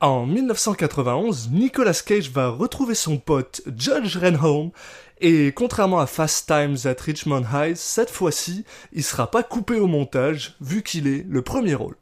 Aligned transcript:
En 0.00 0.26
1991, 0.26 1.50
Nicolas 1.50 2.02
Cage 2.06 2.30
va 2.30 2.50
retrouver 2.50 2.94
son 2.94 3.18
pote 3.18 3.62
Judge 3.76 4.16
Renholm 4.16 4.70
et 5.20 5.50
contrairement 5.52 5.98
à 5.98 6.06
Fast 6.06 6.46
Times 6.46 6.76
at 6.84 7.02
Richmond 7.02 7.42
High, 7.52 7.74
cette 7.74 8.10
fois-ci, 8.10 8.64
il 8.92 9.02
sera 9.02 9.28
pas 9.28 9.42
coupé 9.42 9.80
au 9.80 9.88
montage 9.88 10.54
vu 10.60 10.84
qu'il 10.84 11.08
est 11.08 11.26
le 11.28 11.42
premier 11.42 11.74
rôle. 11.74 11.96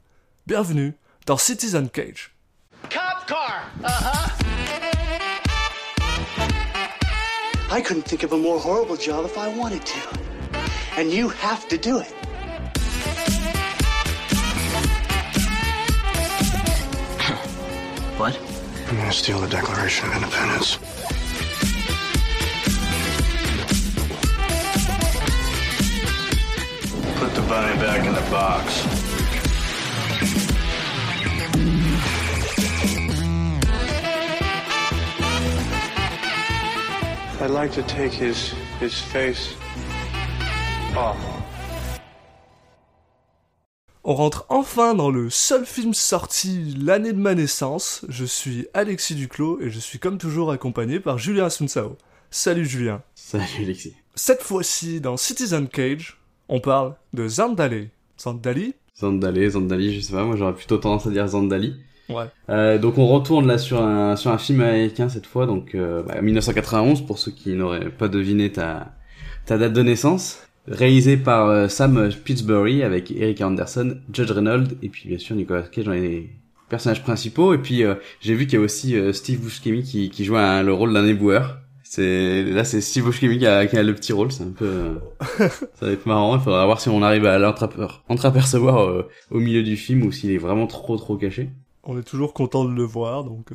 Bienvenue 0.45 0.93
dans 1.25 1.37
Citizen 1.37 1.89
Cage. 1.89 2.35
Cop 2.83 3.25
car. 3.27 3.63
Uh-huh. 3.83 4.27
I 7.71 7.81
couldn't 7.81 8.03
think 8.03 8.23
of 8.23 8.31
a 8.31 8.37
more 8.37 8.59
horrible 8.59 8.95
job 8.95 9.25
if 9.25 9.35
I 9.37 9.47
wanted 9.57 9.83
to. 9.83 11.01
And 11.01 11.11
you 11.11 11.29
have 11.29 11.67
to 11.69 11.77
do 11.77 11.99
it. 11.99 12.16
I'm 18.89 18.95
gonna 18.95 19.11
steal 19.11 19.41
the 19.41 19.47
Declaration 19.47 20.07
of 20.07 20.15
Independence. 20.15 20.77
Put 27.17 27.35
the 27.35 27.41
bunny 27.49 27.75
back 27.81 28.05
in 28.05 28.13
the 28.13 28.21
box. 28.31 28.85
I'd 37.41 37.49
like 37.49 37.73
to 37.73 37.83
take 37.83 38.13
his 38.13 38.51
his 38.79 39.01
face 39.01 39.53
off. 40.95 41.36
On 44.09 44.13
rentre 44.13 44.45
enfin 44.47 44.93
dans 44.93 45.11
le 45.11 45.29
seul 45.29 45.65
film 45.65 45.93
sorti 45.93 46.73
l'année 46.81 47.11
de 47.11 47.17
ma 47.17 47.35
naissance. 47.35 48.05
Je 48.07 48.23
suis 48.23 48.65
Alexis 48.73 49.15
Duclos 49.15 49.59
et 49.59 49.69
je 49.69 49.79
suis 49.81 49.99
comme 49.99 50.17
toujours 50.17 50.49
accompagné 50.49 51.01
par 51.01 51.17
Julien 51.17 51.47
Asunsao. 51.47 51.97
Salut 52.31 52.63
Julien. 52.65 53.01
Salut 53.15 53.43
Alexis. 53.59 53.95
Cette 54.15 54.43
fois-ci, 54.43 55.01
dans 55.01 55.17
Citizen 55.17 55.67
Cage, 55.67 56.21
on 56.47 56.61
parle 56.61 56.95
de 57.11 57.27
Zandale. 57.27 57.89
Zandali? 58.17 58.75
Zandale, 58.97 59.49
Zandali, 59.49 59.93
je 59.93 59.99
sais 59.99 60.13
pas, 60.13 60.23
moi 60.23 60.37
j'aurais 60.37 60.55
plutôt 60.55 60.77
tendance 60.77 61.05
à 61.05 61.09
dire 61.09 61.27
Zandali. 61.27 61.75
Ouais. 62.07 62.27
Euh, 62.47 62.77
donc 62.77 62.97
on 62.97 63.07
retourne 63.07 63.45
là 63.45 63.57
sur 63.57 63.81
un 63.81 64.15
sur 64.15 64.31
un 64.31 64.37
film 64.37 64.61
américain 64.61 65.09
cette 65.09 65.25
fois, 65.25 65.45
donc 65.45 65.75
euh, 65.75 66.01
bah, 66.03 66.21
1991 66.21 67.01
pour 67.01 67.19
ceux 67.19 67.31
qui 67.31 67.51
n'auraient 67.55 67.89
pas 67.89 68.07
deviné 68.07 68.53
ta 68.53 68.93
ta 69.45 69.57
date 69.57 69.73
de 69.73 69.83
naissance. 69.83 70.46
Réalisé 70.67 71.17
par 71.17 71.47
euh, 71.47 71.67
Sam 71.67 72.09
Pittsbury 72.23 72.83
avec 72.83 73.11
Eric 73.11 73.41
Anderson, 73.41 73.97
Judge 74.11 74.31
Reynolds 74.31 74.67
et 74.81 74.89
puis 74.89 75.07
bien 75.07 75.17
sûr 75.17 75.35
Nicolas 75.35 75.61
Cage 75.63 75.85
dans 75.85 75.93
les 75.93 76.29
personnages 76.69 77.03
principaux. 77.03 77.53
Et 77.53 77.57
puis 77.57 77.83
euh, 77.83 77.95
j'ai 78.19 78.33
vu 78.33 78.47
qu'il 78.47 78.59
y 78.59 78.61
a 78.61 78.65
aussi 78.65 78.95
euh, 78.95 79.13
Steve 79.13 79.39
Buscemi 79.39 79.83
qui 79.83 80.25
joue 80.25 80.35
le 80.35 80.71
rôle 80.71 80.93
d'un 80.93 81.05
éboueur. 81.05 81.59
C'est 81.83 82.43
là 82.43 82.65
c'est 82.65 82.81
Steve 82.81 83.05
Buscemi 83.05 83.37
qui 83.37 83.45
a, 83.45 83.63
le 83.63 83.95
petit 83.95 84.11
rôle, 84.11 84.29
c'est 84.31 84.43
un 84.43 84.51
peu 84.51 84.99
ça 85.39 85.85
va 85.85 85.91
être 85.91 86.05
marrant. 86.05 86.35
Il 86.35 86.41
faudra 86.41 86.65
voir 86.65 86.81
si 86.81 86.89
on 86.89 87.01
arrive 87.01 87.25
à 87.25 87.39
l'entraper- 87.39 88.01
entreapercevoir 88.09 88.89
euh, 88.89 89.07
au 89.31 89.39
milieu 89.39 89.63
du 89.63 89.77
film 89.77 90.03
ou 90.03 90.11
s'il 90.11 90.31
est 90.31 90.37
vraiment 90.37 90.67
trop 90.67 90.97
trop 90.97 91.15
caché. 91.15 91.49
On 91.85 91.97
est 91.97 92.03
toujours 92.03 92.33
content 92.33 92.65
de 92.65 92.73
le 92.73 92.83
voir, 92.83 93.23
donc 93.23 93.53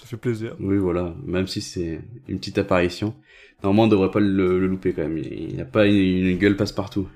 ça 0.00 0.06
fait 0.06 0.16
plaisir. 0.16 0.56
Oui, 0.60 0.78
voilà. 0.78 1.14
Même 1.26 1.46
si 1.46 1.60
c'est 1.60 2.00
une 2.26 2.38
petite 2.38 2.56
apparition. 2.56 3.14
Normalement, 3.62 3.84
on 3.84 3.88
devrait 3.88 4.10
pas 4.10 4.20
le, 4.20 4.66
louper 4.66 4.94
quand 4.94 5.02
même. 5.02 5.18
Il 5.18 5.54
n'y 5.54 5.60
a 5.60 5.66
pas 5.66 5.84
une, 5.86 6.38
gueule 6.38 6.56
passe-partout. 6.56 7.06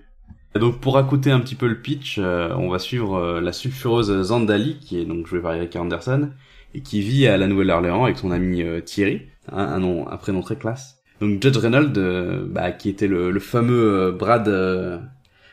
Donc, 0.54 0.80
pour 0.80 0.94
raconter 0.94 1.30
un 1.30 1.40
petit 1.40 1.54
peu 1.54 1.66
le 1.66 1.80
pitch, 1.80 2.18
euh, 2.18 2.54
on 2.58 2.68
va 2.68 2.78
suivre 2.78 3.14
euh, 3.16 3.40
la 3.40 3.52
sulfureuse 3.52 4.22
Zandali, 4.22 4.78
qui 4.80 5.00
est 5.00 5.06
donc 5.06 5.26
jouée 5.26 5.40
par 5.40 5.54
Eric 5.54 5.74
Anderson, 5.76 6.28
et 6.74 6.82
qui 6.82 7.00
vit 7.00 7.26
à 7.26 7.38
la 7.38 7.46
Nouvelle-Orléans 7.46 8.04
avec 8.04 8.18
son 8.18 8.30
ami 8.30 8.62
euh, 8.62 8.80
Thierry, 8.80 9.22
un, 9.50 9.78
nom, 9.78 10.06
un 10.06 10.16
prénom 10.18 10.42
très 10.42 10.56
classe. 10.56 11.02
Donc, 11.22 11.42
Judge 11.42 11.56
Reynolds, 11.56 12.46
bah, 12.50 12.70
qui 12.70 12.90
était 12.90 13.08
le, 13.08 13.40
fameux 13.40 14.12
Brad, 14.12 14.46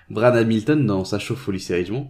Brad 0.10 0.36
Hamilton 0.36 0.86
dans 0.86 1.06
Sa 1.06 1.18
chauffe 1.18 1.48
au 1.48 1.52
lycée 1.54 1.76
Richmond, 1.76 2.10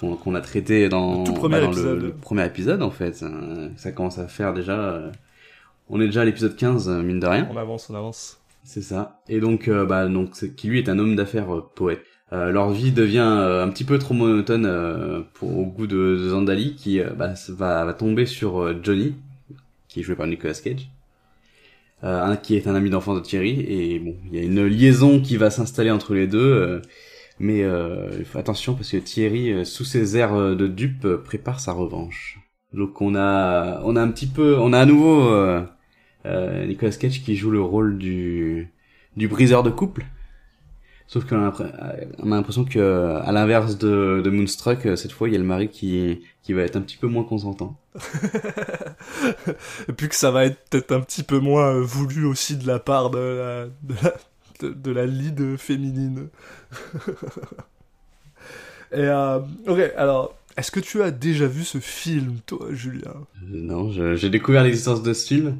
qu'on 0.00 0.34
a 0.34 0.40
traité 0.40 0.88
dans, 0.88 1.20
Le 1.20 1.24
tout 1.26 1.32
premier 1.34 1.56
bah, 1.56 1.60
dans 1.60 1.72
épisode. 1.72 2.00
Le, 2.00 2.06
le 2.08 2.12
premier 2.12 2.46
épisode, 2.46 2.82
en 2.82 2.90
fait. 2.90 3.22
Euh, 3.22 3.68
Ça 3.76 3.92
commence 3.92 4.18
à 4.18 4.26
faire 4.28 4.52
déjà... 4.54 4.78
euh, 4.78 5.10
on 5.88 6.00
est 6.00 6.06
déjà 6.06 6.22
à 6.22 6.24
l'épisode 6.24 6.56
15, 6.56 6.88
euh, 6.88 7.02
mine 7.02 7.20
de 7.20 7.26
rien. 7.26 7.48
On 7.52 7.56
avance, 7.56 7.90
on 7.90 7.94
avance. 7.94 8.40
C'est 8.62 8.82
ça. 8.82 9.20
Et 9.28 9.40
donc, 9.40 9.68
euh, 9.68 9.84
bah, 9.84 10.06
donc, 10.06 10.32
qui 10.56 10.68
lui 10.68 10.78
est 10.78 10.88
un 10.88 10.98
homme 10.98 11.16
d'affaires 11.16 11.54
euh, 11.54 11.68
poète. 11.74 12.02
Euh, 12.32 12.50
leur 12.52 12.70
vie 12.70 12.92
devient 12.92 13.18
un 13.18 13.68
petit 13.70 13.82
peu 13.82 13.98
trop 13.98 14.14
monotone 14.14 14.64
euh, 14.64 15.20
pour 15.34 15.58
au 15.58 15.64
goût 15.66 15.88
de, 15.88 15.96
de 16.16 16.28
Zandali, 16.28 16.76
qui 16.76 17.00
bah, 17.16 17.34
va, 17.48 17.84
va 17.84 17.92
tomber 17.92 18.24
sur 18.24 18.82
Johnny, 18.84 19.14
qui 19.88 20.00
est 20.00 20.02
joué 20.04 20.14
par 20.14 20.28
Nicolas 20.28 20.54
Cage, 20.54 20.90
euh, 22.04 22.22
un, 22.22 22.36
qui 22.36 22.54
est 22.54 22.68
un 22.68 22.74
ami 22.76 22.88
d'enfance 22.88 23.16
de 23.18 23.24
Thierry. 23.24 23.60
Et 23.68 23.98
bon, 23.98 24.14
il 24.30 24.38
y 24.38 24.40
a 24.40 24.44
une 24.44 24.64
liaison 24.64 25.20
qui 25.20 25.36
va 25.36 25.50
s'installer 25.50 25.90
entre 25.90 26.14
les 26.14 26.28
deux. 26.28 26.80
Mais 27.40 27.62
euh, 27.62 28.22
attention 28.34 28.74
parce 28.74 28.90
que 28.90 28.98
Thierry, 28.98 29.50
euh, 29.50 29.64
sous 29.64 29.84
ses 29.84 30.16
airs 30.18 30.34
euh, 30.34 30.54
de 30.54 30.66
dupe, 30.66 31.06
euh, 31.06 31.16
prépare 31.16 31.58
sa 31.58 31.72
revanche. 31.72 32.38
Donc 32.74 33.00
on 33.00 33.14
a, 33.16 33.80
on 33.84 33.96
a 33.96 34.02
un 34.02 34.10
petit 34.10 34.26
peu, 34.26 34.58
on 34.58 34.74
a 34.74 34.78
à 34.78 34.84
nouveau 34.84 35.22
euh, 35.22 35.64
Nicolas 36.66 36.92
Cage 36.92 37.22
qui 37.22 37.36
joue 37.36 37.50
le 37.50 37.62
rôle 37.62 37.96
du 37.98 38.72
du 39.16 39.26
briseur 39.26 39.62
de 39.62 39.70
couple. 39.70 40.04
Sauf 41.06 41.24
qu'on 41.24 41.38
a, 41.38 41.52
on 42.18 42.30
a 42.30 42.36
l'impression 42.36 42.64
que, 42.64 43.18
à 43.24 43.32
l'inverse 43.32 43.78
de, 43.78 44.22
Moonstruck, 44.30 44.96
cette 44.96 45.10
fois, 45.10 45.28
il 45.28 45.32
y 45.32 45.34
a 45.34 45.40
le 45.40 45.44
mari 45.44 45.68
qui, 45.68 46.20
qui 46.42 46.52
va 46.52 46.62
être 46.62 46.76
un 46.76 46.82
petit 46.82 46.96
peu 46.96 47.08
moins 47.08 47.24
consentant. 47.24 47.80
Et 49.88 49.92
puis 49.92 50.08
que 50.08 50.14
ça 50.14 50.30
va 50.30 50.44
être 50.44 50.68
peut-être 50.70 50.92
un 50.92 51.00
petit 51.00 51.24
peu 51.24 51.40
moins 51.40 51.80
voulu 51.80 52.26
aussi 52.26 52.56
de 52.56 52.64
la 52.64 52.78
part 52.78 53.10
de 53.10 53.18
la, 53.18 53.66
de 53.82 53.94
la, 54.04 54.14
de 54.72 54.90
la 54.92 55.06
lead 55.06 55.56
féminine. 55.56 56.28
Et 58.92 58.98
euh, 58.98 59.38
ok, 59.66 59.92
alors, 59.96 60.34
est-ce 60.56 60.70
que 60.70 60.80
tu 60.80 61.02
as 61.02 61.10
déjà 61.10 61.46
vu 61.46 61.64
ce 61.64 61.78
film, 61.78 62.38
toi, 62.46 62.66
Julien? 62.70 63.14
Non, 63.46 63.90
j'ai 63.90 64.30
découvert 64.30 64.64
l'existence 64.64 65.02
de 65.02 65.12
ce 65.12 65.26
film. 65.26 65.56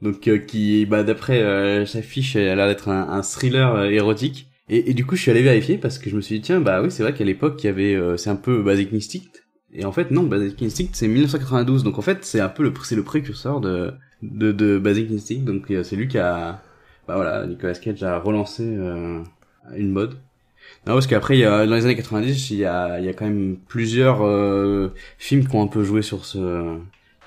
Donc, 0.00 0.28
euh, 0.28 0.38
qui, 0.38 0.86
bah, 0.86 1.02
d'après 1.02 1.42
euh, 1.42 1.84
sa 1.86 2.02
fiche, 2.02 2.36
elle 2.36 2.48
a 2.48 2.54
l'air 2.54 2.68
d'être 2.68 2.88
un, 2.88 3.22
thriller 3.22 3.74
euh, 3.74 3.90
érotique. 3.90 4.48
Et, 4.70 4.92
du 4.92 5.06
coup, 5.06 5.16
je 5.16 5.22
suis 5.22 5.30
allé 5.30 5.42
vérifier 5.42 5.78
parce 5.78 5.98
que 5.98 6.10
je 6.10 6.16
me 6.16 6.20
suis 6.20 6.36
dit, 6.36 6.42
tiens, 6.42 6.60
bah 6.60 6.82
oui, 6.82 6.90
c'est 6.90 7.02
vrai 7.02 7.14
qu'à 7.14 7.24
l'époque, 7.24 7.62
il 7.64 7.66
y 7.66 7.70
avait, 7.70 7.94
euh, 7.94 8.18
c'est 8.18 8.28
un 8.28 8.36
peu 8.36 8.62
Basic 8.62 8.92
Instinct. 8.92 9.30
Et 9.72 9.86
en 9.86 9.92
fait, 9.92 10.10
non, 10.10 10.24
Basic 10.24 10.62
Instinct, 10.62 10.90
c'est 10.92 11.08
1992. 11.08 11.84
Donc, 11.84 11.98
en 11.98 12.02
fait, 12.02 12.24
c'est 12.24 12.40
un 12.40 12.50
peu 12.50 12.62
le, 12.62 12.72
c'est 12.84 12.96
le 12.96 13.02
précurseur 13.02 13.60
de, 13.60 13.92
de, 14.22 14.52
de 14.52 14.78
Basic 14.78 15.10
Instinct. 15.10 15.40
Donc, 15.44 15.72
c'est 15.82 15.96
lui 15.96 16.06
qui 16.06 16.18
a, 16.18 16.62
bah 17.06 17.16
voilà, 17.16 17.46
Nicolas 17.46 17.74
Cage 17.74 18.02
a 18.02 18.18
relancé 18.18 18.62
une 18.62 19.90
mode. 19.90 20.18
Non, 20.86 20.94
parce 20.94 21.06
qu'après, 21.06 21.36
il 21.36 21.40
y 21.40 21.44
a, 21.44 21.66
dans 21.66 21.74
les 21.74 21.84
années 21.84 21.96
90, 21.96 22.50
il 22.50 22.58
y 22.58 22.64
a, 22.64 22.98
il 22.98 23.04
y 23.04 23.08
a 23.08 23.12
quand 23.12 23.26
même 23.26 23.56
plusieurs 23.68 24.22
euh, 24.24 24.88
films 25.18 25.46
qui 25.46 25.54
ont 25.56 25.62
un 25.62 25.66
peu 25.66 25.82
joué 25.84 26.02
sur 26.02 26.24
ce, 26.24 26.76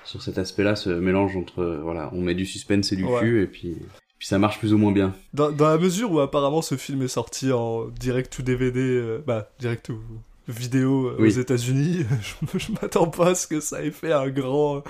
sur 0.03 0.21
cet 0.23 0.37
aspect-là, 0.37 0.75
ce 0.75 0.89
mélange 0.89 1.35
entre, 1.37 1.59
euh, 1.61 1.79
voilà, 1.83 2.09
on 2.13 2.21
met 2.21 2.33
du 2.33 2.45
suspense 2.45 2.91
et 2.91 2.95
du 2.95 3.03
Ouais. 3.05 3.19
cul, 3.19 3.43
et 3.43 3.47
puis, 3.47 3.77
puis 4.17 4.27
ça 4.27 4.39
marche 4.39 4.57
plus 4.59 4.73
ou 4.73 4.77
moins 4.77 4.91
bien. 4.91 5.13
dans, 5.33 5.51
dans 5.51 5.67
la 5.67 5.77
mesure 5.77 6.11
où 6.11 6.19
apparemment 6.19 6.61
ce 6.61 6.75
film 6.75 7.01
est 7.03 7.07
sorti 7.07 7.51
en 7.51 7.85
direct 7.87 8.37
ou 8.39 8.41
DVD, 8.41 8.79
euh, 8.79 9.23
bah, 9.25 9.49
direct 9.59 9.89
ou 9.89 9.99
vidéo 10.47 11.07
euh, 11.07 11.17
aux. 11.23 11.25
États-Unis, 11.27 12.05
je, 12.53 12.59
je 12.59 12.71
m'attends 12.81 13.07
pas 13.07 13.29
à 13.29 13.35
ce 13.35 13.47
que 13.47 13.59
ça 13.59 13.83
ait 13.83 13.91
fait 13.91 14.11
un 14.11 14.29
grand 14.29 14.83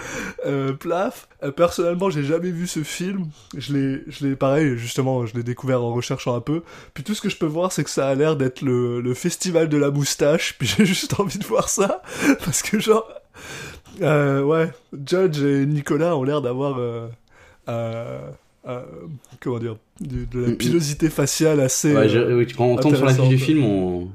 euh, 0.45 0.73
plaf. 0.73 1.27
Euh, 1.43 1.51
personnellement, 1.51 2.09
j'ai 2.09 2.23
jamais 2.23 2.51
vu 2.51 2.67
ce 2.67 2.83
film. 2.83 3.27
Je 3.57 3.73
l'ai, 3.73 4.03
je 4.07 4.25
l'ai 4.25 4.35
pareil, 4.35 4.77
justement, 4.77 5.25
je 5.25 5.35
l'ai 5.35 5.43
découvert 5.43 5.83
en 5.83 5.93
recherchant 5.93 6.35
un 6.35 6.41
peu. 6.41 6.63
Puis 6.93 7.03
tout 7.03 7.13
ce 7.15 7.21
que 7.21 7.29
je 7.29 7.37
peux 7.37 7.45
voir, 7.45 7.71
c'est 7.71 7.83
que 7.83 7.89
ça 7.89 8.07
a 8.07 8.15
l'air 8.15 8.35
d'être 8.35 8.61
le, 8.61 9.01
le 9.01 9.13
festival 9.13 9.69
de 9.69 9.77
la 9.77 9.91
moustache. 9.91 10.55
Puis 10.57 10.67
j'ai 10.77 10.85
juste 10.85 11.19
envie 11.19 11.37
de 11.39 11.45
voir 11.45 11.69
ça 11.69 12.01
parce 12.45 12.61
que 12.61 12.79
genre, 12.79 13.07
euh, 14.01 14.41
ouais, 14.43 14.71
Judge 15.05 15.41
et 15.43 15.65
Nicolas 15.65 16.15
ont 16.15 16.23
l'air 16.23 16.41
d'avoir 16.41 16.77
euh, 16.79 17.07
comment 19.39 19.59
dire, 19.59 19.75
de, 19.99 20.25
de 20.25 20.39
la 20.39 20.47
Mm, 20.49 20.51
mm. 20.51 20.57
pilosité 20.57 21.09
faciale 21.09 21.59
assez. 21.59 21.93
Ouais, 21.95 22.09
je- 22.09 22.33
oui, 22.35 22.47
quand 22.55 22.65
on 22.65 22.75
tombe 22.77 22.95
sur 22.95 23.05
la 23.05 23.13
fiche 23.13 23.27
du 23.27 23.37
film, 23.37 23.63
on... 23.63 24.09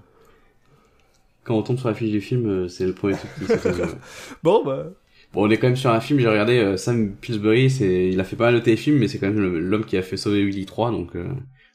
Quand 1.47 1.57
on 1.57 1.63
tombe 1.63 1.79
sur 1.79 1.89
la 1.89 1.95
fiche 1.95 2.11
du 2.11 2.21
film, 2.21 2.47
euh, 2.47 2.69
c'est 2.69 2.87
le 2.87 2.93
premier 2.93 3.15
truc 3.15 3.31
qui 3.39 3.45
fait. 3.47 3.71
Bon, 4.43 4.65
bah, 4.65 4.87
Bon, 5.33 5.47
on 5.47 5.51
est 5.51 5.59
quand 5.59 5.67
même 5.67 5.77
sur 5.77 5.91
un 5.91 6.01
film, 6.01 6.19
j'ai 6.21 6.29
regardé 6.29 6.59
euh, 6.59 6.77
Sam 6.77 7.15
Pillsbury, 7.15 7.71
c'est, 7.71 8.09
il 8.09 8.19
a 8.21 8.25
fait 8.25 8.37
pas 8.37 8.47
mal 8.47 8.55
de 8.55 8.61
téléfilms, 8.61 8.99
mais 8.99 9.09
c'est 9.09 9.19
quand 9.19 9.27
même 9.27 9.59
l'homme 9.59 9.85
qui 9.85 9.97
a 9.97 10.03
fait 10.03 10.17
Sauver 10.17 10.43
Willy 10.45 10.67
3, 10.67 10.91
donc 10.91 11.17
euh, 11.17 11.29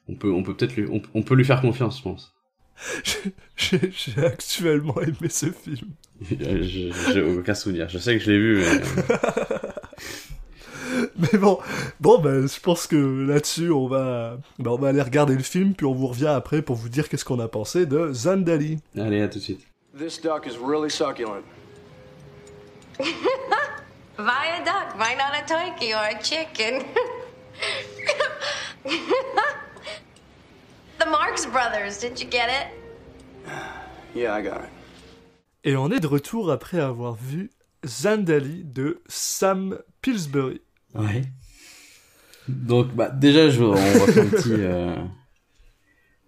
on 0.08 0.16
peut, 0.16 0.32
on 0.32 0.44
peut 0.44 0.56
peut-être 0.56 0.76
lui, 0.76 0.88
on, 0.92 1.02
on 1.14 1.22
peut 1.22 1.36
lui 1.36 1.46
faire 1.46 1.62
confiance, 1.62 2.00
je 2.00 2.04
pense. 2.04 2.34
j'ai 3.56 4.26
actuellement 4.26 5.00
aimé 5.02 5.30
ce 5.30 5.52
film. 5.52 5.90
J'ai 7.12 7.22
aucun 7.22 7.54
souvenir. 7.54 7.90
Je 7.90 7.98
sais 7.98 8.18
que 8.18 8.24
je 8.24 8.32
l'ai 8.32 8.40
vu, 8.40 8.58
mais... 8.58 8.82
Mais 11.34 11.38
bon, 11.38 11.60
bon, 12.00 12.20
bah, 12.20 12.48
je 12.48 12.60
pense 12.60 12.88
que 12.88 12.96
là-dessus, 13.28 13.70
on 13.70 13.88
va, 13.88 14.38
bah, 14.58 14.72
on 14.72 14.78
va 14.78 14.90
aller 14.90 15.02
regarder 15.02 15.36
le 15.36 15.44
film, 15.44 15.76
puis 15.76 15.86
on 15.86 15.94
vous 15.94 16.08
revient 16.08 16.28
après 16.28 16.62
pour 16.64 16.76
vous 16.76 16.90
dire 16.90 17.10
qu'est-ce 17.10 17.26
qu'on 17.26 17.40
a 17.40 17.48
pensé 17.48 17.86
de 17.86 18.12
Zandali. 18.12 18.80
Allez, 18.98 19.22
à 19.22 19.28
tout 19.28 19.38
de 19.38 19.44
suite. 19.44 19.68
This 19.96 20.20
duck 20.20 20.48
is 20.48 20.58
really 20.58 20.90
succulent. 20.90 21.44
Buy 24.18 24.48
a 24.60 24.64
duck? 24.66 24.96
Why 24.98 25.16
not 25.16 25.36
a 25.36 25.46
turkey 25.46 25.94
or 25.94 26.04
a 26.04 26.20
chicken? 26.22 26.84
the 31.00 31.06
Marx 31.06 31.46
Brothers. 31.46 32.00
Did 32.00 32.20
you 32.20 32.28
get 32.30 32.50
it? 32.50 32.68
Yeah, 34.14 34.34
I 34.34 34.42
got 34.42 34.64
it. 34.64 34.70
Et 35.64 35.78
on 35.78 35.90
est 35.90 36.02
de 36.02 36.08
retour 36.08 36.52
après 36.52 36.82
avoir 36.82 37.14
vu 37.14 37.50
Zandali 37.86 38.66
de 38.66 39.02
Sam 39.08 39.80
Pillsbury. 40.02 40.60
Ouais. 40.96 41.24
Donc, 42.48 42.94
bah, 42.96 43.10
déjà, 43.10 43.50
je, 43.50 43.64
on 43.64 43.74
va 43.74 44.08
faire 44.08 44.24
un 44.24 44.30
petit, 44.30 44.50
euh, 44.58 44.96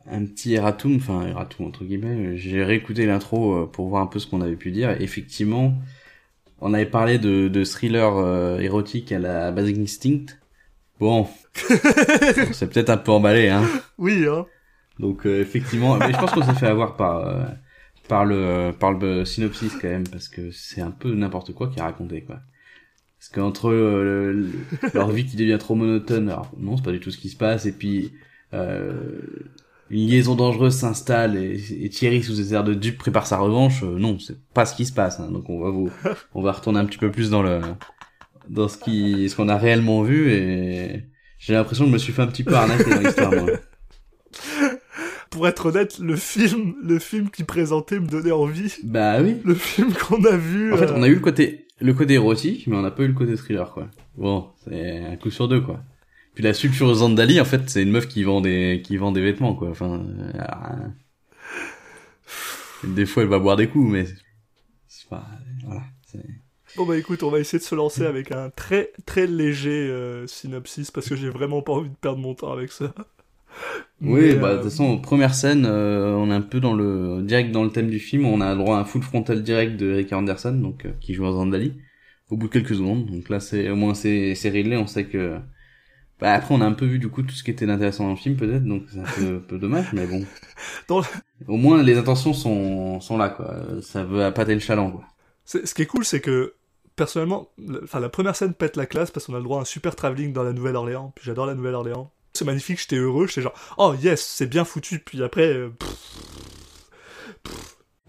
un 0.06 0.26
petit 0.26 0.54
erratum, 0.54 0.96
enfin, 0.98 1.26
erratum 1.28 1.68
entre 1.68 1.84
guillemets. 1.86 2.38
J'ai 2.38 2.64
réécouté 2.64 3.06
l'intro 3.06 3.64
euh, 3.64 3.66
pour 3.68 3.88
voir 3.90 4.02
un 4.04 4.08
peu 4.08 4.20
ce 4.20 4.28
qu'on 4.28 4.42
avait 4.42 4.56
pu 4.56 4.72
dire. 4.72 4.92
Effectivement, 5.02 5.74
on 6.62 6.74
avait 6.74 6.86
parlé 6.86 7.20
de, 7.20 7.48
de 7.48 7.64
thriller 7.64 8.16
euh, 8.18 8.60
érotique 8.60 9.12
à 9.12 9.20
la 9.20 9.52
Basic 9.52 9.78
Instinct. 9.78 10.26
Bon, 11.00 11.28
c'est 12.54 12.70
peut-être 12.72 12.90
un 12.90 12.98
peu 12.98 13.12
emballé, 13.12 13.50
hein. 13.50 13.68
Oui, 13.98 14.26
hein. 14.28 14.46
Donc, 15.00 15.26
euh, 15.26 15.42
effectivement, 15.42 15.98
mais 15.98 16.14
je 16.14 16.18
pense 16.18 16.32
qu'on 16.32 16.44
s'est 16.44 16.54
fait 16.54 16.68
avoir 16.68 16.96
par, 16.96 17.18
euh, 17.28 17.46
par 18.08 18.26
le, 18.26 18.72
par 18.80 18.94
le 18.94 19.26
synopsis 19.26 19.74
quand 19.76 19.90
même, 19.90 20.08
parce 20.08 20.30
que 20.30 20.52
c'est 20.52 20.82
un 20.82 20.92
peu 20.92 21.14
n'importe 21.14 21.54
quoi 21.54 21.70
qui 21.70 21.80
est 21.80 21.82
raconté, 21.82 22.24
quoi. 22.24 22.40
Parce 23.24 23.30
qu'entre 23.36 23.70
euh, 23.70 24.34
le- 24.34 24.50
leur 24.94 25.10
vie 25.10 25.26
qui 25.26 25.38
devient 25.38 25.58
trop 25.58 25.76
monotone, 25.76 26.28
alors 26.30 26.52
non, 26.60 26.76
c'est 26.76 26.84
pas 26.84 26.92
du 26.92 27.00
tout 27.00 27.10
ce 27.10 27.18
qui 27.18 27.30
se 27.30 27.38
passe, 27.38 27.66
et 27.66 27.72
puis 27.72 28.12
euh, 28.54 28.92
une 29.90 30.08
liaison 30.10 30.36
dangereuse 30.36 30.76
s'installe 30.76 31.38
et, 31.38 31.58
et 31.86 31.88
Thierry 31.90 32.22
sous 32.22 32.36
des 32.36 32.54
airs 32.54 32.66
de 32.66 32.74
dupe 32.74 32.98
prépare 32.98 33.26
sa 33.26 33.38
revanche, 33.38 33.82
euh, 33.84 33.98
non, 33.98 34.20
c'est 34.20 34.38
pas 34.54 34.66
ce 34.66 34.76
qui 34.76 34.86
se 34.86 34.92
passe. 34.92 35.22
hein. 35.22 35.32
donc 35.32 35.50
on 35.50 35.60
va 35.64 35.70
vous, 35.70 35.90
on 36.34 36.42
va 36.42 36.52
retourner 36.52 36.80
un 36.80 36.86
petit 36.86 36.98
peu 36.98 37.12
plus 37.12 37.30
dans 37.30 37.42
le, 37.42 37.62
dans 38.50 38.68
ce 38.68 38.78
qui, 38.78 39.30
ce 39.30 39.36
qu'on 39.38 39.48
a 39.48 39.56
réellement 39.58 40.04
vu, 40.04 40.30
et 40.30 41.06
j'ai 41.40 41.54
l'impression 41.54 41.86
que 41.86 41.90
je 41.92 41.94
me 41.94 42.00
suis 42.00 42.12
fait 42.12 42.24
un 42.24 42.28
petit 42.28 42.44
peu 42.44 42.54
arnaquer 42.56 42.90
dans 42.94 43.00
l'histoire. 43.00 43.32
moi. 43.32 43.52
Pour 45.30 45.48
être 45.48 45.68
honnête, 45.68 45.98
le 46.00 46.16
film, 46.16 46.76
le 46.84 47.00
film 47.00 47.30
qui 47.32 47.44
présentait 47.44 48.00
me 48.00 48.06
donnait 48.08 48.32
envie. 48.32 48.72
Bah 48.84 49.20
oui. 49.22 49.38
Le 49.44 49.56
film 49.56 49.92
qu'on 49.94 50.24
a 50.26 50.36
vu. 50.38 50.72
En 50.74 50.78
fait, 50.78 50.86
euh, 50.86 50.94
on 50.96 51.02
a 51.02 51.08
eu 51.08 51.16
le 51.16 51.20
côté, 51.22 51.63
le 51.80 51.94
côté 51.94 52.14
érotique, 52.14 52.68
mais 52.68 52.76
on 52.76 52.82
n'a 52.82 52.92
pas 52.92 53.04
eu 53.04 53.08
le 53.08 53.14
côté 53.14 53.36
thriller, 53.36 53.72
quoi. 53.72 53.90
Bon, 54.16 54.50
c'est 54.64 55.06
un 55.06 55.16
coup 55.16 55.32
sur 55.32 55.48
deux, 55.48 55.62
quoi. 55.62 55.84
Puis 56.36 56.44
la 56.44 56.54
sulfureuse 56.54 57.00
Zandali, 57.00 57.40
en 57.40 57.46
fait, 57.46 57.70
c'est 57.70 57.84
une 57.84 57.92
meuf 57.92 58.08
qui 58.08 58.24
vend 58.24 58.42
des, 58.42 58.82
qui 58.84 58.98
vend 58.98 59.12
des 59.12 59.22
vêtements, 59.22 59.56
quoi. 59.56 59.70
Enfin, 59.70 60.04
alors, 60.34 60.66
euh, 60.72 60.88
des 62.88 63.06
fois, 63.06 63.24
elle 63.24 63.30
va 63.30 63.40
boire 63.40 63.56
des 63.56 63.68
coups, 63.68 63.92
mais 63.92 64.06
c'est 64.88 65.10
pas, 65.10 65.26
voilà. 65.64 65.84
Bon 66.76 66.88
bah 66.88 66.98
écoute, 66.98 67.22
on 67.22 67.30
va 67.30 67.40
essayer 67.40 67.60
de 67.60 67.64
se 67.64 67.76
lancer 67.76 68.04
avec 68.04 68.32
un 68.32 68.50
très 68.50 68.92
très 69.06 69.28
léger 69.28 69.88
euh, 69.90 70.26
synopsis 70.26 70.90
parce 70.90 71.08
que 71.08 71.16
j'ai 71.16 71.30
vraiment 71.30 71.62
pas 71.62 71.74
envie 71.74 71.90
de 71.90 71.96
perdre 71.96 72.20
mon 72.20 72.34
temps 72.34 72.52
avec 72.52 72.72
ça. 72.72 72.94
Oui, 74.02 74.34
Mais, 74.34 74.36
bah, 74.36 74.48
euh, 74.50 74.52
de 74.58 74.62
toute 74.64 74.70
façon, 74.72 75.00
première 75.00 75.34
scène, 75.34 75.66
euh, 75.66 76.14
on 76.16 76.30
est 76.30 76.34
un 76.34 76.42
peu 76.42 76.60
dans 76.60 76.74
le, 76.74 77.22
direct 77.24 77.52
dans 77.52 77.64
le 77.64 77.70
thème 77.72 77.90
du 77.90 78.00
film, 78.00 78.26
on 78.26 78.42
a 78.42 78.54
droit 78.56 78.78
à 78.78 78.82
un 78.82 78.86
full 78.86 79.02
frontal 79.02 79.44
direct 79.44 79.78
de 79.78 79.94
Rick 79.94 80.12
Anderson, 80.14 80.54
donc, 80.54 80.86
euh, 80.86 80.92
qui 81.00 81.14
joue 81.14 81.26
en 81.26 81.32
Zandali, 81.34 81.74
au 82.30 82.38
bout 82.38 82.48
de 82.48 82.54
quelques 82.54 82.76
secondes. 82.76 83.06
Donc 83.10 83.30
là, 83.30 83.40
c'est, 83.40 83.70
au 83.70 83.76
moins, 83.76 83.94
c'est, 83.94 84.36
c'est 84.36 84.50
réglé, 84.50 84.76
on 84.78 84.88
sait 84.88 85.06
que, 85.06 85.38
bah, 86.20 86.34
après, 86.34 86.56
on 86.56 86.62
a 86.62 86.66
un 86.66 86.74
peu 86.74 86.86
vu, 86.86 87.00
du 87.00 87.10
coup, 87.10 87.24
tout 87.24 87.34
ce 87.36 87.44
qui 87.44 87.52
était 87.52 87.70
intéressant 87.70 88.06
dans 88.06 88.12
le 88.12 88.16
film, 88.18 88.36
peut-être, 88.36 88.66
donc 88.66 88.84
c'est 88.92 89.00
un 89.00 89.04
peu, 89.04 89.42
peu 89.48 89.58
dommage, 89.60 89.94
mais 89.94 90.08
bon. 90.08 90.26
Dans 90.88 91.02
Au 91.48 91.58
moins, 91.58 91.82
les 91.84 91.98
intentions 91.98 92.34
sont, 92.34 93.00
sont 93.02 93.18
là, 93.18 93.30
quoi. 93.30 93.56
Ça 93.82 94.04
veut 94.04 94.24
appâter 94.24 94.54
le 94.54 94.60
chaland, 94.60 94.92
quoi. 94.92 95.06
c'est- 95.46 95.66
ce 95.66 95.74
qui 95.74 95.82
est 95.82 95.86
cool, 95.86 96.06
c'est 96.06 96.22
que 96.22 96.54
personnellement, 96.96 97.50
le- 97.58 97.82
enfin 97.84 98.00
la 98.00 98.10
première 98.10 98.36
scène 98.36 98.54
pète 98.54 98.78
la 98.78 98.86
classe 98.86 99.12
parce 99.12 99.26
qu'on 99.26 99.34
a 99.34 99.38
le 99.38 99.44
droit 99.44 99.60
à 99.60 99.62
un 99.62 99.66
super 99.66 99.96
travelling 99.96 100.32
dans 100.34 100.44
la 100.44 100.54
Nouvelle-Orléans. 100.54 101.12
Puis 101.16 101.26
j'adore 101.26 101.46
la 101.48 101.56
Nouvelle-Orléans. 101.56 102.12
C'est 102.36 102.46
magnifique, 102.46 102.80
j'étais 102.80 102.96
heureux, 102.98 103.28
j'étais 103.28 103.42
genre 103.42 103.54
oh 103.78 103.94
yes, 104.02 104.22
c'est 104.26 104.48
bien 104.48 104.66
foutu. 104.66 105.00
Puis 105.00 105.22
après, 105.24 105.48
euh, 105.54 105.70
pff, 105.70 105.90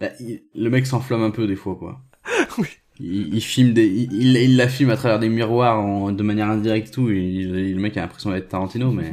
Bah, 0.01 0.09
le 0.55 0.69
mec 0.71 0.87
s'enflamme 0.87 1.23
un 1.23 1.31
peu, 1.31 1.47
des 1.47 1.57
fois, 1.57 1.77
quoi. 1.77 2.01
oui. 2.59 2.67
Il, 3.01 3.35
il 3.35 3.41
filme 3.43 3.73
des, 3.75 3.87
il, 3.87 4.13
il, 4.13 4.37
il 4.37 4.57
la 4.57 4.69
filme 4.69 4.91
à 4.91 4.97
travers 4.97 5.19
des 5.19 5.29
miroirs 5.29 5.81
en, 5.81 6.13
de 6.13 6.23
manière 6.23 6.49
indirecte 6.49 6.93
tout, 6.95 7.11
et 7.11 7.43
le 7.45 7.81
mec 7.81 7.97
a 7.97 8.03
l'impression 8.03 8.31
d'être 8.31 8.49
Tarantino, 8.49 8.93
mais 8.93 9.13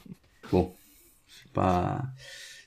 bon, 0.52 0.74
c'est 1.28 1.50
pas, 1.52 2.02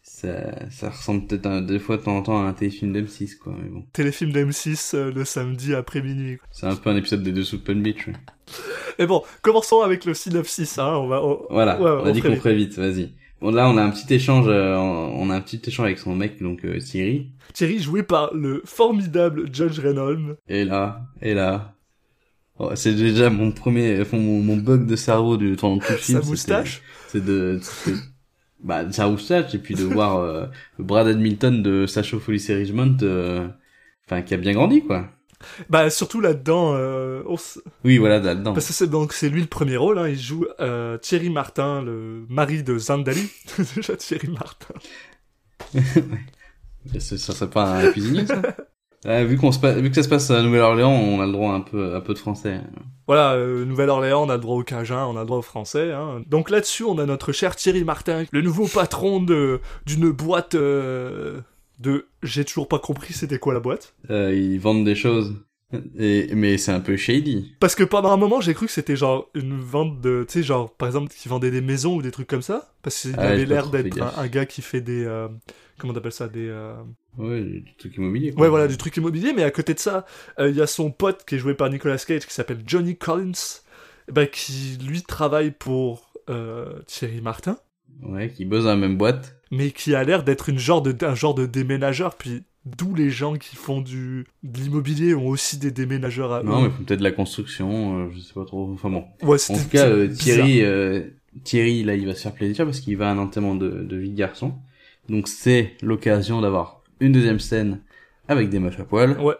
ça, 0.04 0.70
ça 0.72 0.90
ressemble 0.90 1.28
peut-être 1.28 1.66
des 1.66 1.80
fois 1.80 1.98
de 1.98 2.04
temps 2.04 2.18
en 2.18 2.24
temps 2.24 2.44
à 2.44 2.48
un 2.50 2.54
téléfilm 2.54 2.94
d'M6, 2.94 3.38
quoi, 3.38 3.56
mais 3.62 3.70
bon. 3.70 3.86
Téléfilm 3.94 4.32
d'M6 4.32 4.96
euh, 4.96 5.12
le 5.12 5.24
samedi 5.26 5.74
après 5.76 6.02
minuit. 6.02 6.38
quoi. 6.38 6.48
C'est 6.52 6.66
un 6.68 6.76
peu 6.76 6.90
un 6.90 6.96
épisode 6.98 7.24
des 7.24 7.32
deux 7.32 7.44
sous 7.44 7.58
de 7.58 7.62
Palm 7.64 7.82
Beach, 7.82 8.08
ouais. 8.08 8.14
Et 9.00 9.06
bon, 9.06 9.24
commençons 9.42 9.82
avec 9.82 10.06
le 10.06 10.14
synopsis. 10.14 10.78
Hein, 10.80 10.94
on 10.98 11.08
va. 11.08 11.24
on- 11.24 11.46
Voilà, 11.50 11.80
ouais, 11.82 11.92
on 12.04 12.06
a 12.06 12.12
dit 12.12 12.22
qu'on 12.22 12.36
ferait 12.36 12.56
vite, 12.56 12.78
vas-y. 12.78 13.12
Bon, 13.42 13.52
là, 13.52 13.70
on 13.70 13.78
a 13.78 13.84
un 13.84 13.90
petit 13.90 14.14
échange, 14.14 14.46
euh, 14.48 14.76
on 14.76 15.30
a 15.30 15.36
un 15.36 15.42
petit 15.42 15.62
échange 15.66 15.86
avec 15.88 16.00
son 16.00 16.16
mec, 16.16 16.42
donc 16.42 16.64
euh, 16.64 16.80
Thierry, 16.80 17.32
Thierry 17.54 17.80
joué 17.80 18.02
par 18.02 18.34
le 18.34 18.62
formidable 18.66 19.54
Judge 19.54 19.80
Reynolds. 19.80 20.38
et 20.48 20.64
là, 20.64 21.02
et 21.22 21.34
là. 21.34 21.74
Oh, 22.58 22.70
c'est 22.76 22.94
déjà 22.94 23.30
mon 23.30 23.52
premier, 23.52 24.00
enfin, 24.00 24.18
mon, 24.18 24.40
mon 24.42 24.56
bug 24.56 24.86
de 24.86 24.96
cerveau 24.96 25.36
du, 25.36 25.58
pendant 25.58 25.78
tout 25.80 25.92
le 25.92 25.98
film. 25.98 26.22
Sa 26.22 26.28
moustache. 26.30 26.82
c'est 27.10 27.24
de, 27.24 27.60
bah, 28.64 28.90
sa 28.92 29.10
moustache, 29.10 29.54
et 29.54 29.58
puis 29.60 29.76
de 29.76 29.84
voir 29.84 30.18
euh, 30.20 30.46
Brad 30.80 31.08
Hamilton 31.08 31.62
de 31.62 31.86
Sacho 31.86 32.20
Felice 32.20 32.50
Richmond, 32.50 32.96
euh, 33.02 33.48
enfin, 34.08 34.22
qui 34.22 34.34
a 34.34 34.38
bien 34.38 34.54
grandi, 34.54 34.82
quoi. 34.84 35.10
Bah 35.70 35.90
surtout 35.90 36.22
là-dedans, 36.22 36.74
euh, 36.76 37.22
s- 37.34 37.62
Oui, 37.84 37.98
voilà, 37.98 38.20
là-dedans. 38.20 38.54
parce 38.54 38.68
que 38.68 38.74
c'est 38.74 38.90
donc 38.90 39.14
c'est 39.14 39.30
lui 39.30 39.42
le 39.42 39.48
premier 39.48 39.78
rôle. 39.78 39.98
Hein, 40.00 40.10
il 40.10 40.20
joue 40.20 40.46
euh, 40.60 40.98
Thierry 40.98 41.30
Martin, 41.30 41.82
le 41.82 42.26
mari 42.30 42.64
de 42.64 42.78
Zandali. 42.78 43.30
Déjà 43.76 43.96
Thierry 43.96 44.30
Martin. 44.30 44.74
Ça, 47.00 47.18
ça 47.18 47.34
serait 47.34 47.50
pas 47.50 47.78
un 47.80 47.92
cuisinier, 47.92 48.28
ça? 48.28 48.42
Euh, 49.08 49.24
vu 49.24 49.38
qu'on 49.38 49.52
se 49.52 49.60
vu 49.80 49.90
que 49.90 49.96
ça 49.96 50.04
se 50.04 50.10
passe 50.10 50.30
à 50.32 50.42
Nouvelle-Orléans, 50.42 50.92
on 50.92 51.20
a 51.22 51.26
le 51.26 51.32
droit 51.32 51.52
à 51.52 51.56
un 51.56 51.62
peu, 51.62 51.96
un 51.96 52.00
peu 52.02 52.14
de 52.14 52.20
français. 52.20 52.60
Voilà, 53.08 53.34
euh, 53.34 53.66
Nouvelle-Orléans, 53.66 54.24
on 54.24 54.30
a 54.30 54.36
le 54.36 54.42
droit 54.42 54.56
au 54.58 54.64
Cajun, 54.64 55.06
on 55.06 55.16
a 55.16 55.20
le 55.22 55.26
droit 55.26 55.40
au 55.40 55.44
français. 55.44 55.92
Hein. 55.92 56.24
Donc 56.28 56.50
là-dessus, 56.50 56.84
on 56.84 56.98
a 57.00 57.06
notre 57.06 57.32
cher 57.32 57.56
Thierry 57.56 57.84
Martin, 57.84 58.26
le 58.32 58.42
nouveau 58.42 58.68
patron 58.68 59.20
de 59.22 59.62
d'une 59.86 60.12
boîte 60.12 60.56
euh, 60.56 61.42
de. 61.80 62.08
J'ai 62.24 62.46
toujours 62.46 62.68
pas 62.68 62.80
compris 62.80 63.14
c'était 63.14 63.40
quoi 63.40 63.54
la 63.56 63.60
boîte. 63.60 63.94
Euh, 64.12 64.34
ils 64.34 64.60
vendent 64.60 64.86
des 64.86 64.96
choses. 64.96 65.36
Et, 65.98 66.30
mais 66.36 66.58
c'est 66.58 66.72
un 66.72 66.80
peu 66.80 66.96
shady. 66.96 67.54
Parce 67.60 67.76
que 67.76 67.84
pendant 67.84 68.12
un 68.12 68.18
moment, 68.18 68.40
j'ai 68.40 68.54
cru 68.54 68.68
que 68.68 68.72
c'était 68.72 68.96
genre 68.96 69.30
une 69.34 69.60
vente 69.60 70.00
de, 70.00 70.24
tu 70.28 70.34
sais, 70.40 70.44
genre 70.44 70.72
par 70.74 70.88
exemple 70.88 71.12
qui 71.14 71.28
vendait 71.28 71.52
des 71.52 71.62
maisons 71.62 71.96
ou 71.96 72.02
des 72.02 72.12
trucs 72.12 72.28
comme 72.28 72.44
ça. 72.44 72.72
Parce 72.82 73.02
qu'il 73.02 73.16
Ah 73.18 73.24
avait 73.24 73.46
l'air 73.46 73.70
d'être 73.70 74.02
un, 74.02 74.14
un 74.18 74.28
gars 74.28 74.46
qui 74.46 74.62
fait 74.62 74.82
des, 74.82 75.04
euh, 75.04 75.28
comment 75.78 75.94
t'appelles 75.94 76.12
ça, 76.12 76.28
des. 76.30 76.48
euh, 76.48 76.76
Ouais, 77.18 77.42
du 77.42 77.76
truc 77.78 77.96
immobilier. 77.98 78.32
quoi. 78.32 78.44
Ouais, 78.44 78.50
voilà, 78.50 78.68
du 78.68 78.78
truc 78.78 78.96
immobilier, 78.98 79.34
mais 79.34 79.44
à 79.44 79.52
côté 79.52 79.74
de 79.74 79.80
ça, 79.80 80.06
euh, 80.40 80.50
il 80.50 80.56
y 80.56 80.62
a 80.62 80.68
son 80.68 80.92
pote 80.92 81.24
qui 81.26 81.36
est 81.36 81.40
joué 81.40 81.56
par 81.56 81.70
Nicolas 81.70 81.98
Cage 81.98 82.26
qui 82.28 82.34
s'appelle 82.34 82.62
Johnny 82.68 82.96
Collins, 82.98 83.32
ben, 84.12 84.28
qui 84.28 84.78
lui 84.86 85.02
travaille 85.02 85.52
pour 85.52 86.12
Thierry 86.88 87.22
Martin, 87.22 87.58
Ouais, 88.04 88.30
qui 88.30 88.46
bossent 88.46 88.64
dans 88.66 88.70
la 88.72 88.76
même 88.76 88.98
boîte. 88.98 89.36
mais 89.52 89.72
qui 89.72 89.96
a 89.96 90.04
l'air 90.04 90.24
d'être 90.24 90.50
une 90.50 90.60
genre 90.60 90.82
de, 90.82 90.94
un 91.06 91.16
genre 91.16 91.34
de 91.36 91.46
déménageur, 91.46 92.16
puis 92.16 92.44
d'où 92.66 92.96
les 92.96 93.10
gens 93.10 93.36
qui 93.36 93.56
font 93.56 93.82
du, 93.82 94.26
de 94.44 94.60
l'immobilier 94.60 95.14
ont 95.16 95.28
aussi 95.28 95.58
des 95.58 95.72
déménageurs 95.72 96.34
à 96.34 96.44
Non, 96.44 96.62
mais 96.62 96.68
eux. 96.68 96.72
peut-être 96.86 97.00
de 97.00 97.04
la 97.04 97.12
construction, 97.12 98.00
euh, 98.00 98.10
je 98.14 98.20
sais 98.20 98.34
pas 98.34 98.46
trop. 98.46 98.72
Enfin 98.74 98.90
bon. 98.90 99.06
Ouais, 99.22 99.38
En 99.50 99.58
tout 99.58 99.70
cas, 99.70 99.88
euh. 99.88 100.08
Thierry, 100.08 100.62
euh, 100.64 101.02
Thierry, 101.44 101.84
là, 101.84 101.96
il 101.96 102.06
va 102.06 102.16
se 102.16 102.22
faire 102.22 102.34
plaisir 102.34 102.66
parce 102.66 102.80
qu'il 102.80 102.98
va 102.98 103.10
à 103.10 103.14
un 103.14 103.18
enterrement 103.18 103.56
de, 103.56 103.70
de 103.84 103.96
vie 103.98 104.10
de 104.10 104.16
garçon. 104.18 104.54
Donc 105.10 105.28
c'est 105.28 105.74
l'occasion 105.82 106.42
d'avoir 106.42 106.82
une 107.00 107.12
deuxième 107.12 107.40
scène 107.40 107.82
avec 108.28 108.50
des 108.50 108.58
meufs 108.60 108.80
à 108.80 108.86
poil. 108.86 109.20
Ouais, 109.22 109.36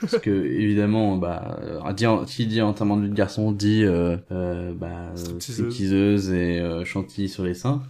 Parce 0.00 0.18
que 0.18 0.30
évidemment, 0.30 1.18
bah, 1.18 1.58
euh, 1.62 1.92
dit, 1.92 2.06
qui 2.26 2.46
dit 2.46 2.62
enterrement 2.62 2.96
de 2.96 3.02
vie 3.02 3.10
de 3.10 3.14
garçon 3.14 3.52
dit 3.52 3.84
euh, 3.84 4.16
euh, 4.32 4.72
bah, 4.72 5.10
euh, 5.12 5.16
Stripteaseuse. 5.16 5.54
stripteaseuse 5.56 6.30
et 6.32 6.58
euh, 6.60 6.84
chantilly 6.86 7.28
sur 7.28 7.44
les 7.44 7.52
seins. 7.52 7.82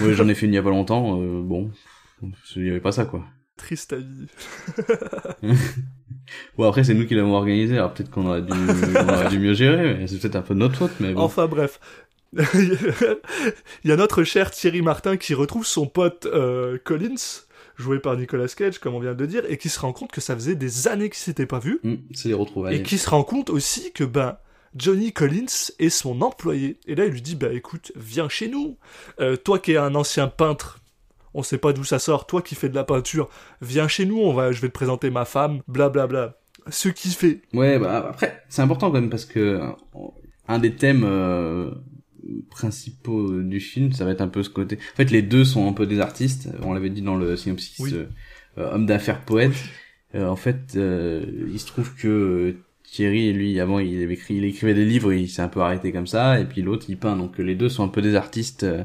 Moi, 0.00 0.12
j'en 0.12 0.28
ai 0.28 0.34
fait 0.34 0.46
une 0.46 0.52
il 0.52 0.56
y 0.56 0.58
a 0.58 0.62
pas 0.62 0.70
longtemps. 0.70 1.20
euh, 1.20 1.42
bon, 1.42 1.70
il 2.54 2.66
y 2.66 2.70
avait 2.70 2.78
pas 2.80 2.92
ça 2.92 3.04
quoi. 3.04 3.24
Triste 3.56 3.92
à 3.92 3.96
vie. 3.96 4.26
Bon 6.56 6.66
après 6.66 6.84
c'est 6.84 6.94
nous 6.94 7.06
qui 7.06 7.14
l'avons 7.14 7.34
organisé, 7.34 7.76
alors 7.76 7.92
peut-être 7.92 8.10
qu'on 8.10 8.26
aurait 8.26 8.42
dû, 8.42 8.52
on 8.52 9.08
aurait 9.08 9.28
dû 9.28 9.38
mieux 9.38 9.54
gérer. 9.54 9.94
mais 9.94 10.06
C'est 10.06 10.18
peut-être 10.18 10.36
un 10.36 10.42
peu 10.42 10.54
de 10.54 10.60
notre 10.60 10.76
faute, 10.76 10.92
mais 11.00 11.12
bon. 11.12 11.20
Enfin 11.20 11.46
bref. 11.46 11.80
Il 12.34 13.18
y 13.84 13.92
a 13.92 13.96
notre 13.96 14.24
cher 14.24 14.50
Thierry 14.50 14.82
Martin 14.82 15.16
qui 15.16 15.34
retrouve 15.34 15.66
son 15.66 15.86
pote 15.86 16.26
euh, 16.26 16.78
Collins, 16.82 17.42
joué 17.76 18.00
par 18.00 18.16
Nicolas 18.16 18.48
Cage, 18.48 18.78
comme 18.78 18.94
on 18.94 19.00
vient 19.00 19.14
de 19.14 19.20
le 19.20 19.26
dire, 19.26 19.44
et 19.48 19.56
qui 19.58 19.68
se 19.68 19.78
rend 19.78 19.92
compte 19.92 20.10
que 20.10 20.20
ça 20.20 20.34
faisait 20.34 20.56
des 20.56 20.88
années 20.88 21.10
qu'ils 21.10 21.18
s'étaient 21.18 21.46
pas 21.46 21.58
vus. 21.60 21.78
Hmm, 21.84 21.96
c'est 22.12 22.28
les 22.28 22.34
retrouvailles. 22.34 22.76
Et 22.76 22.82
qui 22.82 22.98
se 22.98 23.08
rend 23.08 23.22
compte 23.22 23.50
aussi 23.50 23.92
que 23.92 24.04
ben 24.04 24.38
Johnny 24.74 25.12
Collins 25.12 25.70
est 25.78 25.90
son 25.90 26.20
employé. 26.22 26.80
Et 26.86 26.94
là, 26.94 27.04
il 27.06 27.12
lui 27.12 27.22
dit 27.22 27.36
bah 27.36 27.52
écoute, 27.52 27.92
viens 27.94 28.28
chez 28.28 28.48
nous. 28.48 28.78
Euh, 29.20 29.36
toi 29.36 29.58
qui 29.58 29.72
es 29.72 29.76
un 29.76 29.94
ancien 29.94 30.26
peintre, 30.26 30.80
on 31.34 31.42
sait 31.42 31.58
pas 31.58 31.72
d'où 31.72 31.84
ça 31.84 31.98
sort. 31.98 32.26
Toi 32.26 32.42
qui 32.42 32.54
fais 32.54 32.68
de 32.68 32.74
la 32.74 32.84
peinture, 32.84 33.28
viens 33.60 33.88
chez 33.88 34.06
nous. 34.06 34.18
On 34.18 34.32
va, 34.32 34.52
je 34.52 34.60
vais 34.60 34.68
te 34.68 34.72
présenter 34.72 35.10
ma 35.10 35.24
femme. 35.24 35.60
Blablabla. 35.68 36.06
Bla, 36.06 36.26
bla. 36.64 36.70
ce 36.72 36.88
qu'il 36.88 37.10
fait. 37.10 37.40
Ouais, 37.52 37.78
bah 37.78 38.06
après, 38.10 38.42
c'est 38.48 38.62
important 38.62 38.88
quand 38.90 39.00
même 39.00 39.10
parce 39.10 39.24
que 39.24 39.40
euh, 39.40 39.66
un 40.48 40.58
des 40.58 40.74
thèmes 40.74 41.04
euh, 41.04 41.70
principaux 42.50 43.40
du 43.42 43.60
film, 43.60 43.92
ça 43.92 44.04
va 44.04 44.12
être 44.12 44.20
un 44.20 44.28
peu 44.28 44.42
ce 44.42 44.50
côté. 44.50 44.76
En 44.94 44.96
fait, 44.96 45.10
les 45.10 45.22
deux 45.22 45.44
sont 45.44 45.68
un 45.68 45.72
peu 45.72 45.86
des 45.86 46.00
artistes. 46.00 46.48
On 46.62 46.72
l'avait 46.72 46.90
dit 46.90 47.02
dans 47.02 47.16
le 47.16 47.36
synopsis, 47.36 47.78
Oui. 47.80 47.92
euh, 47.94 48.06
euh, 48.58 48.72
homme 48.74 48.86
d'affaires 48.86 49.24
poète. 49.24 49.52
Euh, 50.14 50.26
en 50.28 50.36
fait, 50.36 50.74
euh, 50.76 51.24
il 51.52 51.58
se 51.58 51.66
trouve 51.66 51.94
que 51.96 52.54
Thierry, 52.84 53.32
lui, 53.32 53.58
avant, 53.58 53.78
il, 53.80 54.02
avait 54.02 54.14
écrit, 54.14 54.36
il 54.36 54.44
écrivait 54.44 54.74
des 54.74 54.84
livres, 54.84 55.12
il 55.12 55.28
s'est 55.28 55.42
un 55.42 55.48
peu 55.48 55.60
arrêté 55.60 55.90
comme 55.90 56.06
ça, 56.06 56.38
et 56.38 56.44
puis 56.44 56.62
l'autre, 56.62 56.86
il 56.88 56.96
peint. 56.96 57.16
Donc 57.16 57.38
les 57.38 57.56
deux 57.56 57.68
sont 57.68 57.82
un 57.84 57.88
peu 57.88 58.00
des 58.02 58.14
artistes 58.14 58.62
euh, 58.62 58.84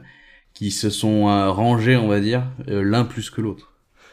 qui 0.60 0.72
se 0.72 0.90
sont 0.90 1.30
euh, 1.30 1.50
rangés, 1.52 1.96
on 1.96 2.10
va 2.10 2.20
dire, 2.20 2.44
euh, 2.68 2.84
l'un 2.84 3.06
plus 3.06 3.30
que 3.30 3.40
l'autre. 3.40 3.72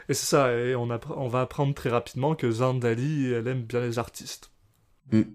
Et 0.08 0.14
c'est 0.14 0.26
ça, 0.26 0.56
et 0.56 0.76
on, 0.76 0.86
va 0.86 1.40
apprendre 1.40 1.74
très 1.74 1.90
rapidement 1.90 2.36
que 2.36 2.48
Zandali, 2.48 3.32
elle 3.32 3.48
aime 3.48 3.62
bien 3.62 3.80
les 3.80 3.98
artistes. 3.98 4.52
Donc 5.10 5.26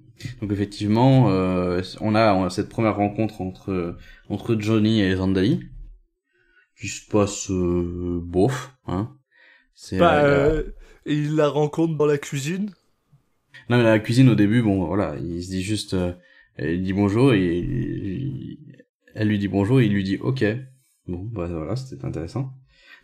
effectivement, 0.51 1.29
euh, 1.29 1.81
on, 1.99 2.15
a, 2.15 2.33
on 2.33 2.45
a 2.45 2.49
cette 2.49 2.69
première 2.69 2.95
rencontre 2.95 3.41
entre 3.41 3.97
entre 4.29 4.55
Johnny 4.57 5.01
et 5.01 5.13
Zandali 5.17 5.59
qui 6.79 6.87
se 6.87 7.05
passe 7.09 7.51
euh, 7.51 8.21
bof, 8.23 8.71
hein. 8.87 9.13
Bah, 9.91 10.23
euh, 10.23 10.63
il 11.05 11.33
et 11.33 11.35
la 11.35 11.49
rencontre 11.49 11.97
dans 11.97 12.05
la 12.05 12.17
cuisine. 12.17 12.71
non 13.69 13.75
mais 13.77 13.83
la 13.83 13.99
cuisine 13.99 14.29
au 14.29 14.35
début, 14.35 14.61
bon 14.61 14.85
voilà, 14.85 15.17
il 15.17 15.43
se 15.43 15.49
dit 15.49 15.61
juste, 15.61 15.93
il 16.57 16.83
dit 16.83 16.93
bonjour 16.93 17.33
et 17.33 17.57
il- 17.57 18.77
elle 19.13 19.27
lui 19.27 19.39
dit 19.39 19.49
bonjour 19.49 19.81
et 19.81 19.87
il 19.87 19.93
lui 19.93 20.05
dit 20.05 20.17
ok. 20.21 20.45
Bon 21.11 21.23
bah 21.31 21.47
voilà, 21.47 21.75
c'était 21.75 22.05
intéressant. 22.05 22.53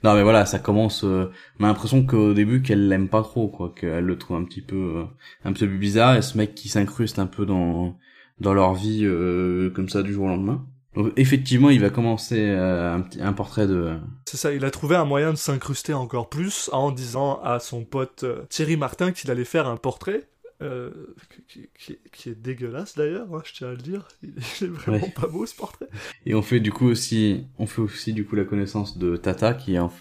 Non 0.03 0.13
mais 0.13 0.23
voilà, 0.23 0.45
ça 0.45 0.59
commence. 0.59 1.03
euh, 1.03 1.31
on 1.59 1.65
l'impression 1.65 2.05
qu'au 2.05 2.33
début 2.33 2.61
qu'elle 2.61 2.87
l'aime 2.87 3.09
pas 3.09 3.23
trop, 3.23 3.47
quoi, 3.47 3.73
qu'elle 3.75 4.05
le 4.05 4.17
trouve 4.17 4.37
un 4.37 4.43
petit 4.43 4.61
peu, 4.61 4.75
euh, 4.75 5.03
un 5.43 5.53
petit 5.53 5.67
peu 5.67 5.77
bizarre. 5.77 6.15
Et 6.15 6.21
ce 6.21 6.37
mec 6.37 6.55
qui 6.55 6.69
s'incruste 6.69 7.19
un 7.19 7.27
peu 7.27 7.45
dans 7.45 7.97
dans 8.39 8.53
leur 8.53 8.73
vie 8.73 9.01
euh, 9.03 9.71
comme 9.71 9.89
ça 9.89 10.03
du 10.03 10.13
jour 10.13 10.25
au 10.25 10.29
lendemain. 10.29 10.65
Donc 10.95 11.13
effectivement, 11.15 11.69
il 11.69 11.79
va 11.79 11.91
commencer 11.91 12.39
euh, 12.39 12.95
un, 12.95 13.01
petit, 13.01 13.21
un 13.21 13.33
portrait 13.33 13.67
de. 13.67 13.97
C'est 14.25 14.37
ça, 14.37 14.51
il 14.51 14.65
a 14.65 14.71
trouvé 14.71 14.95
un 14.95 15.05
moyen 15.05 15.31
de 15.31 15.37
s'incruster 15.37 15.93
encore 15.93 16.27
plus 16.27 16.71
en 16.73 16.91
disant 16.91 17.39
à 17.43 17.59
son 17.59 17.83
pote 17.83 18.23
euh, 18.23 18.45
Thierry 18.49 18.77
Martin 18.77 19.11
qu'il 19.11 19.29
allait 19.29 19.45
faire 19.45 19.67
un 19.67 19.77
portrait. 19.77 20.27
Euh, 20.61 21.15
qui, 21.47 21.69
qui- 21.77 21.99
qui 22.11 22.29
est 22.29 22.35
dégueulasse 22.35 22.95
d'ailleurs, 22.95 23.33
hein, 23.33 23.41
je 23.45 23.53
tiens 23.53 23.67
à 23.69 23.71
le 23.71 23.77
dire. 23.77 24.07
Il 24.23 24.29
est 24.61 24.67
vraiment 24.67 24.97
Ouais. 24.97 25.11
pas 25.11 25.27
beau 25.27 25.45
ce 25.45 25.55
portrait. 25.55 25.87
Et 26.25 26.35
on 26.35 26.41
fait 26.41 26.59
du 26.59 26.71
coup 26.71 26.85
aussi, 26.87 27.45
on 27.57 27.67
fait 27.67 27.81
aussi 27.81 28.13
du 28.13 28.25
coup 28.25 28.35
la 28.35 28.43
connaissance 28.45 28.97
de 28.97 29.17
Tata, 29.17 29.53
qui 29.53 29.73
est 29.75 29.77
un, 29.77 29.91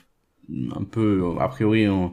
un 0.75 0.85
peu, 0.85 1.23
a 1.41 1.49
priori, 1.49 1.85
un- 1.87 2.13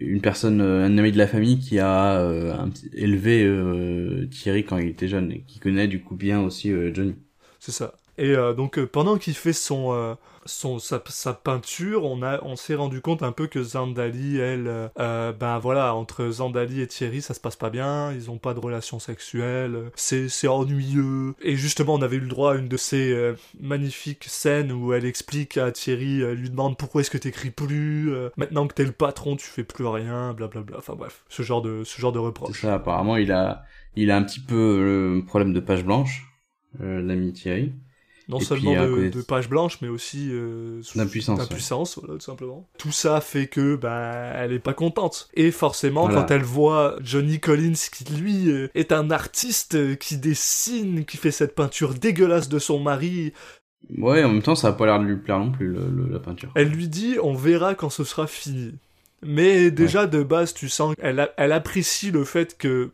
une 0.00 0.20
personne, 0.20 0.60
euh, 0.60 0.84
un 0.86 0.98
ami 0.98 1.12
de 1.12 1.18
la 1.18 1.26
famille 1.28 1.58
qui 1.58 1.78
a 1.78 2.18
euh, 2.20 2.54
un 2.58 2.68
petit- 2.70 2.90
élevé 2.94 3.44
euh, 3.44 4.26
Thierry 4.30 4.64
quand 4.64 4.78
il 4.78 4.88
était 4.88 5.08
jeune 5.08 5.32
et 5.32 5.42
qui 5.46 5.58
connaît 5.60 5.88
du 5.88 6.02
coup 6.02 6.16
bien 6.16 6.40
aussi 6.42 6.72
Johnny. 6.94 7.14
C'est 7.58 7.72
ça. 7.72 7.94
Et 8.18 8.34
donc 8.56 8.82
pendant 8.86 9.18
qu'il 9.18 9.34
fait 9.34 9.52
son, 9.52 10.16
son 10.46 10.78
sa, 10.78 10.98
peinture, 11.32 12.04
on 12.04 12.20
on 12.42 12.56
s'est 12.56 12.74
rendu 12.74 13.00
compte 13.00 13.22
un 13.22 13.32
peu 13.32 13.46
que 13.46 13.62
Zandali, 13.62 14.38
elle, 14.38 14.66
euh, 14.66 14.88
euh, 14.98 15.32
ben 15.32 15.58
voilà, 15.58 15.94
entre 15.94 16.30
Zandali 16.30 16.80
et 16.80 16.86
Thierry, 16.86 17.22
ça 17.22 17.34
se 17.34 17.40
passe 17.40 17.56
pas 17.56 17.70
bien, 17.70 18.12
ils 18.12 18.30
ont 18.30 18.38
pas 18.38 18.54
de 18.54 18.60
relation 18.60 18.98
sexuelle, 18.98 19.90
c'est 19.94 20.28
c'est 20.28 20.48
ennuyeux. 20.48 21.34
Et 21.42 21.56
justement, 21.56 21.94
on 21.94 22.02
avait 22.02 22.16
eu 22.16 22.20
le 22.20 22.28
droit 22.28 22.52
à 22.52 22.56
une 22.56 22.68
de 22.68 22.76
ces 22.76 23.12
euh, 23.12 23.34
magnifiques 23.60 24.24
scènes 24.24 24.72
où 24.72 24.92
elle 24.92 25.04
explique 25.04 25.56
à 25.56 25.72
Thierry, 25.72 26.22
elle 26.22 26.38
lui 26.38 26.50
demande 26.50 26.76
pourquoi 26.76 27.00
est-ce 27.00 27.10
que 27.10 27.18
t'écris 27.18 27.50
plus, 27.50 28.12
maintenant 28.36 28.66
que 28.66 28.74
t'es 28.74 28.84
le 28.84 28.92
patron, 28.92 29.36
tu 29.36 29.46
fais 29.46 29.64
plus 29.64 29.86
rien, 29.86 30.32
blablabla. 30.34 30.78
Enfin 30.78 30.94
bref, 30.94 31.24
ce 31.28 31.42
genre 31.42 31.62
de 31.62 31.84
ce 31.84 32.00
genre 32.00 32.12
de 32.12 32.18
reproche. 32.18 32.60
ça, 32.60 32.74
apparemment, 32.74 33.16
il 33.16 33.32
a, 33.32 33.64
il 33.96 34.10
a 34.10 34.16
un 34.16 34.22
petit 34.22 34.40
peu 34.40 34.80
le 35.14 35.24
problème 35.24 35.52
de 35.52 35.60
page 35.60 35.84
blanche, 35.84 36.26
l'ami 36.80 37.32
Thierry. 37.32 37.72
Non 38.28 38.38
Et 38.38 38.44
seulement 38.44 38.74
puis, 38.74 39.04
de, 39.04 39.08
de 39.10 39.22
page 39.22 39.48
blanche, 39.50 39.78
mais 39.82 39.88
aussi 39.88 40.28
euh, 40.32 40.80
D'impuissance, 40.94 41.96
ouais. 41.96 42.02
voilà, 42.06 42.18
tout 42.18 42.24
simplement. 42.24 42.66
Tout 42.78 42.92
ça 42.92 43.20
fait 43.20 43.46
que 43.48 43.76
ben 43.76 44.32
elle 44.34 44.52
est 44.52 44.58
pas 44.58 44.72
contente. 44.72 45.28
Et 45.34 45.50
forcément, 45.50 46.06
Voilà. 46.06 46.22
quand 46.22 46.30
elle 46.30 46.42
voit 46.42 46.96
Johnny 47.02 47.38
Collins, 47.38 47.74
qui 47.92 48.04
lui 48.14 48.50
euh, 48.50 48.68
est 48.74 48.92
un 48.92 49.10
artiste 49.10 49.74
euh, 49.74 49.94
qui 49.94 50.16
dessine, 50.16 51.04
qui 51.04 51.18
fait 51.18 51.30
cette 51.30 51.54
peinture 51.54 51.92
dégueulasse 51.94 52.48
de 52.48 52.58
son 52.58 52.80
mari, 52.80 53.32
Ouais, 53.98 54.24
en 54.24 54.30
même 54.30 54.40
temps, 54.42 54.54
ça 54.54 54.68
a 54.68 54.72
pas 54.72 54.86
l'air 54.86 54.98
de 54.98 55.04
lui 55.04 55.16
plaire 55.18 55.38
non 55.38 55.52
plus, 55.52 55.68
le, 55.68 55.86
le- 55.90 56.08
la 56.10 56.18
peinture. 56.18 56.50
elle 56.54 56.68
lui 56.70 56.88
dit 56.88 57.16
on 57.22 57.34
verra 57.34 57.74
quand 57.74 57.90
ce 57.90 58.04
sera 58.04 58.26
fini. 58.26 58.72
Mais 59.22 59.70
déjà 59.70 60.06
de 60.06 60.22
base, 60.22 60.54
tu 60.54 60.70
sens 60.70 60.94
qu'elle 60.96 61.30
elle 61.36 61.52
apprécie 61.52 62.10
le 62.10 62.24
fait 62.24 62.56
que 62.56 62.90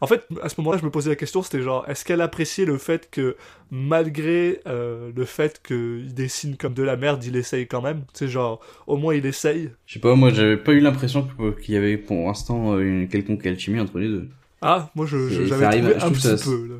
en 0.00 0.06
fait, 0.06 0.24
à 0.42 0.48
ce 0.48 0.54
moment-là, 0.60 0.78
je 0.78 0.84
me 0.84 0.90
posais 0.90 1.10
la 1.10 1.16
question, 1.16 1.42
c'était 1.42 1.62
genre, 1.62 1.84
est-ce 1.88 2.04
qu'elle 2.04 2.20
appréciait 2.20 2.64
le 2.64 2.78
fait 2.78 3.08
que, 3.10 3.36
malgré 3.70 4.60
euh, 4.66 5.10
le 5.14 5.24
fait 5.24 5.60
qu'il 5.66 6.12
dessine 6.14 6.56
comme 6.56 6.74
de 6.74 6.82
la 6.82 6.96
merde, 6.96 7.22
il 7.24 7.36
essaye 7.36 7.66
quand 7.66 7.82
même? 7.82 8.00
Tu 8.12 8.20
sais, 8.20 8.28
genre, 8.28 8.60
au 8.86 8.96
moins 8.96 9.14
il 9.14 9.24
essaye. 9.26 9.70
Je 9.86 9.94
sais 9.94 10.00
pas, 10.00 10.14
moi, 10.14 10.30
j'avais 10.30 10.56
pas 10.56 10.72
eu 10.72 10.80
l'impression 10.80 11.26
que- 11.26 11.58
qu'il 11.60 11.74
y 11.74 11.76
avait 11.76 11.96
pour 11.98 12.26
l'instant 12.26 12.74
euh, 12.74 12.80
une 12.80 13.08
quelconque 13.08 13.46
alchimie 13.46 13.80
entre 13.80 13.98
les 13.98 14.08
deux. 14.08 14.28
Ah, 14.62 14.90
moi 14.94 15.06
je- 15.06 15.28
je- 15.28 15.44
j'avais 15.44 15.64
arrive, 15.66 15.84
trouvé 15.90 16.02
un 16.02 16.10
petit 16.10 16.20
ça- 16.22 16.36
peu, 16.44 16.66
là. 16.68 16.74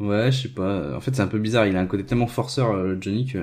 Ouais, 0.00 0.32
je 0.32 0.42
sais 0.42 0.48
pas. 0.48 0.96
En 0.96 1.00
fait, 1.00 1.14
c'est 1.14 1.22
un 1.22 1.26
peu 1.28 1.38
bizarre. 1.38 1.66
Il 1.66 1.76
a 1.76 1.80
un 1.80 1.86
côté 1.86 2.04
tellement 2.04 2.26
forceur, 2.26 2.72
euh, 2.72 2.96
Johnny, 3.00 3.26
que 3.26 3.38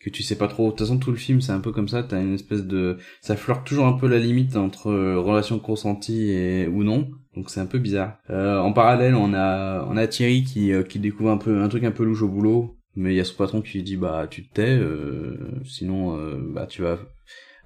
que 0.00 0.10
tu 0.10 0.22
sais 0.22 0.36
pas 0.36 0.48
trop. 0.48 0.66
De 0.66 0.70
toute 0.70 0.80
façon, 0.80 0.98
tout 0.98 1.10
le 1.10 1.16
film, 1.16 1.40
c'est 1.40 1.52
un 1.52 1.60
peu 1.60 1.72
comme 1.72 1.88
ça. 1.88 2.02
T'as 2.02 2.20
une 2.20 2.34
espèce 2.34 2.64
de, 2.64 2.98
ça 3.20 3.36
flirte 3.36 3.66
toujours 3.66 3.86
un 3.86 3.94
peu 3.94 4.08
la 4.08 4.18
limite 4.18 4.56
entre 4.56 4.90
euh, 4.90 5.18
relation 5.18 5.58
consentie 5.58 6.30
et 6.30 6.68
ou 6.68 6.84
non. 6.84 7.10
Donc 7.34 7.50
c'est 7.50 7.60
un 7.60 7.66
peu 7.66 7.78
bizarre. 7.78 8.18
Euh, 8.30 8.58
en 8.58 8.72
parallèle, 8.72 9.14
on 9.14 9.32
a 9.34 9.86
on 9.88 9.96
a 9.96 10.06
Thierry 10.06 10.44
qui 10.44 10.72
euh, 10.72 10.82
qui 10.82 10.98
découvre 10.98 11.30
un 11.30 11.36
peu 11.38 11.62
un 11.62 11.68
truc 11.68 11.84
un 11.84 11.92
peu 11.92 12.04
louche 12.04 12.22
au 12.22 12.28
boulot. 12.28 12.78
Mais 12.98 13.14
il 13.14 13.16
y 13.16 13.20
a 13.20 13.24
son 13.24 13.36
patron 13.36 13.62
qui 13.62 13.74
lui 13.74 13.84
dit 13.84 13.96
bah 13.96 14.26
tu 14.28 14.48
te 14.48 14.54
tais, 14.54 14.76
euh, 14.76 15.36
sinon 15.64 16.18
euh, 16.18 16.36
bah 16.36 16.66
tu 16.66 16.82
vas 16.82 16.98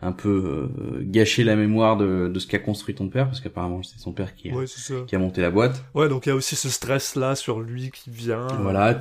un 0.02 0.12
peu 0.12 0.28
euh, 0.28 0.98
gâcher 1.02 1.44
la 1.44 1.54
mémoire 1.54 1.96
de, 1.96 2.28
de 2.28 2.38
ce 2.40 2.46
qu'a 2.48 2.58
construit 2.58 2.94
ton 2.94 3.08
père 3.08 3.26
parce 3.26 3.40
qu'apparemment 3.40 3.82
c'est 3.84 3.98
son 4.00 4.12
père 4.12 4.34
qui 4.34 4.50
a, 4.50 4.54
Ouais, 4.54 4.64
qui 5.06 5.14
a 5.14 5.18
monté 5.18 5.40
la 5.40 5.50
boîte. 5.50 5.84
Ouais, 5.94 6.08
donc 6.08 6.26
il 6.26 6.30
y 6.30 6.32
a 6.32 6.34
aussi 6.34 6.56
ce 6.56 6.68
stress-là 6.68 7.36
sur 7.36 7.60
lui 7.60 7.90
qui 7.92 8.10
vient. 8.10 8.48
Voilà. 8.60 8.98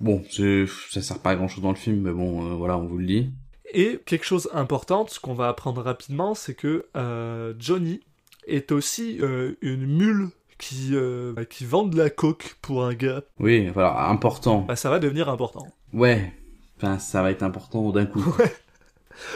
Bon, 0.00 0.22
ça 0.30 1.02
sert 1.02 1.18
pas 1.18 1.30
à 1.30 1.36
grand 1.36 1.48
chose 1.48 1.62
dans 1.62 1.70
le 1.70 1.76
film, 1.76 2.00
mais 2.00 2.12
bon, 2.12 2.46
euh, 2.46 2.54
voilà, 2.54 2.78
on 2.78 2.86
vous 2.86 2.96
le 2.98 3.06
dit. 3.06 3.30
Et 3.74 4.00
quelque 4.06 4.24
chose 4.24 4.48
d'important, 4.54 5.06
ce 5.06 5.20
qu'on 5.20 5.34
va 5.34 5.48
apprendre 5.48 5.82
rapidement, 5.82 6.34
c'est 6.34 6.54
que 6.54 6.86
euh, 6.96 7.52
Johnny 7.58 8.00
est 8.46 8.72
aussi 8.72 9.20
une 9.60 9.86
mule 9.86 10.28
qui, 10.56 10.94
bah, 11.36 11.44
qui 11.44 11.66
vend 11.66 11.84
de 11.84 11.98
la 11.98 12.08
coke 12.08 12.56
pour 12.62 12.86
un 12.86 12.94
gars. 12.94 13.20
Oui, 13.38 13.68
voilà, 13.68 14.08
important. 14.08 14.60
Bah, 14.62 14.76
ça 14.76 14.88
va 14.88 14.98
devenir 14.98 15.28
important. 15.28 15.66
Ouais, 15.92 16.32
enfin, 16.78 16.98
ça 16.98 17.20
va 17.20 17.30
être 17.30 17.42
important 17.42 17.90
d'un 17.90 18.06
coup. 18.06 18.24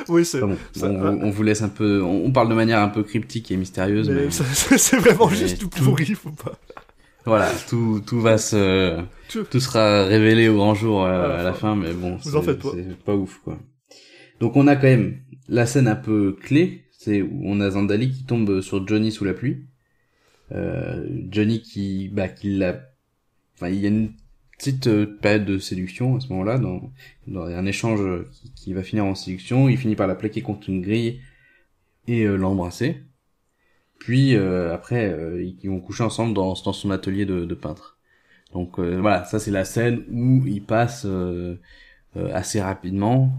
Oui, 0.09 0.25
c'est... 0.25 0.43
Enfin 0.43 0.57
bon, 0.57 0.59
on, 0.83 1.27
on 1.27 1.31
vous 1.31 1.43
laisse 1.43 1.63
un 1.63 1.69
peu... 1.69 2.03
On, 2.03 2.31
parle 2.33 2.49
de 2.49 2.55
manière 2.55 2.81
un 2.81 2.89
peu 2.89 3.03
cryptique 3.03 3.51
et 3.51 3.57
mystérieuse, 3.57 4.09
mais, 4.11 4.31
c'est 4.31 4.97
vraiment 4.97 5.29
mais 5.29 5.37
juste 5.37 5.59
tout 5.59 5.69
pourri, 5.69 6.15
faut 6.15 6.31
pas... 6.31 6.59
voilà, 7.25 7.51
tout, 7.69 8.03
tout 8.07 8.21
va 8.21 8.39
se... 8.39 9.01
Tout- 9.29 9.61
sera 9.61 10.05
révélé 10.05 10.49
au 10.49 10.57
grand 10.57 10.75
jour 10.75 11.05
euh, 11.05 11.41
à 11.41 11.43
la 11.43 11.53
fin, 11.53 11.75
mais 11.75 11.93
bon, 11.93 12.17
vous 12.17 12.31
c'est, 12.31 12.37
en 12.37 12.43
faites 12.43 12.61
pas. 12.61 12.71
c'est 12.75 12.97
pas 12.99 13.15
ouf, 13.15 13.41
quoi. 13.43 13.59
Donc 14.41 14.57
on 14.57 14.67
a 14.67 14.77
quand 14.77 14.89
même 14.89 15.19
la 15.49 15.67
scène 15.67 15.89
un 15.89 15.97
peu 15.97 16.37
clé, 16.41 16.85
c'est 16.91 17.23
où 17.23 17.43
on 17.45 17.61
a 17.61 17.71
Zandali 17.71 18.11
qui 18.11 18.25
tombe 18.25 18.61
sur 18.61 18.87
Johnny 18.87 19.13
sous 19.13 19.25
la 19.25 19.35
pluie. 19.35 19.65
Euh, 20.53 21.07
Johnny 21.31 21.63
qui, 21.63 22.09
bah, 22.09 22.29
qui 22.29 22.51
l'a, 22.51 22.81
enfin, 23.55 23.69
il 23.69 23.81
y 23.81 23.87
a 23.87 23.89
une 23.89 24.13
petite 24.63 24.87
euh, 24.87 25.07
période 25.21 25.45
de 25.45 25.59
séduction 25.59 26.17
à 26.17 26.21
ce 26.21 26.29
moment-là, 26.29 26.59
dans, 26.59 26.93
un 27.37 27.67
échange 27.67 28.01
qui, 28.55 28.73
va 28.73 28.83
finir 28.83 29.05
en 29.05 29.15
séduction. 29.15 29.69
Il 29.69 29.77
finit 29.77 29.97
par 29.97 30.07
la 30.07 30.15
plaquer 30.15 30.43
contre 30.43 30.69
une 30.69 30.81
grille 30.83 31.21
et 32.07 32.25
euh, 32.25 32.37
l'embrasser. 32.37 33.03
Puis 33.99 34.35
euh, 34.37 34.75
après, 34.75 35.17
ils 35.63 35.69
vont 35.69 35.81
coucher 35.81 36.03
ensemble 36.05 36.35
dans, 36.35 36.55
son 36.55 36.91
atelier 36.91 37.25
de, 37.25 37.45
de 37.45 37.55
peintre. 37.55 37.99
Donc 38.53 38.79
voilà, 38.79 39.25
ça 39.25 39.39
c'est 39.39 39.51
la 39.51 39.65
scène 39.65 40.05
où 40.11 40.47
il 40.47 40.63
passe 40.63 41.05
euh, 41.07 41.59
euh, 42.17 42.31
assez 42.35 42.61
rapidement 42.61 43.33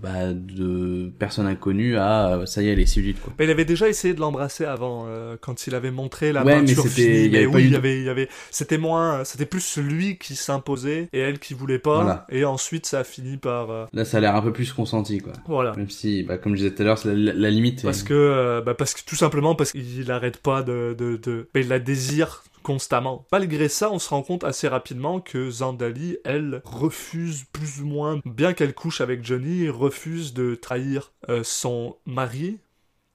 bah, 0.00 0.32
de 0.32 1.10
personne 1.18 1.46
inconnue 1.46 1.96
à 1.96 2.28
euh, 2.38 2.46
ça 2.46 2.62
y 2.62 2.68
est, 2.68 2.72
elle 2.72 2.80
est 2.80 2.86
séduite 2.86 3.20
quoi. 3.20 3.32
Mais 3.38 3.44
il 3.46 3.50
avait 3.50 3.64
déjà 3.64 3.88
essayé 3.88 4.14
de 4.14 4.20
l'embrasser 4.20 4.64
avant, 4.64 5.04
euh, 5.08 5.36
quand 5.40 5.66
il 5.66 5.74
avait 5.74 5.90
montré 5.90 6.32
la 6.32 6.44
Ouais, 6.44 6.60
mais 6.60 6.66
peinture 6.66 6.84
c'était- 6.84 7.02
finie. 7.02 7.24
il 7.26 7.32
y 7.32 7.36
avait 7.36 7.46
Mais 7.46 7.54
oui, 7.54 7.64
il 7.64 7.72
y 7.72 7.76
avait, 7.76 8.00
il 8.02 8.08
avait, 8.08 8.28
c'était 8.50 8.78
moins, 8.78 9.24
c'était 9.24 9.46
plus 9.46 9.76
lui 9.78 10.18
qui 10.18 10.36
s'imposait 10.36 11.08
et 11.12 11.18
elle 11.18 11.38
qui 11.38 11.54
voulait 11.54 11.78
pas. 11.78 12.02
Voilà. 12.02 12.26
Et 12.30 12.44
ensuite, 12.44 12.86
ça 12.86 13.00
a 13.00 13.04
fini 13.04 13.36
par, 13.36 13.70
euh, 13.70 13.84
Là, 13.92 14.04
ça 14.04 14.18
a 14.18 14.20
l'air 14.20 14.36
un 14.36 14.42
peu 14.42 14.52
plus 14.52 14.72
consenti 14.72 15.18
quoi. 15.18 15.32
voilà. 15.46 15.74
Même 15.76 15.90
si, 15.90 16.22
bah, 16.22 16.38
comme 16.38 16.52
je 16.52 16.58
disais 16.62 16.74
tout 16.74 16.82
à 16.82 16.84
l'heure, 16.84 16.98
c'est 16.98 17.14
la, 17.14 17.32
la 17.32 17.50
limite. 17.50 17.82
Parce 17.82 18.02
est- 18.02 18.06
que, 18.08 18.14
euh, 18.14 18.60
bah 18.60 18.74
parce 18.74 18.94
que 18.94 19.00
tout 19.04 19.16
simplement 19.16 19.54
parce 19.54 19.72
qu'il 19.72 20.10
arrête 20.10 20.38
pas 20.38 20.62
de, 20.62 20.94
de, 20.98 21.16
de, 21.16 21.48
mais 21.54 21.62
il 21.62 21.68
la 21.68 21.78
désire 21.78 22.42
constamment. 22.68 23.26
Malgré 23.32 23.66
ça, 23.70 23.90
on 23.90 23.98
se 23.98 24.10
rend 24.10 24.22
compte 24.22 24.44
assez 24.44 24.68
rapidement 24.68 25.22
que 25.22 25.50
Zandali, 25.50 26.18
elle, 26.22 26.60
refuse 26.66 27.44
plus 27.50 27.80
ou 27.80 27.86
moins, 27.86 28.20
bien 28.26 28.52
qu'elle 28.52 28.74
couche 28.74 29.00
avec 29.00 29.24
Johnny, 29.24 29.70
refuse 29.70 30.34
de 30.34 30.54
trahir 30.54 31.14
euh, 31.30 31.42
son 31.42 31.96
mari, 32.04 32.58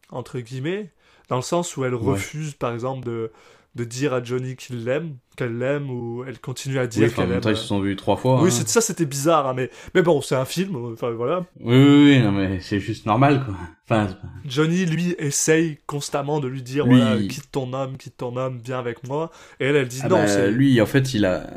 entre 0.10 0.40
guillemets, 0.40 0.92
Dans 1.30 1.36
le 1.36 1.44
sens 1.44 1.78
où 1.78 1.86
elle 1.86 1.94
refuse, 1.94 2.56
par 2.56 2.74
exemple, 2.74 3.06
de, 3.06 3.32
de 3.76 3.84
dire 3.84 4.14
à 4.14 4.24
Johnny 4.24 4.56
qu'il 4.56 4.84
l'aime, 4.86 5.18
qu'elle 5.36 5.58
l'aime, 5.58 5.90
ou 5.90 6.24
elle 6.28 6.40
continue 6.40 6.78
à 6.78 6.84
Oui, 6.84 6.88
dire 6.90 7.10
en 7.10 7.12
qu'elle 7.24 7.32
aime. 7.32 7.42
temps, 7.42 7.50
ils 7.50 7.58
se 7.58 7.64
sont 7.64 7.80
vus 7.80 7.96
trois 7.96 8.18
fois. 8.18 8.42
Oui, 8.42 8.50
hein. 8.54 8.64
ça 8.68 8.82
c'était 8.82 9.06
bizarre, 9.06 9.48
hein, 9.48 9.54
mais, 9.56 9.70
mais 9.96 10.02
bon, 10.04 10.22
c'est 10.22 10.36
un 10.36 10.46
film, 10.46 10.76
enfin 10.94 11.10
voilà. 11.12 11.46
Oui, 11.60 11.76
oui, 11.76 12.04
oui, 12.18 12.22
non, 12.22 12.32
mais 12.32 12.60
c'est 12.60 12.80
juste 12.80 13.06
normal, 13.08 13.44
quoi. 13.46 13.56
Enfin, 13.86 14.16
Johnny, 14.46 14.86
lui, 14.86 15.14
essaye 15.18 15.80
constamment 15.88 16.40
de 16.40 16.48
lui 16.48 16.62
dire, 16.62 16.86
Lui, 16.86 16.98
voilà, 16.98 17.16
il- 17.16 17.28
quitte 17.28 17.52
ton 17.52 17.74
homme, 17.74 17.98
quitte 17.98 18.18
ton 18.18 18.36
homme, 18.38 18.60
viens 18.64 18.80
avec 18.80 19.06
moi. 19.08 19.32
Et 19.60 19.66
elle, 19.66 19.76
elle 19.76 19.88
dit 19.88 20.02
Ah 20.04 20.08
non, 20.10 20.24
bah, 20.24 20.48
lui, 20.48 20.80
en 20.80 20.86
fait, 20.86 21.14
il 21.14 21.26
a, 21.26 21.48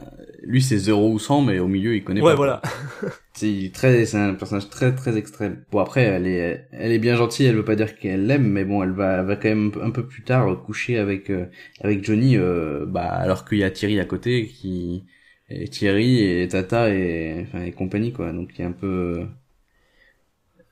lui, 0.47 0.63
c'est 0.63 0.79
0 0.79 1.13
ou 1.13 1.19
100, 1.19 1.43
mais 1.43 1.59
au 1.59 1.69
milieu, 1.69 1.95
il 1.97 2.05
connaît 2.05 2.21
Ouais, 2.21 2.33
pas. 2.33 2.37
voilà. 2.37 2.63
quoi. 3.01 3.11
C'est 3.35 3.71
très, 3.75 4.07
c'est 4.07 4.17
un 4.17 4.35
personnage 4.35 4.71
très, 4.71 4.95
très 4.95 5.19
extrême. 5.19 5.65
Bon, 5.71 5.81
après, 5.81 6.03
elle 6.05 6.27
est, 6.27 6.67
elle 6.73 6.91
est 6.93 6.99
bien 6.99 7.17
gentille, 7.17 7.45
elle 7.47 7.57
veut 7.57 7.65
pas 7.67 7.77
dire 7.77 7.99
qu'elle 7.99 8.27
l'aime, 8.27 8.49
mais 8.49 8.65
bon, 8.65 8.83
elle 8.83 8.93
va, 8.93 9.19
elle 9.21 9.27
va 9.27 9.37
quand 9.37 9.49
même 9.51 9.73
un 9.83 9.91
peu 9.91 10.07
plus 10.07 10.23
tard 10.25 10.49
euh, 10.51 10.57
coucher 10.57 10.99
avec, 10.99 11.29
euh, 11.31 11.47
avec 11.81 12.03
Johnny, 12.05 12.37
euh, 12.39 12.87
bah, 12.87 13.05
alors 13.05 13.45
qu'il 13.45 13.59
y 13.59 13.65
a 13.65 13.71
Thierry 13.71 14.01
à 14.01 14.07
côté, 14.07 14.47
qui, 14.47 15.05
et 15.51 15.69
Thierry 15.69 16.23
et 16.23 16.49
Tata 16.49 16.89
et, 16.95 17.43
enfin, 17.47 17.63
et 17.65 17.73
compagnie, 17.73 18.13
quoi. 18.13 18.33
Donc, 18.33 18.53
il 18.57 18.63
y 18.63 18.65
a 18.65 18.69
un 18.69 18.73
peu, 18.73 19.27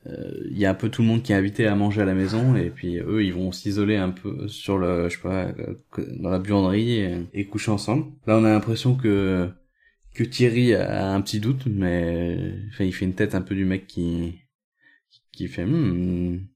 euh, 0.07 0.49
il 0.51 0.59
y 0.59 0.67
a 0.67 0.71
un 0.71 0.75
peu 0.75 0.89
tout 0.91 1.03
le 1.03 1.09
monde 1.09 1.23
qui 1.23 1.33
est 1.33 1.37
invité 1.37 1.67
à 1.67 1.75
manger 1.75 2.03
à 2.03 2.05
la 2.05 2.15
maison 2.15 2.55
et 2.57 2.69
puis 2.71 2.99
eux 2.99 3.25
ils 3.25 3.33
vont 3.33 3.53
s'isoler 3.53 3.97
un 3.97 4.11
peu 4.11 4.49
sur 4.49 4.77
le 4.79 5.09
je 5.09 5.17
sais 5.17 5.23
pas 5.23 5.49
dans 6.19 6.29
la 6.31 6.39
buanderie 6.39 6.99
et, 7.01 7.17
et 7.33 7.47
coucher 7.47 7.71
ensemble. 7.71 8.07
Là 8.27 8.37
on 8.39 8.45
a 8.45 8.51
l'impression 8.51 8.97
que 8.97 9.49
que 10.15 10.25
Thierry 10.25 10.75
a 10.75 11.13
un 11.13 11.21
petit 11.21 11.41
doute 11.41 11.67
mais 11.67 12.55
enfin 12.73 12.85
il 12.85 12.93
fait 12.95 13.05
une 13.05 13.15
tête 13.15 13.35
un 13.35 13.43
peu 13.43 13.55
du 13.55 13.65
mec 13.65 13.87
qui 13.87 14.39
qui 15.33 15.49
fait 15.49 15.65
hmm, 15.67 16.47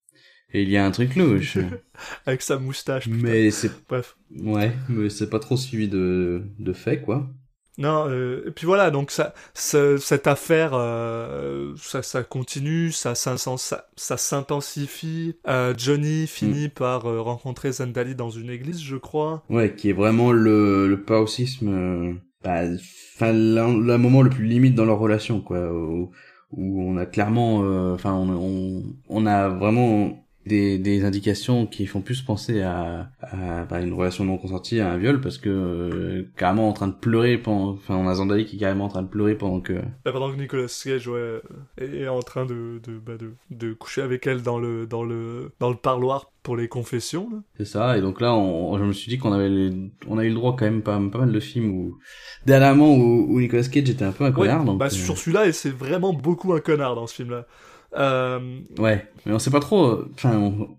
et 0.54 0.62
il 0.62 0.70
y 0.70 0.76
a 0.78 0.86
un 0.86 0.90
truc 0.90 1.14
louche. 1.16 1.58
Avec 2.26 2.42
sa 2.42 2.58
moustache. 2.58 3.04
putain. 3.04 3.16
mais 3.18 3.50
c'est 3.50 3.70
Bref. 3.88 4.16
ouais, 4.36 4.72
mais 4.88 5.10
c'est 5.10 5.28
pas 5.28 5.40
trop 5.40 5.56
suivi 5.56 5.88
de 5.88 6.42
de 6.58 6.72
fait 6.72 7.00
quoi. 7.02 7.28
Non, 7.76 8.08
euh, 8.08 8.42
et 8.48 8.50
puis 8.50 8.66
voilà, 8.66 8.90
donc 8.90 9.12
ça, 9.12 9.34
ça- 9.54 9.98
cette 9.98 10.26
affaire, 10.26 10.72
euh, 10.74 11.74
ça, 11.76 12.02
ça 12.02 12.24
continue, 12.24 12.90
ça, 12.90 13.14
ça, 13.14 13.36
ça 13.36 14.16
s'intensifie. 14.16 15.36
Euh, 15.46 15.74
Johnny 15.78 16.26
finit 16.26 16.68
par 16.70 17.06
euh, 17.06 17.20
rencontrer 17.20 17.70
Zendali 17.70 18.16
dans 18.16 18.30
une 18.30 18.50
église, 18.50 18.82
je 18.82 18.96
crois. 18.96 19.44
Ouais, 19.48 19.74
qui 19.76 19.90
est 19.90 19.92
vraiment 19.92 20.32
le, 20.32 20.88
le 20.88 21.02
paroxysme, 21.04 21.68
euh, 21.68 22.14
bah, 22.42 22.62
le 22.64 23.96
moment 23.96 24.22
le 24.22 24.30
plus 24.30 24.44
limite 24.46 24.74
dans 24.74 24.84
leur 24.84 24.98
relation, 24.98 25.40
quoi, 25.40 25.72
où, 25.72 26.10
on 26.52 26.96
a 26.96 27.06
clairement, 27.06 27.62
euh, 27.62 27.94
enfin, 27.94 28.14
on, 28.14 28.82
on 29.08 29.26
a 29.26 29.48
vraiment 29.48 30.27
des, 30.48 30.78
des 30.78 31.04
indications 31.04 31.66
qui 31.66 31.86
font 31.86 32.00
plus 32.00 32.22
penser 32.22 32.62
à, 32.62 33.10
à 33.20 33.64
bah, 33.66 33.80
une 33.80 33.92
relation 33.92 34.24
non 34.24 34.36
consentie, 34.38 34.80
à 34.80 34.90
un 34.90 34.98
viol, 34.98 35.20
parce 35.20 35.38
que 35.38 35.48
euh, 35.48 36.24
carrément 36.36 36.68
en 36.68 36.72
train 36.72 36.88
de 36.88 36.94
pleurer 36.94 37.38
pendant, 37.38 37.70
enfin, 37.74 37.94
on 37.96 38.08
a 38.08 38.14
Zandali 38.16 38.44
qui 38.46 38.56
est 38.56 38.58
carrément 38.58 38.86
en 38.86 38.88
train 38.88 39.02
de 39.02 39.08
pleurer 39.08 39.36
pendant 39.36 39.60
que, 39.60 39.74
Là, 39.74 40.12
pendant 40.12 40.32
que 40.32 40.36
Nicolas 40.36 40.66
Cage 40.66 41.06
ouais, 41.06 41.16
euh, 41.18 41.40
est 41.80 42.08
en 42.08 42.20
train 42.22 42.46
de, 42.46 42.80
de, 42.84 42.98
bah, 42.98 43.16
de, 43.16 43.34
de 43.52 43.72
coucher 43.74 44.02
avec 44.02 44.26
elle 44.26 44.42
dans 44.42 44.58
le, 44.58 44.86
dans 44.86 45.04
le, 45.04 45.52
dans 45.60 45.70
le 45.70 45.76
parloir 45.76 46.32
pour 46.42 46.56
les 46.56 46.66
confessions. 46.68 47.28
C'est 47.58 47.66
ça, 47.66 47.98
et 47.98 48.00
donc 48.00 48.20
là, 48.20 48.34
on, 48.34 48.76
je 48.78 48.84
me 48.84 48.92
suis 48.92 49.10
dit 49.10 49.18
qu'on 49.18 49.32
avait, 49.32 49.48
les- 49.50 49.90
on 50.08 50.16
a 50.18 50.24
eu 50.24 50.28
le 50.30 50.34
droit 50.34 50.56
quand 50.58 50.64
même 50.64 50.82
pas, 50.82 50.98
pas 51.12 51.18
mal 51.18 51.32
de 51.32 51.40
films 51.40 51.70
où, 51.70 51.98
dernièrement, 52.46 52.94
où, 52.94 53.26
où 53.28 53.40
Nicolas 53.40 53.62
Cage 53.64 53.90
était 53.90 54.04
un 54.04 54.12
peu 54.12 54.24
un 54.24 54.32
connard, 54.32 54.60
Ouais, 54.60 54.66
donc. 54.66 54.78
bah, 54.78 54.86
euh, 54.86 54.90
Sur 54.90 55.18
celui-là, 55.18 55.46
et 55.46 55.52
c'est 55.52 55.70
vraiment 55.70 56.12
beaucoup 56.14 56.52
un 56.54 56.60
connard 56.60 56.94
dans 56.94 57.06
ce 57.06 57.14
film-là. 57.16 57.46
Euh, 57.96 58.60
Ouais, 58.78 59.10
mais 59.26 59.32
on 59.32 59.38
sait 59.38 59.50
pas 59.50 59.60
trop. 59.60 60.02
Enfin, 60.14 60.36
on- 60.38 60.76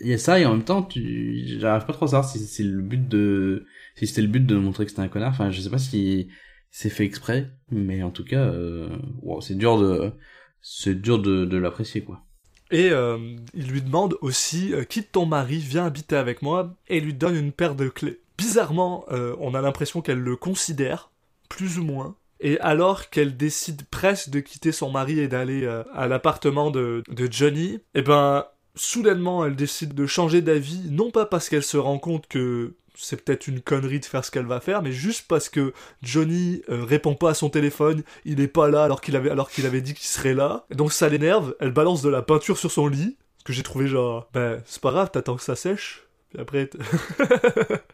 il 0.00 0.08
y 0.08 0.14
a 0.14 0.18
ça 0.18 0.38
et 0.40 0.46
en 0.46 0.52
même 0.52 0.64
temps, 0.64 0.82
tu, 0.82 1.58
j'arrive 1.58 1.86
pas 1.86 1.92
trop 1.92 2.06
à 2.06 2.08
savoir 2.08 2.28
si 2.28 2.38
c'est 2.40 2.62
le 2.64 2.82
but 2.82 3.08
de, 3.08 3.66
si 3.96 4.06
c'était 4.06 4.22
le 4.22 4.28
but 4.28 4.44
de 4.44 4.56
montrer 4.56 4.84
que 4.84 4.90
c'était 4.90 5.02
un 5.02 5.08
connard. 5.08 5.30
Enfin, 5.30 5.50
je 5.50 5.60
sais 5.60 5.70
pas 5.70 5.78
si 5.78 6.28
c'est 6.70 6.90
fait 6.90 7.04
exprès, 7.04 7.50
mais 7.70 8.02
en 8.02 8.10
tout 8.10 8.24
cas, 8.24 8.44
euh, 8.44 8.88
wow, 9.22 9.40
c'est 9.40 9.54
dur 9.54 9.78
de, 9.78 10.12
c'est 10.60 11.00
dur 11.00 11.20
de, 11.20 11.44
de 11.44 11.56
l'apprécier 11.56 12.02
quoi. 12.02 12.22
Et 12.70 12.90
euh, 12.90 13.36
il 13.54 13.68
lui 13.68 13.82
demande 13.82 14.16
aussi, 14.20 14.72
quitte 14.88 15.12
ton 15.12 15.26
mari, 15.26 15.58
viens 15.58 15.86
habiter 15.86 16.16
avec 16.16 16.42
moi, 16.42 16.74
et 16.88 17.00
lui 17.00 17.14
donne 17.14 17.36
une 17.36 17.52
paire 17.52 17.74
de 17.76 17.88
clés. 17.88 18.20
Bizarrement, 18.36 19.04
on 19.10 19.54
a 19.54 19.60
l'impression 19.60 20.00
qu'elle 20.00 20.18
le 20.18 20.34
considère, 20.34 21.12
plus 21.48 21.78
ou 21.78 21.84
moins. 21.84 22.16
Et 22.40 22.58
alors 22.60 23.10
qu'elle 23.10 23.36
décide 23.36 23.86
presque 23.86 24.30
de 24.30 24.40
quitter 24.40 24.72
son 24.72 24.90
mari 24.90 25.20
et 25.20 25.28
d'aller 25.28 25.64
euh, 25.64 25.82
à 25.94 26.08
l'appartement 26.08 26.70
de, 26.70 27.02
de 27.08 27.28
Johnny, 27.30 27.80
eh 27.94 28.02
ben, 28.02 28.44
soudainement, 28.74 29.44
elle 29.44 29.56
décide 29.56 29.94
de 29.94 30.06
changer 30.06 30.42
d'avis, 30.42 30.90
non 30.90 31.10
pas 31.10 31.26
parce 31.26 31.48
qu'elle 31.48 31.62
se 31.62 31.76
rend 31.76 31.98
compte 31.98 32.26
que 32.26 32.74
c'est 32.96 33.22
peut-être 33.22 33.48
une 33.48 33.60
connerie 33.60 34.00
de 34.00 34.04
faire 34.04 34.24
ce 34.24 34.30
qu'elle 34.30 34.46
va 34.46 34.60
faire, 34.60 34.82
mais 34.82 34.92
juste 34.92 35.26
parce 35.28 35.48
que 35.48 35.72
Johnny 36.02 36.62
euh, 36.68 36.84
répond 36.84 37.14
pas 37.14 37.30
à 37.30 37.34
son 37.34 37.50
téléphone, 37.50 38.02
il 38.24 38.40
est 38.40 38.48
pas 38.48 38.68
là 38.68 38.84
alors 38.84 39.00
qu'il 39.00 39.16
avait, 39.16 39.30
avait 39.30 39.80
dit 39.80 39.94
qu'il 39.94 40.06
serait 40.06 40.34
là. 40.34 40.64
Et 40.70 40.74
donc 40.74 40.92
ça 40.92 41.08
l'énerve, 41.08 41.54
elle 41.60 41.72
balance 41.72 42.02
de 42.02 42.08
la 42.08 42.22
peinture 42.22 42.58
sur 42.58 42.70
son 42.70 42.86
lit, 42.86 43.16
ce 43.38 43.44
que 43.44 43.52
j'ai 43.52 43.62
trouvé 43.62 43.88
genre, 43.88 44.28
ben 44.32 44.62
c'est 44.64 44.80
pas 44.80 44.92
grave, 44.92 45.10
t'attends 45.10 45.36
que 45.36 45.42
ça 45.42 45.56
sèche, 45.56 46.04
puis 46.30 46.40
après... 46.40 46.70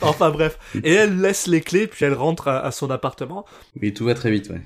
enfin 0.00 0.30
bref. 0.30 0.58
Et 0.84 0.92
elle 0.92 1.20
laisse 1.20 1.46
les 1.46 1.60
clés, 1.60 1.86
puis 1.86 2.04
elle 2.04 2.14
rentre 2.14 2.48
à, 2.48 2.58
à 2.60 2.70
son 2.70 2.90
appartement, 2.90 3.44
Oui, 3.80 3.92
tout 3.94 4.04
va 4.04 4.14
très 4.14 4.30
vite, 4.30 4.48
ouais. 4.50 4.60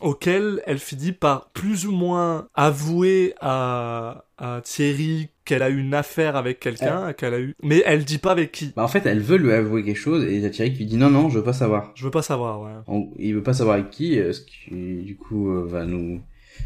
auquel 0.00 0.62
elle 0.66 0.78
finit 0.78 1.12
par 1.12 1.50
plus 1.52 1.86
ou 1.86 1.92
moins 1.92 2.48
avouer 2.54 3.34
à, 3.40 4.24
à 4.38 4.60
Thierry 4.62 5.28
qu'elle 5.44 5.62
a 5.62 5.68
eu 5.68 5.78
une 5.78 5.92
affaire 5.94 6.36
avec 6.36 6.58
quelqu'un, 6.58 7.12
qu'elle 7.12 7.34
a 7.34 7.38
eu... 7.38 7.54
Mais 7.62 7.82
elle 7.84 8.04
dit 8.04 8.16
pas 8.18 8.32
avec 8.32 8.50
qui. 8.50 8.72
Bah 8.76 8.82
en 8.82 8.88
fait, 8.88 9.04
elle 9.06 9.20
veut 9.20 9.36
lui 9.36 9.52
avouer 9.52 9.84
quelque 9.84 9.98
chose 9.98 10.24
et 10.24 10.34
il 10.36 10.40
y 10.40 10.46
a 10.46 10.50
Thierry 10.50 10.72
qui 10.72 10.78
lui 10.78 10.86
dit 10.86 10.96
non 10.96 11.10
non, 11.10 11.28
je 11.28 11.38
veux 11.38 11.44
pas 11.44 11.52
savoir. 11.52 11.92
Je 11.94 12.04
veux 12.04 12.10
pas 12.10 12.22
savoir, 12.22 12.60
ouais. 12.62 13.04
Il 13.18 13.34
veut 13.34 13.42
pas 13.42 13.52
savoir 13.52 13.76
avec 13.76 13.90
qui, 13.90 14.18
euh, 14.18 14.32
ce 14.32 14.40
qui 14.40 15.02
du 15.04 15.16
coup 15.16 15.50
euh, 15.50 15.66
va 15.66 15.84
nous 15.84 16.20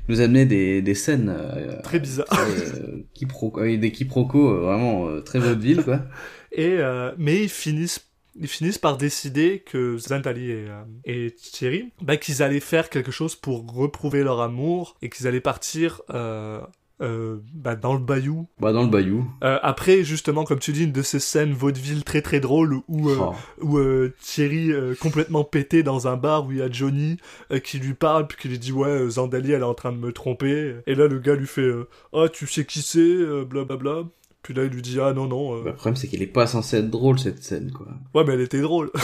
nous 0.08 0.20
amener 0.20 0.44
des 0.46 0.80
des 0.80 0.94
scènes 0.94 1.28
euh, 1.36 1.80
Très 1.82 1.98
bizarre. 1.98 2.26
très, 2.26 2.42
euh, 2.42 3.04
quiproquo- 3.14 3.60
avec 3.60 3.80
des 3.80 3.90
quiproquos 3.90 4.60
vraiment 4.60 5.08
euh, 5.08 5.20
très 5.22 5.38
vaudeville 5.40 5.82
quoi. 5.82 6.00
Et 6.52 6.78
mais 7.18 7.42
ils 7.42 7.48
finissent 7.50 8.07
ils 8.40 8.48
finissent 8.48 8.78
par 8.78 8.96
décider 8.96 9.62
que 9.66 9.96
Zendali 9.98 10.50
et, 10.50 10.66
euh, 10.68 10.82
et 11.04 11.30
Thierry, 11.32 11.90
bah, 12.00 12.16
qu'ils 12.16 12.42
allaient 12.42 12.60
faire 12.60 12.88
quelque 12.90 13.10
chose 13.12 13.34
pour 13.36 13.72
reprouver 13.72 14.22
leur 14.22 14.40
amour 14.40 14.96
et 15.02 15.10
qu'ils 15.10 15.26
allaient 15.26 15.40
partir 15.40 16.00
euh, 16.10 16.60
euh, 17.00 17.38
bah, 17.54 17.76
dans 17.76 17.92
le 17.94 18.00
bayou. 18.00 18.48
Bah 18.58 18.72
dans 18.72 18.82
le 18.82 18.88
bayou. 18.88 19.24
Euh, 19.44 19.58
après, 19.62 20.02
justement, 20.02 20.42
comme 20.44 20.58
tu 20.58 20.72
dis, 20.72 20.82
une 20.82 20.90
de 20.92 21.02
ces 21.02 21.20
scènes 21.20 21.52
vaudeville 21.52 22.02
très 22.02 22.22
très 22.22 22.40
drôles 22.40 22.80
où, 22.88 23.08
euh, 23.10 23.16
Oh. 23.20 23.34
où 23.60 23.78
euh, 23.78 24.12
Thierry 24.20 24.72
euh, 24.72 24.94
complètement 25.00 25.44
pété 25.44 25.84
dans 25.84 26.08
un 26.08 26.16
bar 26.16 26.46
où 26.46 26.50
il 26.52 26.58
y 26.58 26.62
a 26.62 26.68
Johnny 26.70 27.16
euh, 27.52 27.60
qui 27.60 27.78
lui 27.78 27.94
parle 27.94 28.26
puis 28.26 28.36
qui 28.36 28.48
lui 28.48 28.58
dit 28.58 28.72
ouais 28.72 29.08
Zendali 29.10 29.52
elle 29.52 29.60
est 29.60 29.64
en 29.64 29.74
train 29.74 29.92
de 29.92 29.98
me 29.98 30.12
tromper 30.12 30.74
et 30.88 30.94
là 30.96 31.06
le 31.06 31.18
gars 31.20 31.36
lui 31.36 31.46
fait 31.46 31.60
euh, 31.62 31.88
ah 32.12 32.28
tu 32.32 32.46
sais 32.48 32.64
qui 32.64 32.82
c'est 32.82 32.98
euh, 32.98 33.44
blablabla 33.44 34.02
puis 34.42 34.54
là 34.54 34.64
il 34.64 34.70
lui 34.70 34.82
dit 34.82 34.98
ah 35.00 35.12
non 35.12 35.26
non 35.26 35.54
euh, 35.56 35.62
Bah, 35.64 35.70
le 35.70 35.76
problème 35.76 35.96
c'est 35.96 36.08
qu'elle 36.08 36.22
est 36.22 36.26
pas 36.26 36.46
censée 36.46 36.78
être 36.78 36.90
drôle 36.90 37.18
cette 37.18 37.42
scène 37.42 37.70
quoi. 37.72 37.86
ouais 38.14 38.24
mais 38.24 38.34
elle 38.34 38.40
était 38.40 38.60
drôle 38.60 38.90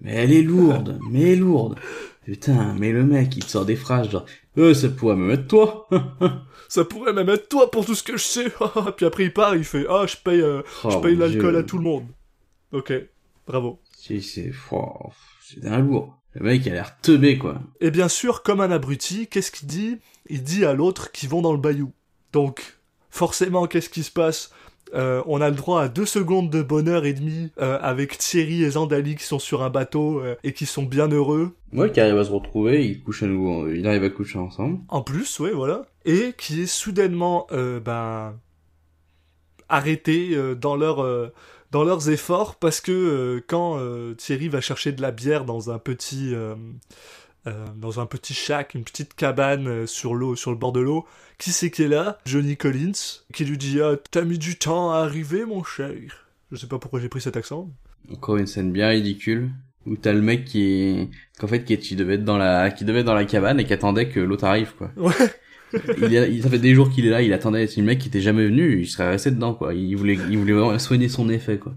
Mais 0.00 0.14
elle 0.14 0.32
est 0.32 0.42
lourde, 0.42 0.98
mais 1.10 1.36
lourde. 1.36 1.76
Putain, 2.24 2.74
mais 2.76 2.90
le 2.90 3.04
mec 3.04 3.36
il 3.36 3.44
te 3.44 3.50
sort 3.50 3.64
des 3.64 3.76
phrases 3.76 4.10
genre 4.10 4.26
euh 4.58 4.74
ça 4.74 4.88
pourrait 4.88 5.14
me 5.16 5.26
mettre 5.26 5.46
toi. 5.46 5.88
ça 6.68 6.84
pourrait 6.84 7.12
même 7.12 7.28
être 7.28 7.48
toi 7.48 7.70
pour 7.70 7.84
tout 7.86 7.94
ce 7.94 8.02
que 8.02 8.16
je 8.16 8.22
sais 8.24 8.46
puis 8.96 9.06
après 9.06 9.24
il 9.24 9.32
part 9.32 9.54
il 9.56 9.64
fait 9.64 9.86
ah 9.88 10.04
je 10.06 10.16
paye 10.16 10.40
euh, 10.40 10.62
je 10.84 10.88
Oh, 10.96 11.00
paye 11.00 11.16
l'alcool 11.16 11.56
à 11.56 11.62
tout 11.62 11.78
le 11.78 11.84
monde 11.84 12.04
ok 12.72 12.92
bravo 13.46 13.80
Si 13.96 14.22
c'est 14.22 14.52
oh, 14.70 15.10
c'est 15.40 15.66
un 15.66 15.80
lourd. 15.80 16.16
Le 16.34 16.44
mec 16.46 16.64
il 16.64 16.72
a 16.72 16.74
l'air 16.76 16.98
teubé 17.00 17.36
quoi. 17.38 17.60
Et 17.80 17.90
bien 17.90 18.08
sûr, 18.08 18.42
comme 18.42 18.60
un 18.62 18.70
abruti, 18.70 19.26
qu'est-ce 19.26 19.50
qu'il 19.52 19.68
dit? 19.68 19.98
Il 20.30 20.42
dit 20.42 20.64
à 20.64 20.72
l'autre 20.72 21.12
qu'ils 21.12 21.28
vont 21.28 21.42
dans 21.42 21.52
le 21.52 21.58
bayou. 21.58 21.92
Donc, 22.32 22.78
forcément, 23.12 23.68
qu'est-ce 23.68 23.90
qui 23.90 24.02
se 24.02 24.10
passe? 24.10 24.50
Euh, 24.94 25.22
On 25.26 25.40
a 25.40 25.48
le 25.48 25.54
droit 25.54 25.82
à 25.82 25.88
deux 25.88 26.06
secondes 26.06 26.50
de 26.50 26.60
bonheur 26.60 27.04
et 27.04 27.12
demi 27.12 27.50
euh, 27.60 27.78
avec 27.80 28.18
Thierry 28.18 28.64
et 28.64 28.70
Zandali 28.70 29.14
qui 29.14 29.24
sont 29.24 29.38
sur 29.38 29.62
un 29.62 29.70
bateau 29.70 30.20
euh, 30.20 30.34
et 30.42 30.52
qui 30.52 30.66
sont 30.66 30.82
bien 30.82 31.08
heureux. 31.08 31.54
Ouais, 31.72 31.90
qui 31.92 32.00
arrive 32.00 32.18
à 32.18 32.24
se 32.24 32.30
retrouver, 32.30 32.84
il 32.84 33.02
couche 33.02 33.22
à 33.22 33.26
nouveau, 33.26 33.68
il 33.68 33.86
arrive 33.86 34.02
à 34.02 34.10
coucher 34.10 34.38
ensemble. 34.38 34.80
En 34.88 35.02
plus, 35.02 35.38
ouais, 35.38 35.52
voilà. 35.52 35.86
Et 36.04 36.34
qui 36.36 36.62
est 36.62 36.66
soudainement, 36.66 37.46
ben, 37.50 38.34
arrêté 39.68 40.36
dans 40.60 40.76
leur... 40.76 41.06
dans 41.70 41.84
leurs 41.84 42.10
efforts 42.10 42.56
parce 42.56 42.82
que 42.82 43.42
quand 43.46 43.78
Thierry 44.16 44.48
va 44.48 44.60
chercher 44.60 44.92
de 44.92 45.00
la 45.00 45.12
bière 45.12 45.46
dans 45.46 45.70
un 45.70 45.78
petit 45.78 46.34
euh, 47.46 47.66
dans 47.76 48.00
un 48.00 48.06
petit 48.06 48.34
shack, 48.34 48.74
une 48.74 48.84
petite 48.84 49.14
cabane 49.14 49.66
euh, 49.68 49.86
sur 49.86 50.14
l'eau, 50.14 50.36
sur 50.36 50.50
le 50.50 50.56
bord 50.56 50.72
de 50.72 50.80
l'eau, 50.80 51.06
qui 51.38 51.50
c'est 51.52 51.70
qui 51.70 51.82
est 51.82 51.88
là? 51.88 52.18
Johnny 52.26 52.56
Collins, 52.56 52.92
qui 53.32 53.44
lui 53.44 53.58
dit 53.58 53.80
ah, 53.80 53.96
t'as 54.10 54.22
mis 54.22 54.38
du 54.38 54.56
temps 54.56 54.92
à 54.92 54.98
arriver 54.98 55.44
mon 55.44 55.64
cher. 55.64 55.92
Je 56.50 56.56
sais 56.56 56.66
pas 56.68 56.78
pourquoi 56.78 57.00
j'ai 57.00 57.08
pris 57.08 57.20
cet 57.20 57.36
accent. 57.36 57.70
Encore 58.12 58.36
une 58.36 58.46
scène 58.46 58.72
bien 58.72 58.88
ridicule 58.88 59.50
où 59.86 59.96
t'as 59.96 60.12
le 60.12 60.22
mec 60.22 60.44
qui 60.44 60.62
est 60.62 61.08
qu'en 61.38 61.48
fait 61.48 61.64
qui, 61.64 61.72
est- 61.72 61.78
qui 61.78 61.96
devait 61.96 62.14
être 62.14 62.24
dans 62.24 62.38
la 62.38 62.70
qui 62.70 62.84
devait 62.84 63.00
être 63.00 63.06
dans 63.06 63.14
la 63.14 63.24
cabane 63.24 63.58
et 63.58 63.64
qui 63.64 63.72
attendait 63.72 64.08
que 64.08 64.20
l'autre 64.20 64.44
arrive 64.44 64.72
quoi. 64.76 64.90
Ouais. 64.96 65.12
il, 65.98 66.12
il 66.12 66.42
ça 66.42 66.50
fait 66.50 66.58
des 66.58 66.74
jours 66.74 66.90
qu'il 66.90 67.06
est 67.06 67.10
là, 67.10 67.22
il 67.22 67.32
attendait, 67.32 67.66
c'est 67.66 67.80
le 67.80 67.86
mec 67.86 67.98
qui 67.98 68.08
était 68.08 68.20
jamais 68.20 68.44
venu, 68.44 68.80
il 68.82 68.86
serait 68.86 69.08
resté 69.08 69.30
dedans 69.30 69.54
quoi. 69.54 69.72
Il 69.74 69.96
voulait, 69.96 70.18
il 70.30 70.38
voulait 70.38 70.52
vraiment 70.52 70.78
soigner 70.78 71.08
son 71.08 71.28
effet 71.30 71.58
quoi. 71.58 71.74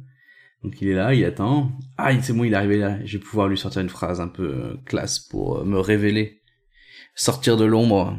Donc 0.65 0.81
il 0.81 0.87
est 0.87 0.95
là, 0.95 1.13
il 1.13 1.23
attend. 1.23 1.71
Ah, 1.99 2.19
c'est 2.23 2.33
bon, 2.33 2.43
il 2.43 2.53
est 2.53 2.55
arrivé 2.55 2.77
là. 2.77 2.97
Je 3.05 3.17
vais 3.19 3.23
pouvoir 3.23 3.47
lui 3.47 3.55
sortir 3.55 3.81
une 3.81 3.89
phrase 3.89 4.19
un 4.19 4.27
peu 4.27 4.47
euh, 4.47 4.73
classe 4.85 5.19
pour 5.19 5.59
euh, 5.59 5.63
me 5.63 5.79
révéler, 5.79 6.41
sortir 7.13 7.55
de 7.55 7.65
l'ombre. 7.65 8.17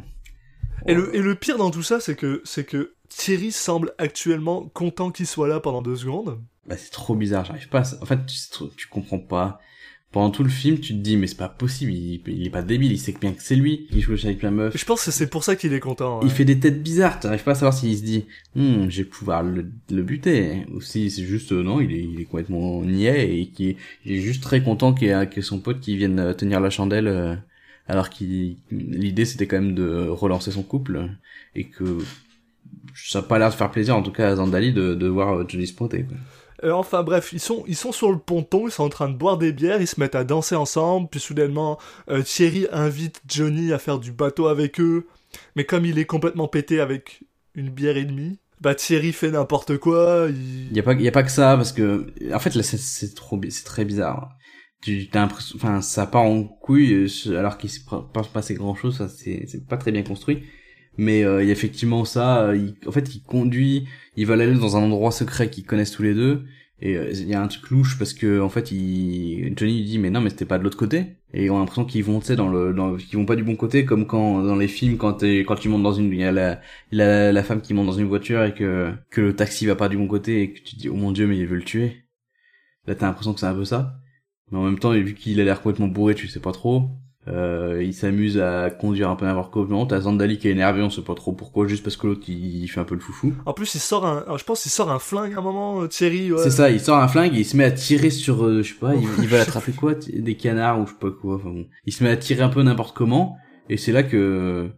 Et 0.87 0.95
le, 0.95 1.13
et 1.17 1.21
le 1.21 1.35
pire 1.35 1.59
dans 1.59 1.73
tout 1.73 1.83
ça, 1.83 1.99
c'est 1.99 2.15
que, 2.15 2.43
c'est 2.45 2.65
que 2.65 2.95
Thierry 3.09 3.51
semble 3.51 3.95
actuellement 3.99 4.69
content 4.69 5.11
qu'il 5.11 5.27
soit 5.27 5.49
là 5.49 5.59
pendant 5.59 5.83
deux 5.83 5.97
secondes. 5.97 6.41
Bah 6.69 6.77
c'est 6.77 6.93
trop 6.93 7.17
bizarre, 7.17 7.45
j'arrive 7.45 7.69
pas. 7.69 7.81
À... 7.81 8.03
En 8.03 8.07
fait, 8.07 8.25
tu, 8.27 8.37
tu 8.77 8.87
comprends 8.87 9.19
pas 9.19 9.59
pendant 10.17 10.31
tout 10.31 10.45
le 10.45 10.49
film, 10.49 10.81
tu 10.81 10.95
te 10.95 10.99
dis, 10.99 11.19
mais 11.19 11.27
c'est 11.27 11.37
pas 11.37 11.51
possible, 11.51 11.93
il, 11.93 12.23
il, 12.27 12.47
est 12.47 12.51
pas 12.51 12.63
débile, 12.63 12.91
il 12.91 12.99
sait 12.99 13.15
bien 13.21 13.33
que 13.33 13.43
c'est 13.43 13.55
lui 13.55 13.87
qui 13.93 14.01
joue 14.01 14.15
avec 14.15 14.43
la 14.43 14.51
meuf. 14.51 14.75
Je 14.75 14.85
pense 14.87 15.05
que 15.05 15.11
c'est 15.11 15.27
pour 15.27 15.45
ça 15.45 15.57
qu'il 15.57 15.75
est 15.75 15.79
content. 15.79 16.21
Il 16.23 16.31
fait 16.31 16.47
des 16.47 16.59
têtes 16.59 16.83
bizarres, 16.83 17.21
t'arrives 17.21 17.45
pas 17.45 17.51
à 17.51 17.55
savoir 17.55 17.75
s'il 17.75 17.95
se 17.99 18.03
dit, 18.03 18.25
hmm, 18.55 18.89
je 18.89 19.03
vais 19.03 19.05
pouvoir 19.05 19.43
le, 19.43 19.71
le 19.91 20.03
buter, 20.03 20.65
ou 20.73 20.81
si 20.81 21.11
c'est 21.11 21.23
juste, 21.23 21.53
euh, 21.53 21.63
non, 21.63 21.83
il 21.83 21.93
est, 21.93 22.03
il 22.03 22.19
est 22.19 22.25
complètement 22.25 22.81
niais 22.83 23.41
et 23.41 23.49
qui 23.49 23.77
il 24.07 24.13
est 24.13 24.21
juste 24.23 24.43
très 24.43 24.63
content 24.63 24.95
qu'il 24.95 25.09
y 25.09 25.11
ait 25.11 25.43
son 25.43 25.59
pote 25.59 25.81
qui 25.81 25.99
vienne 25.99 26.19
euh, 26.19 26.33
tenir 26.33 26.61
la 26.61 26.71
chandelle, 26.71 27.09
euh, 27.09 27.37
alors 27.87 28.09
qu'il, 28.09 28.57
l'idée 28.71 29.27
c'était 29.27 29.47
quand 29.47 29.61
même 29.61 29.75
de 29.75 30.09
relancer 30.09 30.51
son 30.51 30.63
couple, 30.63 31.11
et 31.55 31.65
que 31.65 31.99
ça 32.95 33.19
a 33.19 33.23
pas 33.23 33.39
l'air 33.39 33.51
de 33.51 33.55
faire 33.55 33.71
plaisir, 33.71 33.95
en 33.95 34.03
tout 34.03 34.13
cas 34.13 34.31
à 34.31 34.37
Zandali, 34.37 34.73
de, 34.73 34.95
de 34.95 35.09
voir 35.09 35.47
Johnny 35.47 35.67
se 35.67 35.75
pointer, 35.75 36.05
quoi. 36.05 36.17
Euh, 36.65 36.73
enfin 36.73 37.03
bref, 37.03 37.33
ils 37.33 37.41
sont, 37.41 37.65
ils 37.67 37.77
sont 37.77 37.93
sur 37.93 38.11
le 38.11 38.19
ponton, 38.19 38.67
ils 38.67 38.71
sont 38.71 38.85
en 38.85 38.89
train 38.89 39.09
de 39.09 39.17
boire 39.17 39.39
des 39.39 39.53
bières, 39.53 39.81
ils 39.81 39.87
se 39.87 40.01
mettent 40.01 40.15
à 40.15 40.25
danser 40.25 40.55
ensemble, 40.55 41.09
puis 41.11 41.21
soudainement 41.21 41.79
euh, 42.11 42.23
Thierry 42.23 42.67
invite 42.73 43.21
Johnny 43.27 43.73
à 43.73 43.79
faire 43.79 43.99
du 43.99 44.13
bateau 44.13 44.47
avec 44.47 44.81
eux, 44.81 45.07
mais 45.55 45.65
comme 45.65 45.85
il 45.85 45.99
est 45.99 46.07
complètement 46.07 46.49
pété 46.49 46.81
avec 46.81 47.23
une 47.55 47.71
bière 47.71 47.97
et 47.97 48.05
demie, 48.05 48.39
bah 48.61 48.75
Thierry 48.75 49.13
fait 49.13 49.31
n'importe 49.31 49.77
quoi. 49.77 50.29
Il... 50.31 50.75
y 50.75 50.81
a 50.81 50.83
pas, 50.83 50.95
a 50.95 51.11
pas 51.11 51.23
que 51.23 51.31
ça 51.31 51.57
parce 51.57 51.73
que 51.73 52.07
en 52.33 52.39
fait 52.39 52.55
là 52.55 52.63
c'est 52.63 53.15
trop, 53.15 53.41
c'est 53.49 53.65
très 53.65 53.85
bizarre. 53.85 54.31
Tu 54.83 55.09
t'as 55.09 55.21
l'impression, 55.21 55.57
enfin 55.57 55.81
ça 55.83 56.07
part 56.07 56.23
en 56.23 56.45
couille 56.45 56.93
euh, 56.93 57.39
alors 57.39 57.59
qu'il 57.59 57.71
se 57.71 57.81
passe 58.13 58.29
pas 58.29 58.55
grand 58.55 58.75
chose, 58.75 58.97
ça 58.99 59.09
c'est 59.09 59.67
pas 59.69 59.77
très 59.77 59.93
bien 59.93 60.03
construit. 60.03 60.45
Mais 60.99 61.25
euh, 61.25 61.43
il 61.43 61.47
y 61.47 61.51
a 61.51 61.53
effectivement 61.53 62.05
ça. 62.05 62.55
Il, 62.55 62.75
en 62.87 62.93
fait, 62.93 63.15
il 63.15 63.23
conduit, 63.23 63.87
ils 64.17 64.27
veulent 64.27 64.41
aller 64.41 64.55
dans 64.55 64.77
un 64.77 64.83
endroit 64.83 65.11
secret 65.13 65.51
qu'ils 65.51 65.65
connaissent 65.65 65.91
tous 65.93 66.03
les 66.03 66.15
deux. 66.15 66.45
Et 66.81 66.97
euh, 66.97 67.11
il 67.13 67.29
y 67.29 67.35
a 67.35 67.43
un 67.43 67.49
truc 67.49 67.71
louche 67.71 67.99
parce 67.99 68.13
que 68.13 68.41
en 68.41 68.49
fait, 68.51 68.71
il, 68.71 69.55
Johnny 69.57 69.79
lui 69.79 69.85
dit 69.85 69.99
mais 69.99 70.11
non 70.11 70.21
mais 70.21 70.31
c'était 70.31 70.45
pas 70.45 70.59
de 70.59 70.65
l'autre 70.65 70.77
côté. 70.77 71.17
Et 71.33 71.49
on 71.51 71.57
a 71.57 71.61
l'impression 71.61 71.85
qu'ils 71.87 72.05
vont 72.05 72.21
tu 72.21 72.27
sais 72.27 72.37
dans 72.37 72.49
le 72.49 72.73
dans 72.75 72.97
qu'ils 72.97 73.19
vont 73.19 73.25
pas 73.27 73.37
du 73.37 73.45
bon 73.45 73.57
côté 73.57 73.85
comme 73.85 74.07
quand 74.07 74.43
dans 74.43 74.57
les 74.57 74.69
films 74.69 74.97
quand 74.99 75.23
quand 75.23 75.57
tu 75.57 75.69
montes 75.69 75.83
dans 75.83 75.93
une 75.93 76.13
il 76.13 76.21
y 76.21 76.25
a 76.25 76.33
la, 76.33 76.61
la 76.93 77.33
la 77.33 77.43
femme 77.43 77.63
qui 77.63 77.73
monte 77.75 77.87
dans 77.87 77.93
une 77.93 78.07
voiture 78.07 78.45
et 78.45 78.55
que 78.55 78.93
que 79.11 79.21
le 79.23 79.35
taxi 79.37 79.67
va 79.67 79.75
pas 79.75 79.89
du 79.89 79.97
bon 79.97 80.07
côté 80.07 80.43
et 80.43 80.53
que 80.53 80.61
tu 80.61 80.77
te 80.77 80.81
dis 80.81 80.89
oh 80.89 80.95
mon 80.95 81.13
dieu 81.13 81.27
mais 81.27 81.39
il 81.39 81.47
veut 81.47 81.57
le 81.57 81.65
tuer. 81.65 82.05
Là 82.87 82.95
t'as 82.95 83.07
l'impression 83.07 83.35
que 83.35 83.41
c'est 83.41 83.47
un 83.47 83.55
peu 83.55 83.65
ça. 83.65 83.99
Mais 84.51 84.59
en 84.59 84.65
même 84.65 84.79
temps 84.79 84.93
vu 84.93 85.15
qu'il 85.15 85.41
a 85.41 85.45
l'air 85.45 85.63
complètement 85.63 85.89
bourré 85.89 86.15
tu 86.15 86.29
sais 86.29 86.41
pas 86.41 86.53
trop. 86.53 86.91
Euh, 87.29 87.83
il 87.85 87.93
s'amuse 87.93 88.39
à 88.39 88.71
conduire 88.71 89.11
un 89.11 89.17
peu 89.17 89.27
n'importe 89.27 89.53
comment. 89.53 89.85
T'as 89.85 90.03
Zandali 90.03 90.39
qui 90.39 90.49
est 90.49 90.53
énervé, 90.53 90.83
on 90.83 90.91
sait 90.91 91.03
pas 91.03 91.15
trop 91.15 91.33
pourquoi, 91.33 91.67
juste 91.67 91.83
parce 91.83 91.97
que 91.97 92.07
l'autre 92.07 92.23
il 92.29 92.67
fait 92.69 92.81
un 92.81 92.85
peu 92.85 92.95
le 92.95 93.01
foufou. 93.01 93.35
En 93.47 93.53
plus, 93.53 93.75
il 93.75 93.81
sort 93.81 94.07
un, 94.07 94.25
je 94.37 94.45
pense, 94.45 94.65
il 94.65 94.71
sort 94.71 94.91
un 94.93 95.01
flingue 95.01 95.35
à 95.35 95.39
un 95.39 95.43
moment, 95.43 95.83
euh, 95.83 95.89
Thierry. 95.89 96.33
Ouais. 96.33 96.39
C'est 96.43 96.51
ça, 96.51 96.71
il 96.71 96.81
sort 96.81 96.99
un 96.99 97.09
flingue 97.09 97.35
et 97.35 97.41
il 97.41 97.45
se 97.45 97.57
met 97.57 97.65
à 97.65 97.73
tirer 97.73 98.11
sur, 98.11 98.45
euh, 98.45 98.63
je 98.63 98.73
sais 98.73 98.79
pas, 98.79 98.95
il, 98.95 99.09
il 99.19 99.29
va 99.29 99.41
attraper 99.43 99.73
quoi, 99.73 99.95
des 99.95 100.37
canards 100.37 100.81
ou 100.81 100.87
je 100.87 100.93
sais 100.93 100.99
pas 101.01 101.11
quoi. 101.11 101.37
Enfin 101.37 101.51
bon, 101.51 101.67
il 101.85 101.93
se 101.93 102.05
met 102.05 102.11
à 102.11 102.17
tirer 102.17 102.43
un 102.43 102.49
peu 102.49 102.63
n'importe 102.63 102.97
comment 102.97 103.37
et 103.69 103.77
c'est 103.77 103.93
là 103.93 104.05
que, 104.05 104.71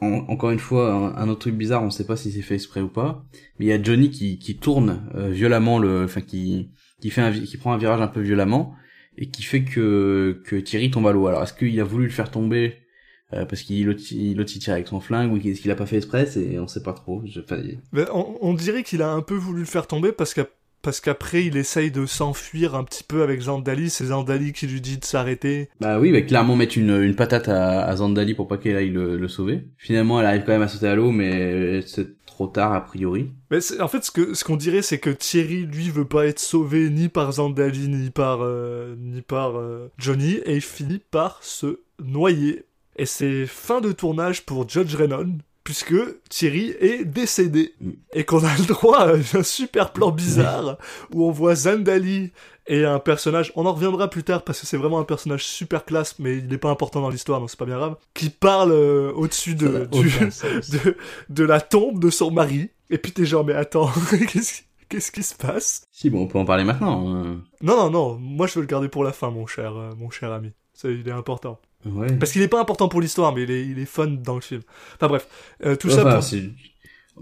encore 0.00 0.50
une 0.50 0.58
fois, 0.58 1.14
un, 1.18 1.28
autre 1.28 1.40
truc 1.40 1.56
bizarre, 1.56 1.82
on 1.82 1.90
sait 1.90 2.06
pas 2.06 2.16
si 2.16 2.32
c'est 2.32 2.40
fait 2.40 2.54
exprès 2.54 2.80
ou 2.80 2.88
pas, 2.88 3.22
mais 3.58 3.66
il 3.66 3.68
y 3.68 3.72
a 3.72 3.82
Johnny 3.82 4.10
qui, 4.10 4.38
qui 4.38 4.56
tourne 4.56 5.02
violemment 5.14 5.78
le, 5.78 6.04
enfin 6.04 6.22
qui, 6.22 6.70
qui 7.02 7.10
fait 7.10 7.20
un, 7.20 7.32
qui 7.32 7.58
prend 7.58 7.74
un 7.74 7.76
virage 7.76 8.00
un 8.00 8.06
peu 8.06 8.22
violemment 8.22 8.74
et 9.20 9.30
qui 9.30 9.42
fait 9.42 9.62
que, 9.62 10.42
que 10.44 10.56
Thierry 10.56 10.90
tombe 10.90 11.06
à 11.06 11.12
l'eau. 11.12 11.26
Alors 11.26 11.42
est-ce 11.42 11.52
qu'il 11.52 11.78
a 11.78 11.84
voulu 11.84 12.06
le 12.06 12.10
faire 12.10 12.30
tomber 12.30 12.74
euh, 13.32 13.44
parce 13.44 13.62
qu'il 13.62 13.88
il 14.10 14.44
tire 14.44 14.72
avec 14.72 14.88
son 14.88 15.00
flingue 15.00 15.32
ou 15.32 15.36
est-ce 15.36 15.60
qu'il 15.60 15.70
a 15.70 15.76
pas 15.76 15.86
fait 15.86 15.98
exprès? 15.98 16.26
Et 16.36 16.58
on 16.58 16.66
sait 16.66 16.82
pas 16.82 16.94
trop. 16.94 17.22
Je... 17.26 17.40
On, 18.12 18.38
on, 18.40 18.54
dirait 18.54 18.82
qu'il 18.82 19.02
a 19.02 19.12
un 19.12 19.22
peu 19.22 19.34
voulu 19.34 19.60
le 19.60 19.66
faire 19.66 19.86
tomber 19.86 20.10
parce 20.10 20.34
qu'à 20.34 20.46
parce 20.82 21.00
qu'après 21.00 21.44
il 21.44 21.56
essaye 21.56 21.90
de 21.90 22.06
s'enfuir 22.06 22.74
un 22.74 22.84
petit 22.84 23.04
peu 23.04 23.22
avec 23.22 23.40
Zandali, 23.40 23.90
c'est 23.90 24.06
Zandali 24.06 24.52
qui 24.52 24.66
lui 24.66 24.80
dit 24.80 24.98
de 24.98 25.04
s'arrêter. 25.04 25.68
Bah 25.80 25.98
oui, 25.98 26.10
mais 26.12 26.24
clairement 26.24 26.56
mettre 26.56 26.78
une, 26.78 27.02
une 27.02 27.14
patate 27.14 27.48
à, 27.48 27.84
à 27.84 27.96
Zandali 27.96 28.34
pour 28.34 28.48
pas 28.48 28.56
qu'elle 28.58 28.76
aille 28.76 28.90
le, 28.90 29.16
le, 29.16 29.28
sauver. 29.28 29.64
Finalement 29.78 30.20
elle 30.20 30.26
arrive 30.26 30.42
quand 30.44 30.52
même 30.52 30.62
à 30.62 30.68
sauter 30.68 30.88
à 30.88 30.94
l'eau, 30.94 31.10
mais 31.10 31.82
c'est 31.86 32.24
trop 32.26 32.46
tard 32.46 32.72
a 32.72 32.84
priori. 32.84 33.30
Mais 33.50 33.58
en 33.80 33.88
fait 33.88 34.04
ce 34.04 34.10
que 34.10 34.34
ce 34.34 34.44
qu'on 34.44 34.56
dirait 34.56 34.82
c'est 34.82 34.98
que 34.98 35.10
Thierry 35.10 35.66
lui 35.66 35.90
veut 35.90 36.06
pas 36.06 36.26
être 36.26 36.40
sauvé 36.40 36.88
ni 36.90 37.08
par 37.08 37.32
Zandali 37.32 37.88
ni 37.88 38.10
par 38.10 38.40
euh, 38.42 38.94
ni 38.98 39.22
par 39.22 39.58
euh, 39.58 39.90
Johnny 39.98 40.34
et 40.44 40.56
il 40.56 40.62
finit 40.62 41.00
par 41.10 41.38
se 41.42 41.80
noyer. 42.02 42.64
Et 42.96 43.06
c'est 43.06 43.46
fin 43.46 43.80
de 43.80 43.92
tournage 43.92 44.44
pour 44.44 44.68
Judge 44.68 44.94
Renon 44.94 45.38
puisque 45.64 45.94
Thierry 46.28 46.74
est 46.80 47.04
décédé. 47.04 47.74
Et 48.12 48.24
qu'on 48.24 48.44
a 48.44 48.56
le 48.56 48.66
droit 48.66 48.98
à 48.98 49.14
un 49.38 49.42
super 49.42 49.92
plan 49.92 50.10
bizarre 50.10 50.78
où 51.12 51.24
on 51.24 51.30
voit 51.30 51.54
Zandali 51.54 52.32
et 52.66 52.84
un 52.84 52.98
personnage, 52.98 53.52
on 53.56 53.66
en 53.66 53.72
reviendra 53.72 54.08
plus 54.08 54.22
tard 54.22 54.42
parce 54.42 54.60
que 54.60 54.66
c'est 54.66 54.76
vraiment 54.76 55.00
un 55.00 55.04
personnage 55.04 55.44
super 55.44 55.84
classe, 55.84 56.18
mais 56.18 56.38
il 56.38 56.46
n'est 56.46 56.58
pas 56.58 56.70
important 56.70 57.00
dans 57.00 57.10
l'histoire, 57.10 57.40
donc 57.40 57.50
c'est 57.50 57.58
pas 57.58 57.64
bien 57.64 57.78
grave, 57.78 57.96
qui 58.14 58.30
parle 58.30 58.72
euh, 58.72 59.12
au-dessus 59.12 59.54
de, 59.54 59.88
de, 59.90 60.96
de, 61.28 61.44
la 61.44 61.60
tombe 61.60 62.00
de 62.00 62.10
son 62.10 62.30
mari. 62.30 62.70
Et 62.88 62.98
puis 62.98 63.12
t'es 63.12 63.24
genre, 63.24 63.44
mais 63.44 63.54
attends, 63.54 63.90
qu'est-ce 64.32 64.62
Qu'est-ce 64.90 65.12
qui 65.12 65.22
se 65.22 65.36
passe? 65.36 65.84
Si, 65.92 66.10
bon, 66.10 66.22
on 66.22 66.26
peut 66.26 66.38
en 66.40 66.44
parler 66.44 66.64
maintenant. 66.64 67.08
Hein. 67.14 67.42
Non, 67.62 67.76
non, 67.76 67.90
non, 67.90 68.18
moi 68.18 68.48
je 68.48 68.54
veux 68.54 68.62
le 68.62 68.66
garder 68.66 68.88
pour 68.88 69.04
la 69.04 69.12
fin, 69.12 69.30
mon 69.30 69.46
cher, 69.46 69.76
euh, 69.76 69.92
mon 69.96 70.10
cher 70.10 70.32
ami. 70.32 70.50
Ça, 70.74 70.90
il 70.90 71.06
est 71.06 71.12
important. 71.12 71.60
Ouais. 71.86 72.14
Parce 72.18 72.32
qu'il 72.32 72.42
est 72.42 72.48
pas 72.48 72.60
important 72.60 72.88
pour 72.88 73.00
l'histoire, 73.00 73.34
mais 73.34 73.44
il 73.44 73.50
est, 73.50 73.66
il 73.66 73.78
est 73.78 73.86
fun 73.86 74.06
dans 74.06 74.34
le 74.34 74.42
film. 74.42 74.60
Enfin 74.96 75.08
bref, 75.08 75.26
euh, 75.64 75.76
tout 75.76 75.88
ça 75.88 76.02
pour... 76.02 76.20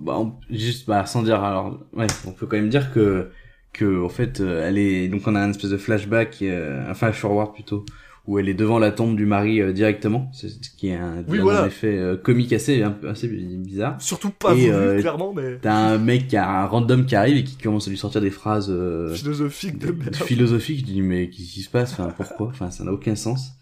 Bah, 0.00 0.32
juste, 0.50 0.86
bah, 0.86 1.06
sans 1.06 1.22
dire, 1.22 1.42
alors, 1.42 1.80
ouais, 1.92 2.06
on 2.26 2.30
peut 2.30 2.46
quand 2.46 2.56
même 2.56 2.68
dire 2.68 2.92
que, 2.92 3.30
que, 3.72 4.04
en 4.04 4.08
fait, 4.08 4.40
euh, 4.40 4.68
elle 4.68 4.78
est, 4.78 5.08
donc 5.08 5.22
on 5.26 5.34
a 5.34 5.40
un 5.40 5.50
espèce 5.50 5.70
de 5.70 5.76
flashback, 5.76 6.38
euh, 6.42 6.88
un 6.88 6.94
flash 6.94 7.16
forward 7.16 7.52
plutôt, 7.52 7.84
où 8.26 8.38
elle 8.38 8.48
est 8.48 8.54
devant 8.54 8.78
la 8.78 8.92
tombe 8.92 9.16
du 9.16 9.26
mari 9.26 9.60
euh, 9.60 9.72
directement, 9.72 10.30
ce 10.32 10.46
qui 10.76 10.88
est 10.88 10.94
un, 10.94 11.24
oui, 11.26 11.38
voilà. 11.38 11.66
effet 11.66 12.00
comique 12.22 12.52
assez, 12.52 12.84
assez 13.08 13.26
bizarre. 13.26 14.00
Surtout 14.00 14.30
pas 14.30 14.54
et, 14.54 14.70
voulu, 14.70 15.00
clairement, 15.00 15.32
mais... 15.32 15.58
T'as 15.62 15.74
un 15.74 15.98
mec, 15.98 16.28
qui 16.28 16.36
a 16.36 16.48
un 16.48 16.66
random 16.66 17.04
qui 17.06 17.16
arrive 17.16 17.38
et 17.38 17.44
qui 17.44 17.56
commence 17.56 17.88
à 17.88 17.90
lui 17.90 17.98
sortir 17.98 18.20
des 18.20 18.30
phrases... 18.30 18.72
philosophiques 19.14 19.78
de 19.78 19.90
merde. 19.90 20.14
Philosophiques, 20.14 20.80
je 20.80 20.84
dis, 20.84 21.02
mais 21.02 21.28
qu'est-ce 21.28 21.54
qui 21.54 21.62
se 21.62 21.70
passe? 21.70 21.92
Enfin, 21.92 22.12
pourquoi? 22.16 22.48
Enfin, 22.48 22.70
ça 22.70 22.84
n'a 22.84 22.92
aucun 22.92 23.16
sens. 23.16 23.52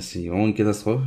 C'est 0.00 0.26
vraiment 0.26 0.46
une 0.46 0.54
catastrophe. 0.54 1.02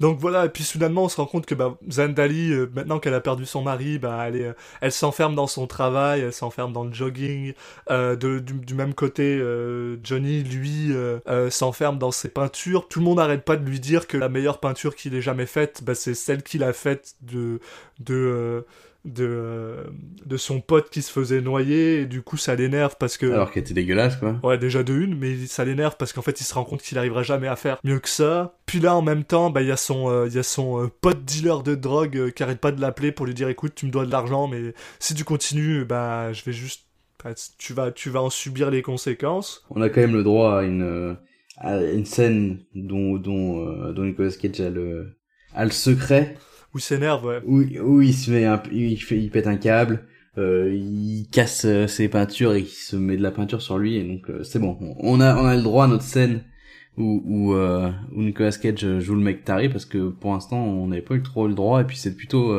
Donc 0.00 0.18
voilà, 0.18 0.46
et 0.46 0.48
puis 0.48 0.64
soudainement 0.64 1.04
on 1.04 1.08
se 1.10 1.16
rend 1.16 1.26
compte 1.26 1.44
que 1.44 1.54
bah, 1.54 1.76
Zandali, 1.90 2.52
euh, 2.52 2.70
maintenant 2.74 2.98
qu'elle 2.98 3.12
a 3.12 3.20
perdu 3.20 3.44
son 3.44 3.60
mari, 3.60 3.98
bah, 3.98 4.28
euh, 4.32 4.54
elle 4.80 4.92
s'enferme 4.92 5.34
dans 5.34 5.46
son 5.46 5.66
travail, 5.66 6.22
elle 6.22 6.32
s'enferme 6.32 6.72
dans 6.72 6.84
le 6.84 6.92
jogging. 6.92 7.52
Euh, 7.90 8.16
du, 8.16 8.74
même 8.74 8.94
côté, 8.94 9.38
Johnny, 10.02 10.42
lui, 10.42 10.92
s'enferme 11.50 11.98
dans 11.98 12.10
ses 12.10 12.30
peintures. 12.30 12.88
Tout 12.88 13.00
le 13.00 13.04
monde 13.04 13.18
n'arrête 13.18 13.44
pas 13.44 13.56
de 13.56 13.64
lui 13.68 13.78
dire 13.78 14.06
que 14.06 14.16
la 14.16 14.30
meilleure 14.30 14.58
peinture 14.58 14.96
qu'il 14.96 15.14
ait 15.14 15.20
jamais 15.20 15.46
faite, 15.46 15.82
bah, 15.84 15.94
c'est 15.94 16.14
celle 16.14 16.42
qu'il 16.42 16.64
a 16.64 16.72
faite 16.72 17.14
de... 17.20 17.60
de 17.98 18.64
de, 19.04 19.76
de 20.26 20.36
son 20.36 20.60
pote 20.60 20.90
qui 20.90 21.02
se 21.02 21.10
faisait 21.10 21.40
noyer, 21.40 22.02
et 22.02 22.06
du 22.06 22.22
coup 22.22 22.36
ça 22.36 22.54
l'énerve 22.54 22.96
parce 22.98 23.16
que... 23.16 23.26
Alors 23.26 23.50
qu'elle 23.50 23.62
était 23.62 23.74
dégueulasse 23.74 24.16
quoi. 24.16 24.38
Ouais, 24.42 24.58
déjà 24.58 24.82
de 24.82 24.94
une, 24.94 25.18
mais 25.18 25.46
ça 25.46 25.64
l'énerve 25.64 25.96
parce 25.98 26.12
qu'en 26.12 26.22
fait 26.22 26.40
il 26.40 26.44
se 26.44 26.54
rend 26.54 26.64
compte 26.64 26.82
qu'il 26.82 26.98
arrivera 26.98 27.22
jamais 27.22 27.48
à 27.48 27.56
faire 27.56 27.78
mieux 27.82 27.98
que 27.98 28.08
ça. 28.08 28.58
Puis 28.66 28.80
là 28.80 28.94
en 28.94 29.02
même 29.02 29.24
temps, 29.24 29.50
bah 29.50 29.62
il 29.62 29.68
y 29.68 29.72
a 29.72 29.76
son, 29.76 30.10
euh, 30.10 30.28
y 30.28 30.38
a 30.38 30.42
son 30.42 30.84
euh, 30.84 30.88
pote 31.00 31.24
dealer 31.24 31.62
de 31.62 31.74
drogue 31.74 32.16
euh, 32.16 32.30
qui 32.30 32.42
arrête 32.42 32.60
pas 32.60 32.72
de 32.72 32.80
l'appeler 32.80 33.10
pour 33.10 33.26
lui 33.26 33.34
dire 33.34 33.48
écoute 33.48 33.72
tu 33.74 33.86
me 33.86 33.90
dois 33.90 34.04
de 34.04 34.10
l'argent, 34.10 34.48
mais 34.48 34.74
si 34.98 35.14
tu 35.14 35.24
continues, 35.24 35.84
bah 35.84 36.32
je 36.32 36.44
vais 36.44 36.52
juste... 36.52 36.84
tu 37.58 37.72
vas, 37.72 37.90
tu 37.92 38.10
vas 38.10 38.22
en 38.22 38.30
subir 38.30 38.70
les 38.70 38.82
conséquences. 38.82 39.64
On 39.70 39.80
a 39.82 39.88
quand 39.88 40.00
même 40.00 40.14
le 40.14 40.22
droit 40.22 40.58
à 40.58 40.62
une, 40.62 41.16
à 41.56 41.80
une 41.82 42.04
scène 42.04 42.60
dont, 42.74 43.16
dont, 43.16 43.92
dont 43.92 44.04
Nicolas 44.04 44.30
Cage 44.30 44.60
a 44.60 44.70
le, 44.70 45.16
a 45.54 45.64
le 45.64 45.70
secret 45.70 46.36
où 46.74 46.78
il 46.78 46.82
s'énerve, 46.82 47.24
ouais. 47.24 47.40
Où, 47.46 47.62
où 47.82 48.00
il 48.00 48.14
se 48.14 48.30
met 48.30 48.44
un, 48.44 48.62
il 48.72 48.96
fait, 48.96 49.18
il 49.18 49.30
pète 49.30 49.46
un 49.46 49.56
câble, 49.56 50.04
euh, 50.38 50.72
il 50.72 51.26
casse 51.30 51.64
euh, 51.64 51.86
ses 51.86 52.08
peintures 52.08 52.54
et 52.54 52.60
il 52.60 52.66
se 52.66 52.96
met 52.96 53.16
de 53.16 53.22
la 53.22 53.32
peinture 53.32 53.60
sur 53.60 53.78
lui 53.78 53.96
et 53.96 54.04
donc 54.04 54.30
euh, 54.30 54.44
c'est 54.44 54.60
bon. 54.60 54.78
On 54.98 55.20
a, 55.20 55.36
on 55.36 55.44
a 55.44 55.56
le 55.56 55.62
droit 55.62 55.84
à 55.84 55.88
notre 55.88 56.04
scène 56.04 56.44
où, 56.96 57.22
où, 57.26 57.54
euh, 57.54 57.90
où 58.14 58.22
Nicolas 58.22 58.52
Cage 58.52 59.00
joue 59.00 59.14
le 59.14 59.20
mec 59.20 59.44
taré 59.44 59.68
parce 59.68 59.84
que 59.84 60.10
pour 60.10 60.32
l'instant 60.32 60.62
on 60.62 60.86
n'avait 60.86 61.02
pas 61.02 61.14
eu 61.16 61.22
trop 61.22 61.48
le 61.48 61.54
droit 61.54 61.80
et 61.80 61.84
puis 61.84 61.96
c'est 61.96 62.14
plutôt, 62.14 62.54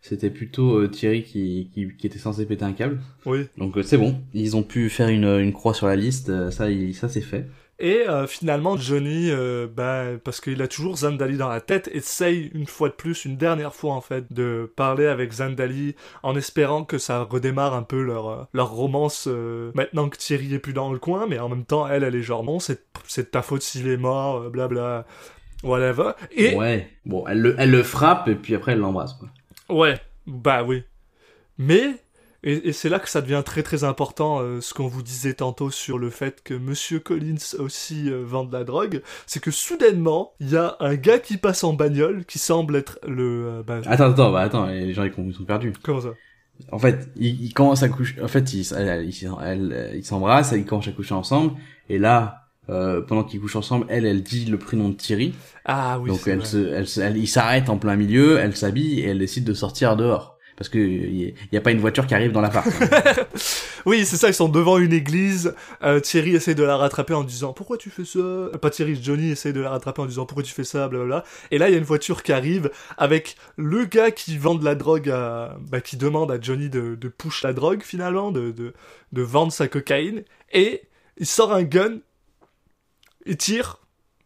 c'était 0.00 0.30
plutôt 0.30 0.86
Thierry 0.86 1.24
qui, 1.24 1.70
qui, 1.74 1.88
qui, 1.96 2.06
était 2.06 2.18
censé 2.18 2.46
péter 2.46 2.64
un 2.64 2.72
câble. 2.72 3.00
Oui. 3.26 3.46
Donc 3.58 3.76
c'est 3.82 3.98
bon, 3.98 4.20
ils 4.32 4.56
ont 4.56 4.62
pu 4.62 4.88
faire 4.88 5.08
une, 5.08 5.24
une 5.24 5.52
croix 5.52 5.74
sur 5.74 5.88
la 5.88 5.96
liste, 5.96 6.50
ça, 6.50 6.68
ça 6.92 7.08
c'est 7.08 7.20
fait. 7.20 7.48
Et 7.82 8.08
euh, 8.08 8.28
finalement, 8.28 8.76
Johnny, 8.76 9.28
euh, 9.32 9.66
bah, 9.66 10.04
parce 10.22 10.40
qu'il 10.40 10.62
a 10.62 10.68
toujours 10.68 10.98
Zandali 10.98 11.36
dans 11.36 11.48
la 11.48 11.60
tête, 11.60 11.90
essaye 11.92 12.48
une 12.54 12.66
fois 12.68 12.88
de 12.88 12.94
plus, 12.94 13.24
une 13.24 13.36
dernière 13.36 13.74
fois 13.74 13.94
en 13.94 14.00
fait, 14.00 14.32
de 14.32 14.72
parler 14.76 15.06
avec 15.06 15.32
Zandali 15.32 15.96
en 16.22 16.36
espérant 16.36 16.84
que 16.84 16.96
ça 16.98 17.24
redémarre 17.24 17.74
un 17.74 17.82
peu 17.82 18.00
leur, 18.00 18.28
euh, 18.28 18.44
leur 18.52 18.70
romance 18.70 19.26
euh, 19.26 19.72
maintenant 19.74 20.08
que 20.08 20.16
Thierry 20.16 20.54
est 20.54 20.60
plus 20.60 20.72
dans 20.72 20.92
le 20.92 21.00
coin, 21.00 21.26
mais 21.26 21.40
en 21.40 21.48
même 21.48 21.64
temps, 21.64 21.88
elle, 21.88 22.04
elle 22.04 22.14
est 22.14 22.22
genre 22.22 22.44
non, 22.44 22.60
c'est 22.60 22.78
de 23.16 23.22
ta 23.22 23.42
faute 23.42 23.62
s'il 23.62 23.88
est 23.88 23.96
mort, 23.96 24.48
blabla, 24.48 25.04
whatever. 25.64 26.12
Et 26.30 26.54
Ouais. 26.54 26.88
Bon, 27.04 27.26
elle 27.26 27.40
le, 27.40 27.56
elle 27.58 27.72
le 27.72 27.82
frappe 27.82 28.28
et 28.28 28.36
puis 28.36 28.54
après 28.54 28.72
elle 28.72 28.78
l'embrasse. 28.78 29.18
Ouais, 29.68 29.98
bah 30.28 30.62
oui. 30.62 30.84
Mais, 31.58 31.96
et, 32.44 32.68
et 32.68 32.72
c'est 32.72 32.88
là 32.88 32.98
que 32.98 33.08
ça 33.08 33.20
devient 33.20 33.42
très 33.44 33.62
très 33.62 33.84
important, 33.84 34.40
euh, 34.40 34.60
ce 34.60 34.74
qu'on 34.74 34.88
vous 34.88 35.02
disait 35.02 35.34
tantôt 35.34 35.70
sur 35.70 35.98
le 35.98 36.10
fait 36.10 36.42
que 36.42 36.54
Monsieur 36.54 36.98
Collins 37.00 37.36
aussi 37.58 38.10
euh, 38.10 38.22
vend 38.24 38.44
de 38.44 38.52
la 38.52 38.64
drogue, 38.64 39.02
c'est 39.26 39.40
que 39.40 39.50
soudainement, 39.50 40.32
il 40.40 40.50
y 40.50 40.56
a 40.56 40.76
un 40.80 40.94
gars 40.96 41.18
qui 41.18 41.36
passe 41.36 41.64
en 41.64 41.72
bagnole, 41.72 42.24
qui 42.24 42.38
semble 42.38 42.76
être 42.76 42.98
le... 43.06 43.46
euh, 43.46 43.62
bah, 43.62 43.80
Attends, 43.86 44.10
attends, 44.10 44.32
bah 44.32 44.40
attends, 44.40 44.66
les 44.66 44.92
gens 44.94 45.04
ils 45.04 45.34
sont 45.34 45.44
perdus. 45.44 45.72
comment 45.82 46.00
ça? 46.00 46.14
En 46.70 46.78
fait, 46.78 47.08
ils, 47.16 47.44
ils 47.46 47.54
commencent 47.54 47.82
à 47.82 47.88
coucher. 47.88 48.20
En 48.22 48.28
fait, 48.28 48.52
ils 48.52 48.64
s'embrassent, 50.04 50.52
ils 50.56 50.64
commencent 50.64 50.88
à 50.88 50.92
coucher 50.92 51.14
ensemble. 51.14 51.54
Et 51.88 51.98
là, 51.98 52.46
euh, 52.68 53.00
pendant 53.02 53.24
qu'ils 53.24 53.40
couchent 53.40 53.56
ensemble, 53.56 53.86
elle, 53.88 54.06
elle 54.06 54.22
dit 54.22 54.44
le 54.44 54.58
prénom 54.58 54.88
de 54.88 54.94
Thierry. 54.94 55.34
Ah 55.64 55.98
oui, 56.00 56.08
Donc 56.10 56.26
elle 56.26 56.44
se, 56.46 56.56
elle, 56.72 56.86
se- 56.86 57.00
elle- 57.00 57.16
il 57.16 57.26
s'arrête 57.26 57.68
en 57.68 57.78
plein 57.78 57.96
milieu, 57.96 58.38
elle 58.38 58.56
s'habille 58.56 59.00
et 59.00 59.06
elle 59.08 59.18
décide 59.18 59.44
de 59.44 59.54
sortir 59.54 59.96
dehors. 59.96 60.31
Parce 60.62 60.68
que 60.68 60.78
il 60.78 61.34
y, 61.50 61.56
a 61.56 61.60
pas 61.60 61.72
une 61.72 61.80
voiture 61.80 62.06
qui 62.06 62.14
arrive 62.14 62.30
dans 62.30 62.40
l'appart. 62.40 62.68
Oui, 63.84 64.06
c'est 64.06 64.16
ça, 64.16 64.28
ils 64.28 64.34
sont 64.34 64.48
devant 64.48 64.78
une 64.78 64.92
église. 64.92 65.56
Euh, 65.82 65.98
Thierry 65.98 66.36
essaie 66.36 66.54
de 66.54 66.62
la 66.62 66.76
rattraper 66.76 67.14
en 67.14 67.24
disant 67.24 67.52
pourquoi 67.52 67.78
tu 67.78 67.90
fais 67.90 68.04
ça? 68.04 68.48
Pas 68.60 68.70
Thierry, 68.70 68.96
Johnny 69.02 69.30
essaie 69.32 69.52
de 69.52 69.60
la 69.60 69.70
rattraper 69.70 70.02
en 70.02 70.06
disant 70.06 70.24
pourquoi 70.24 70.44
tu 70.44 70.52
fais 70.52 70.62
ça, 70.62 70.86
blablabla. 70.86 71.24
Et 71.50 71.58
là, 71.58 71.68
il 71.68 71.72
y 71.72 71.74
a 71.74 71.78
une 71.78 71.84
voiture 71.84 72.22
qui 72.22 72.32
arrive 72.32 72.70
avec 72.96 73.34
le 73.56 73.86
gars 73.86 74.12
qui 74.12 74.38
vend 74.38 74.54
de 74.54 74.64
la 74.64 74.76
drogue 74.76 75.08
bah, 75.08 75.80
qui 75.80 75.96
demande 75.96 76.30
à 76.30 76.40
Johnny 76.40 76.68
de, 76.68 76.94
push 77.08 77.42
la 77.42 77.52
drogue 77.52 77.82
finalement, 77.82 78.30
de, 78.30 78.72
vendre 79.12 79.50
sa 79.50 79.66
cocaïne. 79.66 80.22
Et 80.52 80.82
il 81.16 81.26
sort 81.26 81.52
un 81.52 81.64
gun, 81.64 81.98
il 83.26 83.36
tire. 83.36 83.80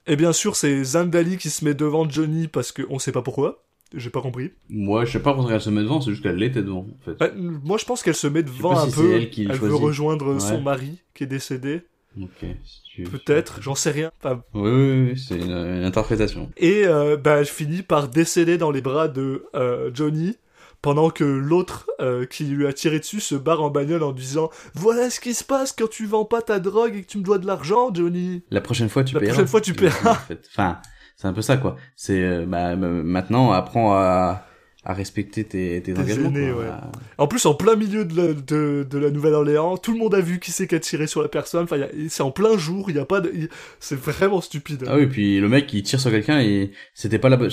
Et 0.07 0.17
bien 0.17 0.35
sûr, 0.35 0.55
c'est 0.55 0.85
Zandali 0.85 1.39
qui 1.39 1.49
se 1.49 1.65
met 1.65 1.73
devant 1.73 2.07
Johnny 2.07 2.47
parce 2.47 2.73
que 2.73 2.83
on 2.91 2.99
sait 2.99 3.13
pas 3.13 3.23
pourquoi. 3.23 3.66
J'ai 3.95 4.11
pas 4.11 4.21
compris. 4.21 4.51
Moi, 4.69 5.05
je 5.05 5.13
sais 5.13 5.21
pas 5.21 5.33
pourquoi 5.33 5.55
elle 5.55 5.61
se 5.61 5.71
met 5.71 5.83
devant, 5.83 6.01
c'est 6.01 6.11
juste 6.11 6.23
qu'elle 6.23 6.37
l'était 6.37 6.63
devant, 6.63 6.87
en 7.01 7.05
fait. 7.05 7.15
Bah, 7.19 7.31
moi, 7.37 7.79
je 7.79 7.85
pense 7.85 8.03
qu'elle 8.03 8.17
se 8.17 8.27
met 8.27 8.43
devant 8.43 8.77
un 8.77 8.89
si 8.89 8.97
peu. 8.97 9.13
elle 9.15 9.31
qui 9.31 9.47
veut 9.47 9.75
rejoindre 9.75 10.39
son 10.41 10.61
mari 10.61 10.99
qui 11.15 11.25
est 11.25 11.29
décédé. 11.29 11.83
Ok. 12.21 12.47
si 12.65 13.03
Peut-être, 13.03 13.61
j'en 13.63 13.75
sais 13.75 13.91
rien. 13.91 14.11
Enfin, 14.23 14.43
Oui, 14.55 14.71
oui, 14.71 15.09
oui, 15.13 15.19
c'est 15.19 15.37
une, 15.39 15.51
une 15.53 15.85
interprétation. 15.85 16.51
Et 16.57 16.83
euh, 16.87 17.17
bah, 17.17 17.37
elle 17.41 17.47
finit 17.47 17.83
par 17.83 18.09
décéder 18.09 18.57
dans 18.59 18.71
les 18.71 18.81
bras 18.81 19.07
de 19.09 19.45
euh, 19.55 19.91
Johnny, 19.95 20.37
pendant 20.83 21.11
que 21.11 21.25
l'autre 21.25 21.87
euh, 22.01 22.25
qui 22.27 22.45
lui 22.45 22.67
a 22.67 22.73
tiré 22.73 22.99
dessus 23.01 23.21
se 23.21 23.35
barre 23.35 23.63
en 23.63 23.71
bagnole 23.71 24.03
en 24.03 24.13
disant 24.13 24.51
Voilà 24.75 25.11
ce 25.11 25.21
qui 25.21 25.35
se 25.35 25.45
passe 25.45 25.73
quand 25.73 25.89
tu 25.91 26.07
vends 26.07 26.25
pas 26.25 26.41
ta 26.43 26.59
drogue 26.59 26.95
et 26.97 27.03
que 27.03 27.07
tu 27.07 27.19
me 27.19 27.23
dois 27.23 27.39
de 27.39 27.47
l'argent, 27.47 27.91
Johnny. 27.95 28.43
La 28.51 28.61
prochaine 28.63 28.89
fois, 28.89 29.05
tu 29.05 29.15
La 29.15 29.21
paieras. 29.21 29.35
prochaine 29.35 29.49
fois, 29.49 29.61
tu 29.61 29.75
paieras. 29.75 30.13
En 30.13 30.15
fait. 30.15 30.43
Enfin, 30.51 30.79
c'est 31.17 31.27
un 31.27 31.33
peu 31.33 31.43
ça, 31.43 31.57
quoi. 31.57 31.77
C'est, 31.97 32.23
euh, 32.23 32.47
bah, 32.47 32.77
maintenant, 32.77 33.51
apprends 33.53 33.95
à, 33.95 34.45
à 34.85 34.93
respecter 34.95 35.43
tes, 35.45 35.83
tes 35.83 35.93
engagements. 35.99 36.29
aînés, 36.29 36.53
quoi. 36.53 36.61
ouais. 36.63 36.69
À- 36.69 36.91
En 37.19 37.27
plus, 37.27 37.45
en 37.47 37.55
plein 37.55 37.75
milieu 37.75 38.05
de 38.05 38.17
la, 38.17 38.33
de, 38.35 38.87
de 38.89 38.99
la 38.99 39.11
Nouvelle-Orléans, 39.11 39.77
tout 39.79 39.93
le 39.93 39.99
monde 39.99 40.15
a 40.15 40.21
vu 40.21 40.39
qui 40.39 40.53
c'est 40.53 40.69
qui 40.69 40.75
a 40.77 40.79
tiré 40.79 41.07
sur 41.09 41.23
la 41.23 41.29
personne. 41.29 41.65
Enfin, 41.65 41.77
c'est 42.09 42.23
en 42.23 42.31
plein 42.31 42.57
jour, 42.57 42.89
il 42.91 42.97
y 42.97 42.99
a 43.01 43.05
pas 43.05 43.21
de. 43.21 43.33
C'est 43.81 43.99
vraiment 43.99 44.41
stupide. 44.41 44.85
Ah 44.87 44.97
oui, 44.97 45.07
puis 45.07 45.41
le 45.41 45.49
mec, 45.49 45.73
il 45.73 45.83
tire 45.83 45.99
sur 46.01 46.11
quelqu'un 46.13 46.39
et 46.41 46.71
c'était 46.95 47.19
pas 47.19 47.29
la 47.31 47.37
bonne, 47.37 47.51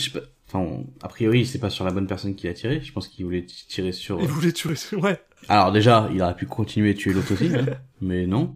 enfin, 0.47 0.59
on- 0.59 0.85
a 1.01 1.07
priori, 1.07 1.45
c'est 1.47 1.59
pas 1.59 1.69
sur 1.71 1.85
la 1.85 1.91
bonne 1.91 2.05
personne 2.05 2.35
qui 2.35 2.47
a 2.47 2.53
tiré. 2.53 2.81
Je 2.83 2.91
pense 2.91 3.07
qu'il 3.07 3.25
voulait 3.25 3.45
tirer 3.45 3.93
sur. 3.93 4.19
Il 4.21 4.27
voulait 4.27 4.51
tuer. 4.51 4.75
Ouais. 4.93 5.19
Alors 5.49 5.71
déjà, 5.71 6.09
il 6.13 6.21
aurait 6.21 6.35
pu 6.35 6.45
continuer 6.45 6.91
à 6.91 6.93
tuer 6.93 7.13
l'autre 7.13 7.33
aussi, 7.33 7.49
hein, 7.55 7.65
mais 8.01 8.27
non. 8.27 8.55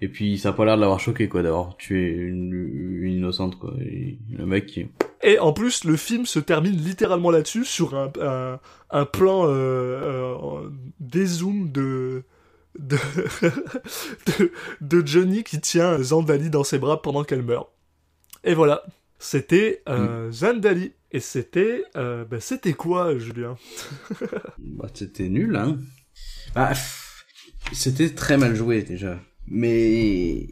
Et 0.00 0.08
puis 0.08 0.38
ça 0.38 0.50
a 0.50 0.52
pas 0.52 0.64
l'air 0.64 0.76
de 0.76 0.80
l'avoir 0.80 1.00
choqué 1.00 1.28
quoi, 1.28 1.42
d'avoir 1.42 1.76
tué 1.76 2.08
une, 2.10 2.52
une 3.00 3.12
innocente 3.12 3.58
quoi. 3.58 3.74
Et 3.80 4.18
le 4.30 4.44
mec 4.46 4.66
qui. 4.66 4.86
Et 5.22 5.38
en 5.38 5.52
plus, 5.52 5.84
le 5.84 5.96
film 5.96 6.26
se 6.26 6.38
termine 6.38 6.76
littéralement 6.76 7.30
là-dessus, 7.30 7.64
sur 7.64 7.94
un, 7.94 8.12
un, 8.20 8.60
un 8.90 9.04
plan 9.06 9.46
euh, 9.46 9.50
euh, 9.50 10.68
dézoom 11.00 11.72
de, 11.72 12.24
de, 12.78 12.98
de, 14.38 14.52
de 14.82 15.06
Johnny 15.06 15.42
qui 15.42 15.60
tient 15.60 15.96
Zandali 16.02 16.50
dans 16.50 16.64
ses 16.64 16.78
bras 16.78 17.00
pendant 17.00 17.24
qu'elle 17.24 17.42
meurt. 17.42 17.70
Et 18.42 18.52
voilà. 18.54 18.82
C'était 19.18 19.82
euh, 19.88 20.30
Zandali. 20.30 20.92
Et 21.12 21.20
c'était... 21.20 21.84
euh, 21.96 22.26
bah, 22.26 22.40
c'était 22.40 22.74
quoi, 22.74 23.16
Julien? 23.16 23.56
Bah 24.58 24.88
c'était 24.92 25.28
nul 25.30 25.56
hein. 25.56 25.78
Bah, 26.54 26.72
c'était 27.72 28.10
très 28.10 28.36
mal 28.36 28.54
joué 28.54 28.82
déjà. 28.82 29.18
Mais 29.48 30.48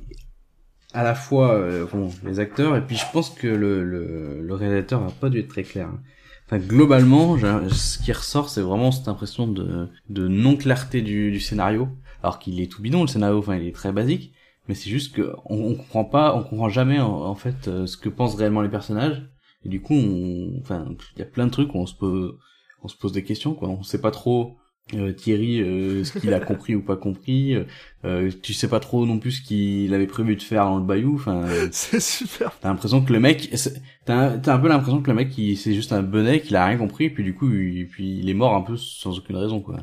à 0.92 1.02
la 1.02 1.14
fois 1.14 1.54
euh, 1.54 1.86
bon 1.86 2.10
les 2.24 2.38
acteurs 2.38 2.76
et 2.76 2.82
puis 2.86 2.96
je 2.96 3.06
pense 3.12 3.30
que 3.30 3.46
le 3.46 3.82
le, 3.82 4.42
le 4.42 4.54
réalisateur 4.54 5.02
a 5.02 5.10
pas 5.10 5.30
dû 5.30 5.40
être 5.40 5.48
très 5.48 5.62
clair. 5.62 5.88
hein. 5.88 6.00
Enfin 6.46 6.58
globalement, 6.58 7.38
ce 7.70 7.98
qui 7.98 8.12
ressort 8.12 8.50
c'est 8.50 8.60
vraiment 8.60 8.92
cette 8.92 9.08
impression 9.08 9.48
de 9.48 9.88
de 10.10 10.28
non 10.28 10.56
clarté 10.56 11.00
du, 11.00 11.30
du 11.30 11.40
scénario. 11.40 11.88
Alors 12.22 12.38
qu'il 12.38 12.60
est 12.60 12.70
tout 12.70 12.82
bidon 12.82 13.02
le 13.02 13.08
scénario, 13.08 13.38
enfin 13.38 13.56
il 13.56 13.66
est 13.66 13.74
très 13.74 13.92
basique. 13.92 14.32
Mais 14.68 14.74
c'est 14.74 14.90
juste 14.90 15.14
que 15.14 15.34
on, 15.44 15.74
comprend 15.74 16.04
pas, 16.04 16.36
on 16.36 16.44
comprend 16.44 16.68
jamais 16.68 17.00
en, 17.00 17.34
fait 17.34 17.68
euh, 17.68 17.86
ce 17.86 17.96
que 17.96 18.08
pensent 18.08 18.36
réellement 18.36 18.62
les 18.62 18.68
personnages. 18.68 19.28
Et 19.64 19.68
du 19.68 19.80
coup, 19.80 19.94
on, 19.94 20.58
enfin, 20.60 20.86
il 21.16 21.18
y 21.18 21.22
a 21.22 21.26
plein 21.26 21.46
de 21.46 21.50
trucs 21.50 21.74
où 21.74 21.78
on 21.78 21.86
se 21.86 21.94
pose, 21.94 22.38
on 22.82 22.88
se 22.88 22.96
pose 22.96 23.12
des 23.12 23.24
questions, 23.24 23.54
quoi. 23.54 23.68
On 23.68 23.82
sait 23.82 24.00
pas 24.00 24.10
trop 24.10 24.56
euh, 24.94 25.12
Thierry 25.12 25.60
euh, 25.62 26.04
ce 26.04 26.18
qu'il 26.18 26.34
a 26.34 26.40
compris 26.40 26.74
ou 26.74 26.82
pas 26.82 26.96
compris. 26.96 27.56
Euh, 28.04 28.30
tu 28.42 28.52
sais 28.52 28.68
pas 28.68 28.80
trop 28.80 29.06
non 29.06 29.18
plus 29.18 29.32
ce 29.32 29.42
qu'il 29.42 29.94
avait 29.94 30.06
prévu 30.06 30.36
de 30.36 30.42
faire 30.42 30.64
dans 30.64 30.78
le 30.78 30.84
bayou. 30.84 31.14
Enfin, 31.14 31.46
C'est 31.72 32.00
super. 32.00 32.52
t'as 32.60 32.68
l'impression 32.68 33.02
que 33.02 33.12
le 33.12 33.20
mec, 33.20 33.48
c'est- 33.54 33.80
t'as 34.04 34.14
un, 34.14 34.34
un 34.34 34.58
peu 34.58 34.68
l'impression 34.68 35.00
que 35.02 35.10
le 35.10 35.16
mec, 35.16 35.36
il 35.38 35.56
c'est 35.56 35.72
juste 35.74 35.92
un 35.92 36.02
bonnet, 36.02 36.40
qu'il 36.40 36.56
a 36.56 36.66
rien 36.66 36.76
compris, 36.76 37.06
et 37.06 37.10
puis 37.10 37.24
du 37.24 37.34
coup, 37.34 37.50
il, 37.50 37.88
puis 37.88 38.18
il 38.18 38.28
est 38.28 38.34
mort 38.34 38.54
un 38.54 38.62
peu 38.62 38.76
sans 38.76 39.16
aucune 39.18 39.36
raison, 39.36 39.60
quoi. 39.60 39.76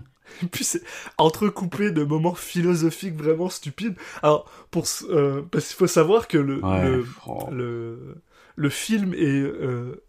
Et 0.44 0.46
puis 0.46 0.64
c'est 0.64 0.82
entrecoupé 1.18 1.90
de 1.92 2.04
moments 2.04 2.36
philosophiques 2.36 3.16
vraiment 3.16 3.50
stupides. 3.50 3.96
Alors, 4.22 4.46
pour, 4.70 4.86
euh, 5.10 5.42
parce 5.50 5.68
qu'il 5.70 5.76
faut 5.76 5.88
savoir 5.88 6.28
que 6.28 6.38
le, 6.38 6.64
Ouais. 6.64 6.86
le, 6.88 7.06
Oh. 7.26 7.50
le, 7.52 8.22
le 8.56 8.70
film 8.70 9.14
est 9.16 9.26
euh, 9.42 10.04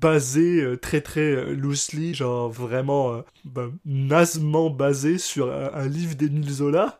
basé 0.00 0.60
euh, 0.62 0.76
très 0.76 1.00
très 1.00 1.20
euh, 1.32 1.54
loosely, 1.54 2.14
genre 2.14 2.48
vraiment 2.50 3.12
euh, 3.14 3.20
bah, 3.44 3.68
nasement 3.84 4.70
basé 4.70 5.18
sur 5.18 5.52
un, 5.52 5.70
un 5.74 5.88
livre 5.88 6.14
d'Émile 6.14 6.50
Zola, 6.50 6.98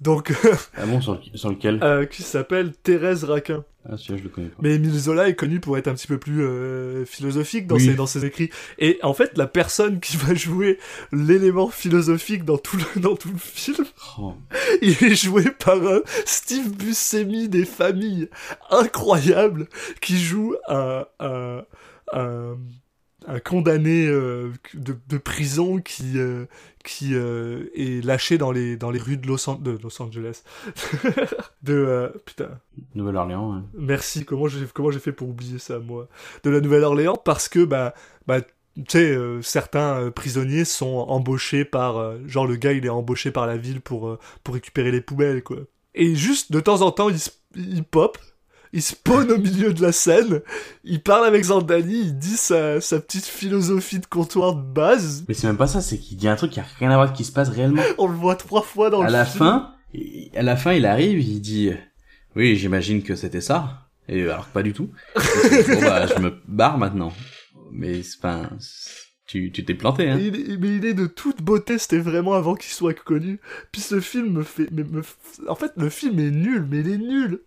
donc 0.00 0.32
Ah 0.76 0.86
bon, 0.86 1.00
sur, 1.00 1.14
le- 1.14 1.36
sur 1.38 1.50
lequel? 1.50 1.80
euh, 1.82 2.06
qui 2.06 2.22
s'appelle 2.22 2.72
Thérèse 2.82 3.24
Raquin. 3.24 3.64
Ah, 3.88 3.96
je 3.96 4.12
le 4.14 4.28
connais 4.28 4.46
pas. 4.46 4.58
Mais 4.62 4.76
Émile 4.76 4.96
Zola 4.96 5.28
est 5.28 5.34
connu 5.34 5.58
pour 5.58 5.76
être 5.76 5.88
un 5.88 5.94
petit 5.94 6.06
peu 6.06 6.16
plus 6.16 6.44
euh, 6.44 7.04
philosophique 7.04 7.66
dans, 7.66 7.74
Oui. 7.74 7.86
ses, 7.86 7.94
dans 7.94 8.06
ses 8.06 8.24
écrits. 8.24 8.48
Et 8.78 9.00
en 9.02 9.12
fait, 9.12 9.36
la 9.36 9.48
personne 9.48 9.98
qui 9.98 10.16
va 10.16 10.34
jouer 10.34 10.78
l'élément 11.10 11.68
philosophique 11.68 12.44
dans 12.44 12.58
tout 12.58 12.76
le, 12.76 12.84
dans 13.00 13.16
tout 13.16 13.30
le 13.32 13.38
film, 13.38 13.84
Oh. 14.20 14.34
il 14.82 15.02
est 15.02 15.16
joué 15.16 15.50
par 15.50 15.78
un 15.84 16.00
Steve 16.26 16.70
Buscemi 16.76 17.48
des 17.48 17.64
familles 17.64 18.28
incroyable 18.70 19.66
qui 20.00 20.16
joue 20.16 20.54
un, 20.68 21.04
un, 21.18 21.62
un, 22.12 22.56
un 23.26 23.38
condamné 23.40 24.06
euh, 24.06 24.52
de, 24.74 24.96
de 25.08 25.18
prison 25.18 25.78
qui, 25.80 26.18
euh, 26.18 26.46
qui 26.84 27.14
euh, 27.14 27.66
est 27.74 28.04
lâché 28.04 28.38
dans 28.38 28.50
les, 28.52 28.76
dans 28.76 28.90
les 28.90 28.98
rues 28.98 29.16
de 29.16 29.26
Los, 29.26 29.48
An- 29.48 29.54
de 29.56 29.78
Los 29.82 30.02
Angeles. 30.02 30.42
de, 31.62 32.12
putain, 32.24 32.48
Nouvelle-Orléans. 32.94 33.62
Merci. 33.74 34.24
Comment 34.24 34.48
j'ai 34.48 34.98
fait 34.98 35.12
pour 35.12 35.28
oublier 35.28 35.58
ça 35.58 35.78
moi? 35.78 36.08
De 36.44 36.50
la 36.50 36.60
Nouvelle-Orléans 36.60 37.16
parce 37.16 37.48
que 37.48 37.64
bah 37.64 37.94
bah 38.26 38.40
tu 38.40 38.84
sais 38.88 39.10
euh, 39.10 39.42
certains 39.42 40.00
euh, 40.00 40.10
prisonniers 40.10 40.64
sont 40.64 40.86
embauchés 41.08 41.64
par 41.64 41.98
euh, 41.98 42.18
genre 42.26 42.46
le 42.46 42.56
gars 42.56 42.72
il 42.72 42.86
est 42.86 42.90
embauché 42.90 43.30
par 43.30 43.46
la 43.46 43.56
ville 43.56 43.80
pour 43.80 44.18
pour 44.42 44.54
récupérer 44.54 44.90
les 44.90 45.00
poubelles 45.00 45.42
quoi. 45.42 45.58
Et 45.94 46.14
juste 46.14 46.52
de 46.52 46.60
temps 46.60 46.80
en 46.82 46.90
temps 46.90 47.08
il 47.54 47.84
pop, 47.84 48.18
il 48.72 48.82
spawn 48.82 49.30
au 49.30 49.38
milieu 49.38 49.74
de 49.74 49.82
la 49.82 49.92
scène, 49.92 50.40
il 50.84 51.02
parle 51.02 51.26
avec 51.26 51.44
Zandali, 51.44 52.00
il 52.00 52.18
dit 52.18 52.36
sa, 52.36 52.80
sa 52.80 53.00
petite 53.00 53.26
philosophie 53.26 53.98
de 53.98 54.06
comptoir 54.06 54.54
de 54.54 54.62
base. 54.62 55.24
Mais 55.28 55.34
c'est 55.34 55.46
même 55.46 55.58
pas 55.58 55.66
ça, 55.66 55.80
c'est 55.80 55.98
qu'il 55.98 56.16
dit 56.16 56.28
un 56.28 56.36
truc 56.36 56.52
qui 56.52 56.60
a 56.60 56.66
rien 56.78 56.90
à 56.90 56.94
voir 56.94 57.02
avec 57.02 57.14
ce 57.14 57.18
qui 57.18 57.24
se 57.24 57.32
passe 57.32 57.50
réellement. 57.50 57.82
On 57.98 58.06
le 58.06 58.14
voit 58.14 58.36
trois 58.36 58.62
fois 58.62 58.88
dans 58.90 59.02
à 59.02 59.06
le 59.06 59.12
la 59.12 59.24
film. 59.24 59.38
fin, 59.38 59.74
à 60.34 60.42
la 60.42 60.56
fin, 60.56 60.72
il 60.72 60.86
arrive, 60.86 61.20
il 61.20 61.40
dit, 61.40 61.70
oui, 62.34 62.56
j'imagine 62.56 63.02
que 63.02 63.14
c'était 63.14 63.40
ça. 63.42 63.88
Et 64.08 64.22
alors 64.22 64.48
que 64.48 64.52
pas 64.52 64.62
du 64.62 64.72
tout. 64.72 64.90
bon 65.14 65.80
bah, 65.80 66.06
je 66.06 66.20
me 66.20 66.34
barre 66.48 66.78
maintenant. 66.78 67.12
Mais 67.70 68.02
c'est 68.02 68.20
pas, 68.20 68.50
tu, 69.26 69.52
tu 69.52 69.64
t'es 69.64 69.74
planté, 69.74 70.10
hein. 70.10 70.18
Il 70.18 70.58
mais 70.60 70.76
il 70.76 70.84
est 70.84 70.94
de 70.94 71.06
toute 71.06 71.42
beauté, 71.42 71.78
c'était 71.78 71.98
vraiment 71.98 72.34
avant 72.34 72.54
qu'il 72.54 72.72
soit 72.72 72.98
connu. 72.98 73.38
Puis 73.70 73.80
ce 73.80 74.00
film 74.00 74.32
me 74.32 74.42
fait... 74.42 74.68
Mais 74.72 74.82
me, 74.82 75.02
en 75.48 75.54
fait, 75.54 75.72
le 75.76 75.88
film 75.88 76.18
est 76.18 76.30
nul, 76.30 76.66
mais 76.70 76.80
il 76.80 76.90
est 76.90 76.98
nul. 76.98 77.40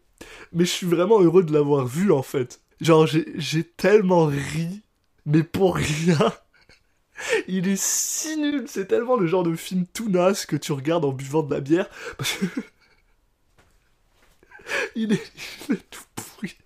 Mais 0.54 0.66
je 0.66 0.72
suis 0.72 0.88
vraiment 0.88 1.22
heureux 1.22 1.44
de 1.44 1.54
l'avoir 1.54 1.86
vu 1.86 2.12
en 2.12 2.24
fait. 2.24 2.62
Genre, 2.82 3.08
j'ai 3.08 3.64
tellement 3.64 4.26
ri, 4.26 4.82
mais 5.26 5.44
pour 5.44 5.76
rien. 5.76 6.34
Il 7.48 7.68
est 7.68 7.82
si 7.82 8.38
nul, 8.38 8.66
c'est 8.68 8.88
tellement 8.88 9.16
le 9.16 9.28
genre 9.28 9.44
de 9.44 9.56
film 9.56 9.86
tout 9.94 10.10
naze 10.10 10.46
que 10.46 10.58
tu 10.58 10.74
regardes 10.74 11.06
en 11.06 11.14
buvant 11.14 11.44
de 11.44 11.54
la 11.54 11.62
bière. 11.62 11.90
Parce 12.18 12.34
que... 12.34 12.46
il, 14.96 15.14
est... 15.14 15.32
il 15.70 15.76
est 15.76 15.90
tout 15.90 16.04
pourri. 16.16 16.58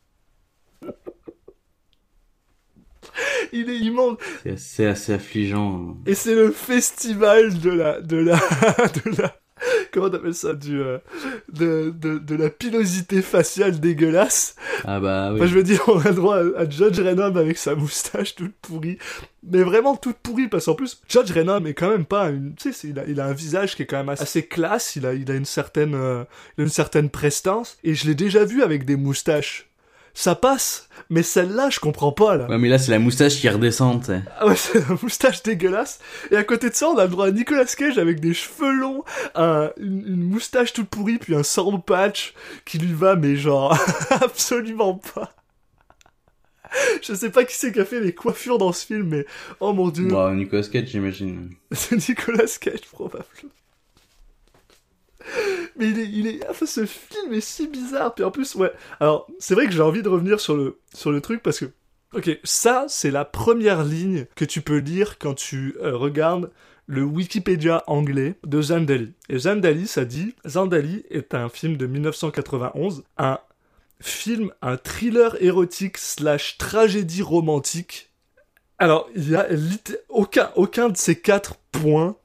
Il 3.52 3.70
est 3.70 3.80
immonde. 3.80 4.18
C'est 4.44 4.52
assez, 4.52 4.86
assez 4.86 5.14
affligeant. 5.14 5.98
Et 6.06 6.16
c'est 6.16 6.36
le 6.36 6.52
festival 6.52 7.60
de 7.60 7.70
la, 7.70 8.00
de 8.00 8.16
la, 8.16 8.38
de 8.38 9.22
la, 9.22 9.36
comment 9.94 10.10
t'appelles 10.10 10.34
ça, 10.34 10.54
du, 10.54 10.82
euh, 10.82 10.98
de, 11.52 11.94
de, 11.96 12.18
de 12.18 12.36
la 12.36 12.50
pilosité 12.50 13.22
faciale 13.22 13.80
dégueulasse. 13.80 14.56
Ah 14.86 15.00
bah 15.00 15.32
oui. 15.32 15.40
Enfin, 15.40 15.48
je 15.48 15.56
veux 15.56 15.64
dire, 15.64 15.82
on 15.88 16.00
a 16.00 16.12
droit 16.12 16.38
à, 16.38 16.62
à 16.62 16.70
Judge 16.70 17.00
Renom 17.00 17.36
avec 17.36 17.58
sa 17.58 17.76
moustache 17.76 18.36
toute 18.36 18.54
pourrie. 18.62 18.98
Mais 19.44 19.64
vraiment 19.64 19.96
toute 19.96 20.18
pourrie, 20.18 20.48
parce 20.48 20.66
qu'en 20.66 20.76
plus, 20.76 21.02
Judge 21.08 21.32
Renom 21.32 21.66
est 21.66 21.74
quand 21.74 21.90
même 21.90 22.06
pas 22.06 22.30
une, 22.30 22.56
tu 22.56 22.74
sais, 22.74 22.88
il 22.90 23.00
a, 23.00 23.06
il 23.08 23.20
a 23.22 23.26
un 23.26 23.34
visage 23.34 23.76
qui 23.76 23.84
est 23.84 23.86
quand 23.86 23.98
même 23.98 24.10
assez 24.10 24.44
classe, 24.44 24.96
il 24.96 25.06
a, 25.06 25.14
il 25.14 25.32
a 25.32 25.36
une 25.36 25.46
certaine, 25.46 25.96
euh, 25.96 26.24
il 26.58 26.62
a 26.62 26.64
une 26.66 26.70
certaine 26.72 27.10
prestance, 27.10 27.78
et 27.84 27.96
je 27.96 28.06
l'ai 28.06 28.16
déjà 28.16 28.44
vu 28.44 28.64
avec 28.64 28.86
des 28.86 28.98
moustaches. 28.98 29.69
Ça 30.22 30.36
passe, 30.36 30.90
mais 31.10 31.24
celle-là, 31.24 31.70
je 31.70 31.80
comprends 31.80 32.12
pas, 32.12 32.36
là. 32.36 32.46
Ouais, 32.50 32.58
mais 32.58 32.68
là, 32.68 32.78
c'est 32.78 32.92
la 32.92 33.00
moustache 33.00 33.38
qui 33.40 33.48
redescend. 33.48 34.22
Ah 34.38 34.48
ouais, 34.48 34.56
c'est 34.58 34.80
un 34.84 34.98
moustache 35.02 35.42
dégueulasse. 35.44 36.00
Et 36.30 36.36
à 36.36 36.44
côté 36.44 36.70
de 36.70 36.76
ça, 36.76 36.90
on 36.90 36.98
a 36.98 37.04
le 37.04 37.10
droit 37.10 37.28
à 37.28 37.32
Nicolas 37.32 37.64
Cage 37.64 37.98
avec 37.98 38.20
des 38.20 38.34
cheveux 38.34 38.74
longs, 38.74 39.06
un- 39.36 39.72
une, 39.78 40.06
une 40.06 40.24
moustache 40.30 40.74
toute 40.74 40.90
pourrie, 40.90 41.20
puis 41.20 41.36
un 41.36 41.44
sound 41.44 41.86
patch 41.86 42.34
qui 42.66 42.80
lui 42.80 42.92
va, 42.92 43.16
mais 43.16 43.38
genre, 43.38 43.78
absolument 44.10 44.96
pas. 44.96 45.32
Je 47.02 47.14
sais 47.14 47.30
pas 47.30 47.46
qui 47.46 47.56
c'est 47.56 47.72
qui 47.72 47.80
a 47.80 47.86
fait 47.86 48.02
les 48.02 48.14
coiffures 48.14 48.58
dans 48.58 48.74
ce 48.74 48.86
film, 48.88 49.08
mais 49.08 49.26
oh 49.62 49.72
mon 49.72 49.88
dieu, 49.88 50.10
Bon, 50.10 50.36
Nicolas 50.36 50.64
Cage, 50.64 50.88
j'imagine. 50.88 51.52
c'est 51.72 51.96
Nicolas 52.10 52.44
Cage 52.60 52.82
probablement. 52.92 53.24
Mais 55.76 55.90
il 55.90 56.28
est, 56.28 56.50
enfin, 56.50 56.66
ce 56.66 56.86
film 56.86 57.34
est 57.34 57.42
si 57.42 57.68
bizarre. 57.68 58.14
Puis 58.16 58.24
en 58.24 58.32
plus, 58.32 58.56
ouais. 58.56 58.72
Alors, 59.00 59.28
c'est 59.40 59.54
vrai 59.54 59.66
que 59.66 59.72
j'ai 59.72 59.82
envie 59.82 60.02
de 60.02 60.10
revenir 60.10 60.40
sur 60.40 60.56
le, 60.56 60.80
sur 60.94 61.12
le 61.12 61.22
truc 61.22 61.42
parce 61.42 61.60
que, 61.60 61.66
ok, 62.14 62.40
ça, 62.44 62.86
c'est 62.88 63.12
la 63.12 63.26
première 63.26 63.84
ligne 63.84 64.26
que 64.36 64.46
tu 64.46 64.62
peux 64.62 64.78
lire 64.78 65.18
quand 65.20 65.36
tu 65.36 65.76
euh, 65.82 65.96
regardes 65.96 66.52
le 66.90 67.04
Wikipédia 67.04 67.84
anglais 67.86 68.36
de 68.44 68.62
Zandali. 68.62 69.14
Et 69.30 69.38
Zandali, 69.38 69.86
ça 69.86 70.06
dit, 70.06 70.34
Zandali 70.48 71.04
est 71.12 71.36
un 71.36 71.48
film 71.48 71.78
de 71.78 71.86
1991, 71.86 73.04
un 73.18 73.40
film, 74.02 74.52
un 74.64 74.76
thriller 74.76 75.42
érotique 75.42 76.00
slash 76.00 76.58
tragédie 76.58 77.22
romantique. 77.22 78.12
Alors, 78.80 79.08
il 79.16 79.30
y 79.30 79.36
a 79.36 79.48
aucun, 80.08 80.52
aucun 80.56 80.90
de 80.90 80.98
ces 80.98 81.20
quatre 81.20 81.58
points 81.72 82.16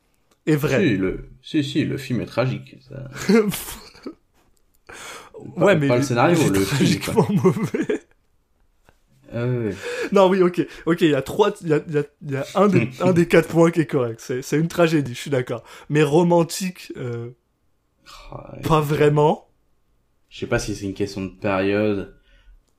est 0.47 0.57
vrai. 0.57 0.81
Si, 0.81 0.97
le... 0.97 1.29
si, 1.43 1.65
si, 1.65 1.85
le 1.85 1.97
film 1.97 2.21
est 2.21 2.27
tragique. 2.27 2.77
Ça... 2.89 3.11
ouais, 5.57 5.77
mais 5.77 5.89
pas 5.89 5.97
le 5.97 6.03
scénario, 6.03 6.49
le 6.49 6.61
film, 6.61 6.65
tragiquement 7.01 7.27
mauvais. 7.43 8.01
Ah 9.33 9.47
ouais, 9.47 9.67
ouais. 9.69 9.75
Non, 10.13 10.29
oui, 10.29 10.43
ok, 10.43 10.65
ok, 10.87 11.01
il 11.01 11.11
y 11.11 11.15
a 11.15 11.23
trois, 11.23 11.53
il 11.63 11.69
y 11.69 11.73
a, 11.73 11.81
il 11.89 11.95
y 11.95 11.99
a- 11.99 12.05
il 12.23 12.31
y 12.33 12.37
a 12.37 12.47
un, 12.55 12.69
des, 12.69 12.89
un 13.01 13.13
des 13.13 13.27
quatre 13.27 13.49
points 13.49 13.71
qui 13.71 13.81
est 13.81 13.87
correct. 13.87 14.21
C'est, 14.21 14.43
c'est 14.43 14.59
une 14.59 14.69
tragédie, 14.69 15.15
je 15.15 15.19
suis 15.21 15.31
d'accord. 15.31 15.65
Mais 15.89 16.03
romantique, 16.03 16.93
euh, 16.97 17.31
Ah, 18.31 18.55
pas 18.63 18.81
vraiment. 18.81 19.49
Je 20.31 20.41
sais 20.41 20.47
pas 20.47 20.59
si 20.59 20.75
c'est 20.77 20.85
une 20.85 20.95
question 20.95 21.23
de 21.23 21.31
période, 21.31 22.15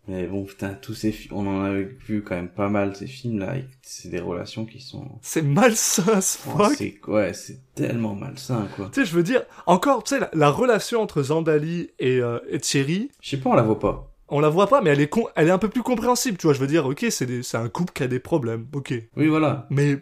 mais 0.08 0.28
bon, 0.28 0.44
putain, 0.44 0.74
tous 0.80 0.94
ces 0.94 1.12
films, 1.12 1.36
on 1.38 1.48
en 1.48 1.63
a 1.63 1.74
vu 1.74 2.24
quand 2.24 2.36
même 2.36 2.50
pas 2.50 2.70
mal, 2.70 2.96
ces 2.96 3.08
films-là, 3.08 3.56
c'est 3.82 4.10
des 4.10 4.20
relations 4.20 4.65
qui 4.65 4.80
sont... 4.80 5.08
C'est 5.22 5.41
malsain 5.41 6.04
as 6.13 6.39
Oh, 6.48 6.58
fuck. 6.58 6.74
c'est 6.78 7.00
ouais, 7.08 7.34
c'est 7.34 7.60
tellement 7.74 8.13
malsain, 8.15 8.68
quoi. 8.76 8.89
tu 8.94 9.02
sais, 9.02 9.06
je 9.10 9.15
veux 9.15 9.24
dire, 9.24 9.44
encore, 9.65 10.04
tu 10.04 10.15
sais, 10.15 10.20
la, 10.20 10.30
la 10.34 10.50
relation 10.50 11.02
entre 11.02 11.24
Zandali 11.24 11.89
et, 12.00 12.20
euh, 12.20 12.39
et 12.50 12.60
Thierry, 12.60 13.10
Je 13.22 13.32
sais 13.32 13.38
pas, 13.38 13.50
on 13.50 13.56
la 13.56 13.63
voit 13.63 13.80
pas. 13.80 14.12
on 14.30 14.39
la 14.39 14.50
voit 14.50 14.68
pas, 14.68 14.82
mais 14.82 14.91
elle 14.91 15.02
est, 15.02 15.08
con- 15.10 15.28
elle 15.36 15.48
est 15.48 15.52
un 15.52 15.58
peu 15.58 15.70
plus 15.70 15.84
compréhensible, 15.84 16.38
tu 16.38 16.48
vois. 16.48 16.54
Je 16.54 16.60
veux 16.60 16.68
dire, 16.68 16.86
ok, 16.86 17.06
c'est, 17.10 17.26
des- 17.26 17.44
c'est 17.44 17.58
un 17.58 17.70
couple 17.70 17.94
qui 17.94 18.04
a 18.04 18.08
des 18.08 18.20
problèmes, 18.20 18.68
ok. 18.74 18.94
Oui, 19.18 19.28
voilà. 19.28 19.65
Mais 19.70 19.98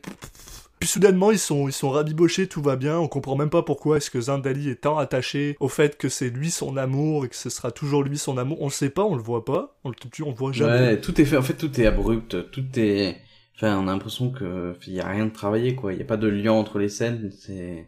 puis 0.84 0.92
soudainement 0.92 1.32
ils 1.32 1.40
sont 1.40 1.70
ils 1.70 1.74
sont 1.74 1.90
rabibochés, 1.90 2.48
tout 2.48 2.62
va 2.62 2.76
bien. 2.76 3.00
On 3.00 3.08
comprend 3.08 3.38
même 3.38 3.50
pas 3.50 3.64
pourquoi 3.64 3.96
est-ce 3.96 4.12
que 4.12 4.20
Zindali 4.20 4.68
est 4.70 4.82
tant 4.82 4.98
attaché 4.98 5.56
au 5.62 5.70
fait 5.70 5.98
que 5.98 6.10
c'est 6.10 6.30
lui 6.30 6.52
son 6.52 6.76
amour 6.76 7.24
et 7.24 7.30
que 7.30 7.38
ce 7.38 7.50
sera 7.50 7.72
toujours 7.72 8.04
lui 8.04 8.18
son 8.18 8.38
amour. 8.38 8.58
On 8.60 8.66
le 8.66 8.72
sait 8.72 8.90
pas, 8.90 9.06
on 9.06 9.16
le 9.16 9.22
voit 9.22 9.46
pas, 9.46 9.80
on 9.86 9.90
le 9.90 9.96
on 10.26 10.30
le 10.32 10.36
voit 10.36 10.52
jamais. 10.52 10.88
Ouais, 10.88 11.00
tout 11.00 11.22
est 11.22 11.24
fait, 11.24 11.38
en 11.38 11.42
fait, 11.42 11.54
tout 11.54 11.80
est 11.80 11.86
abrupt, 11.86 12.52
tout 12.52 12.66
est... 12.76 13.16
Enfin, 13.56 13.80
on 13.80 13.88
a 13.88 13.94
l'impression 13.94 14.30
que 14.30 14.76
il 14.86 14.94
y 14.94 15.00
a 15.00 15.08
rien 15.08 15.26
de 15.26 15.32
travaillé, 15.32 15.74
quoi. 15.74 15.94
Il 15.94 16.00
y 16.00 16.02
a 16.02 16.06
pas 16.06 16.18
de 16.18 16.28
lien 16.28 16.52
entre 16.52 16.80
les 16.80 16.90
scènes, 16.90 17.32
c'est... 17.32 17.88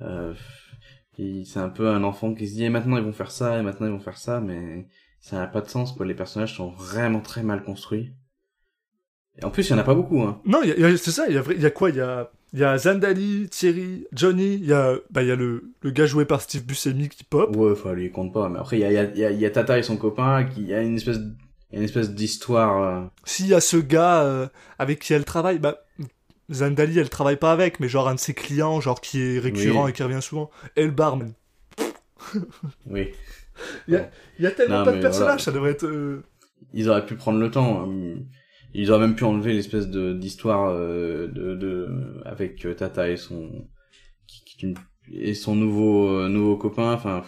Euh... 0.00 0.34
C'est 1.16 1.58
un 1.58 1.68
peu 1.68 1.88
un 1.88 2.04
enfant 2.04 2.32
qui 2.32 2.46
se 2.46 2.54
dit, 2.54 2.64
et 2.64 2.70
maintenant 2.70 2.96
ils 2.96 3.04
vont 3.04 3.12
faire 3.12 3.32
ça, 3.32 3.58
et 3.58 3.62
maintenant 3.62 3.88
ils 3.88 3.92
vont 3.92 3.98
faire 3.98 4.18
ça, 4.18 4.40
mais 4.40 4.86
ça 5.18 5.38
n'a 5.38 5.48
pas 5.48 5.62
de 5.62 5.68
sens, 5.68 5.92
quoi. 5.92 6.06
Les 6.06 6.14
personnages 6.14 6.54
sont 6.54 6.70
vraiment 6.70 7.20
très 7.20 7.42
mal 7.42 7.64
construits. 7.64 8.12
Et 9.40 9.44
en 9.44 9.50
plus, 9.50 9.68
il 9.68 9.70
y 9.72 9.74
en 9.74 9.78
a 9.78 9.84
pas 9.84 9.94
beaucoup, 9.94 10.20
hein. 10.22 10.40
Non, 10.44 10.60
c'est 10.96 11.10
ça. 11.10 11.24
Il 11.28 11.34
y 11.34 11.38
a 11.38 11.68
y 11.68 11.72
quoi 11.72 11.90
Il 11.90 11.96
y 11.96 12.00
a 12.00 12.30
il 12.52 12.60
y 12.60 12.64
a 12.64 12.78
Zandali, 12.78 13.48
Thierry, 13.50 14.06
Johnny. 14.12 14.54
Il 14.54 14.66
y 14.66 14.72
a 14.72 14.94
bah 15.10 15.24
y 15.24 15.30
a 15.32 15.34
le 15.36 15.72
le 15.82 15.90
gars 15.90 16.06
joué 16.06 16.24
par 16.24 16.40
Steve 16.40 16.62
Buscemi 16.64 17.08
qui 17.08 17.24
pop. 17.24 17.54
Ouais, 17.56 17.72
enfin, 17.72 17.92
lui, 17.94 18.04
il 18.06 18.12
compte 18.12 18.32
pas. 18.32 18.48
Mais 18.48 18.60
après, 18.60 18.76
il 18.78 18.80
y 18.80 18.84
a, 18.84 18.92
y, 18.92 19.24
a, 19.24 19.30
y 19.32 19.50
Tata 19.52 19.76
et 19.76 19.82
son 19.82 19.96
copain, 19.96 20.44
qui 20.44 20.60
il 20.62 20.68
y 20.68 20.74
a 20.74 20.80
une 20.82 20.94
espèce, 20.94 21.18
une 21.72 21.82
espèce 21.82 22.12
d'histoire. 22.12 22.80
euh, 22.82 23.06
S'il 23.24 23.48
y 23.48 23.54
a 23.54 23.60
ce 23.60 23.76
gars 23.76 24.22
euh, 24.22 24.46
avec 24.78 25.00
qui 25.00 25.14
elle 25.14 25.24
travaille, 25.24 25.58
bah 25.58 25.78
Zandali 26.52 26.96
elle 27.00 27.10
travaille 27.10 27.38
pas 27.38 27.50
avec, 27.50 27.80
mais 27.80 27.88
genre 27.88 28.06
un 28.08 28.14
de 28.14 28.20
ses 28.20 28.34
clients, 28.34 28.80
genre 28.80 29.00
qui 29.00 29.20
est 29.20 29.38
récurrent 29.40 29.84
Oui. 29.86 29.90
et 29.90 29.92
qui 29.92 30.04
revient 30.04 30.22
souvent. 30.22 30.48
Et 30.76 30.84
le 30.84 30.92
barman. 30.92 31.32
Oui. 32.86 33.08
Il 33.88 34.00
y 34.38 34.46
a 34.46 34.50
tellement 34.52 34.78
Non, 34.78 34.84
pas 34.84 34.92
de 34.92 35.00
personnages, 35.00 35.26
voilà. 35.26 35.38
ça 35.42 35.50
devrait 35.52 35.70
être. 35.72 35.86
euh, 35.86 36.22
Ils 36.72 36.88
auraient 36.88 37.04
pu 37.06 37.14
prendre 37.16 37.38
le 37.40 37.50
temps. 37.50 37.82
hein. 37.88 38.16
Ils 38.74 38.90
auraient 38.90 39.06
même 39.06 39.14
pu 39.16 39.24
enlever 39.24 39.52
l'espèce 39.52 39.88
de 39.88 40.12
d'histoire 40.12 40.68
euh, 40.70 41.28
de, 41.28 41.54
de 41.54 41.88
avec 42.24 42.64
euh, 42.66 42.74
Tata 42.74 43.08
et 43.08 43.16
son 43.16 43.68
qui, 44.26 44.44
qui 44.44 44.74
et 45.12 45.34
son 45.34 45.54
nouveau 45.54 46.08
euh, 46.08 46.28
nouveau 46.28 46.56
copain. 46.56 46.92
Enfin, 46.92 47.22